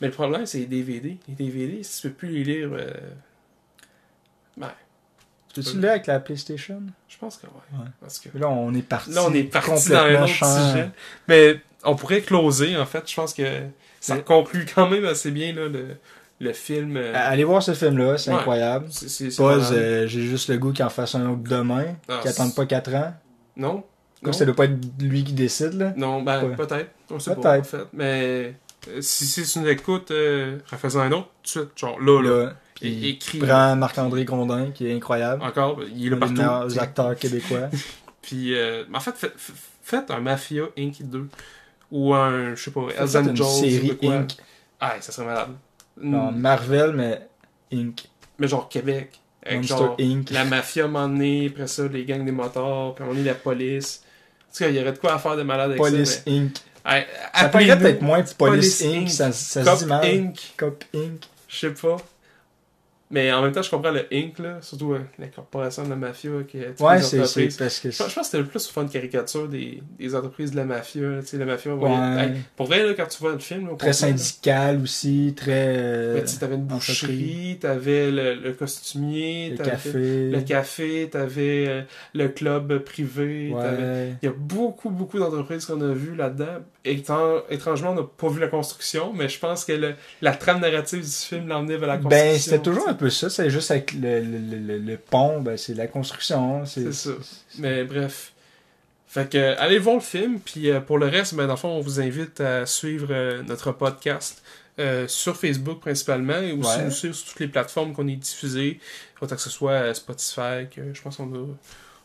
[0.00, 1.16] Mais le problème, c'est les DVD.
[1.28, 2.90] Les DVD, si tu peux plus les lire, euh,
[4.56, 4.72] ben,
[5.52, 6.80] Tu le avec la PlayStation?
[7.08, 7.78] Je pense que ouais.
[7.80, 7.86] Ouais.
[8.00, 9.10] Parce que Là, on est parti.
[9.10, 10.68] là, on est parti dans un autre champ.
[10.70, 10.90] sujet.
[11.28, 13.08] Mais on pourrait closer, en fait.
[13.10, 13.42] Je pense que
[14.00, 15.96] ça Mais- conclut quand même assez bien là, le,
[16.40, 16.96] le film.
[16.96, 18.36] euh, Allez voir ce film-là, c'est Ouais.
[18.36, 18.86] incroyable.
[19.40, 22.66] euh, j'ai juste le goût qu'il en fasse un autre demain, Ah, qu'il attende pas
[22.66, 23.12] 4 ans.
[23.56, 23.84] Non.
[24.22, 25.92] Comme ça doit pas être lui qui décide, là?
[25.96, 26.90] Non, ben, peut-être.
[27.10, 27.60] On sait pas, Peut-être.
[27.60, 27.84] en fait.
[27.94, 28.54] Mais
[28.88, 31.70] euh, si, si tu nous écoutes, euh, refais-en un autre tout de suite.
[31.78, 32.44] Genre là, là.
[32.44, 33.38] Là, Puis écrit.
[33.38, 35.42] prend Marc-André Grondin, qui est incroyable.
[35.42, 36.68] Encore, il est là un des partout.
[36.68, 36.78] t'sais.
[36.80, 37.68] acteurs québécois.
[38.22, 39.52] Puis, euh, en fait, fait- fait-
[39.82, 41.02] faites un Mafia Inc.
[41.02, 41.28] 2.
[41.90, 44.14] Ou un, je sais pas, Hells Faites une de série quoi.
[44.14, 44.30] Inc.
[44.78, 45.48] Ah, ça serait malade.
[46.00, 47.26] Non, Mm, Marvel, mais
[47.72, 48.08] Inc.
[48.38, 49.18] Mais genre Québec.
[49.44, 50.30] Avec genre Inc.
[50.30, 54.02] la mafia un donné, après ça, les gangs des motards, puis on est la police.
[54.48, 56.30] En tout cas, il y aurait de quoi à faire de malade avec Police ça.
[56.30, 56.52] Inc.
[56.84, 56.90] mais...
[56.98, 57.04] Hey,
[57.34, 59.02] Ça paraît peut-être moins Police Police Inc.
[59.02, 59.08] Inc.
[59.10, 60.04] Ça, ça se Cop dit mal.
[60.06, 60.52] Inc.
[60.56, 61.24] Cop Inc.
[61.48, 61.96] Je sais pas.
[63.12, 65.96] Mais en même temps, je comprends le Inc, là, surtout euh, la corporation de la
[65.96, 67.34] mafia qui est toutes Ouais, c'est parce
[67.80, 67.90] que.
[67.90, 70.56] Je pense, je pense que c'était le plus souvent une caricature des, des entreprises de
[70.56, 71.00] la mafia.
[71.20, 71.90] Tu sais, la mafia, Ouais.
[71.90, 75.34] Hey, pour vrai, là, quand tu vois le film, là, Très complet, là, syndical aussi,
[75.36, 75.50] très.
[75.76, 80.30] euh, tu sais, t'avais une boucherie, t'avais le, le costumier, le t'avais café.
[80.30, 81.82] le café, t'avais euh,
[82.14, 84.14] le club privé, Ouais.
[84.22, 86.58] Il y a beaucoup, beaucoup d'entreprises qu'on a vues là-dedans.
[86.84, 91.00] Étrangement, on n'a pas vu la construction, mais je pense que le- la trame narrative
[91.02, 92.30] du film l'emmenait vers la construction.
[92.32, 93.28] Ben, c'était toujours un peu ça.
[93.30, 96.64] C'est juste avec le, le, le, le- pont, ben, c'est la construction.
[96.66, 97.10] C'est ça.
[97.58, 98.32] Mais bref,
[99.08, 101.58] Fait que, euh, allez voir le film, puis euh, pour le reste, ben, dans le
[101.58, 104.42] fond, on vous invite à suivre euh, notre podcast
[105.08, 106.84] sur Facebook principalement, et aussi Ouais.
[106.84, 108.80] nous suivre sur toutes les plateformes qu'on est diffusées,
[109.20, 111.46] autant que ce soit Spotify, que je pense qu'on a...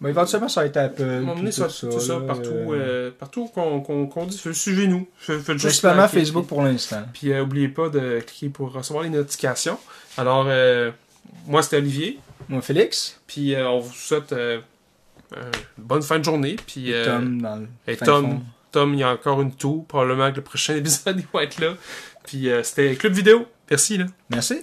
[0.01, 1.23] Mais éventuellement, ça va être Apple.
[1.51, 5.07] Ça, tout ça, ça, là, partout, euh, euh, partout qu'on qu'on qu'on dit, suivez-nous.
[5.45, 7.03] Principalement Facebook pour l'instant.
[7.13, 9.77] Puis euh, oubliez pas de cliquer pour recevoir les notifications.
[10.17, 10.91] Alors, euh,
[11.47, 12.19] moi, c'était Olivier.
[12.49, 13.19] Moi, Félix.
[13.25, 14.59] Puis euh, on vous souhaite euh,
[15.35, 16.57] euh, une bonne fin de journée.
[16.67, 18.41] Puis, Et euh, Tom dans le et Tom.
[18.71, 19.85] Tom, il y a encore une toux.
[19.87, 21.73] Probablement que le prochain épisode, il va être là.
[22.25, 23.45] Puis euh, c'était Club Vidéo.
[23.69, 24.05] Merci, là.
[24.29, 24.61] Merci.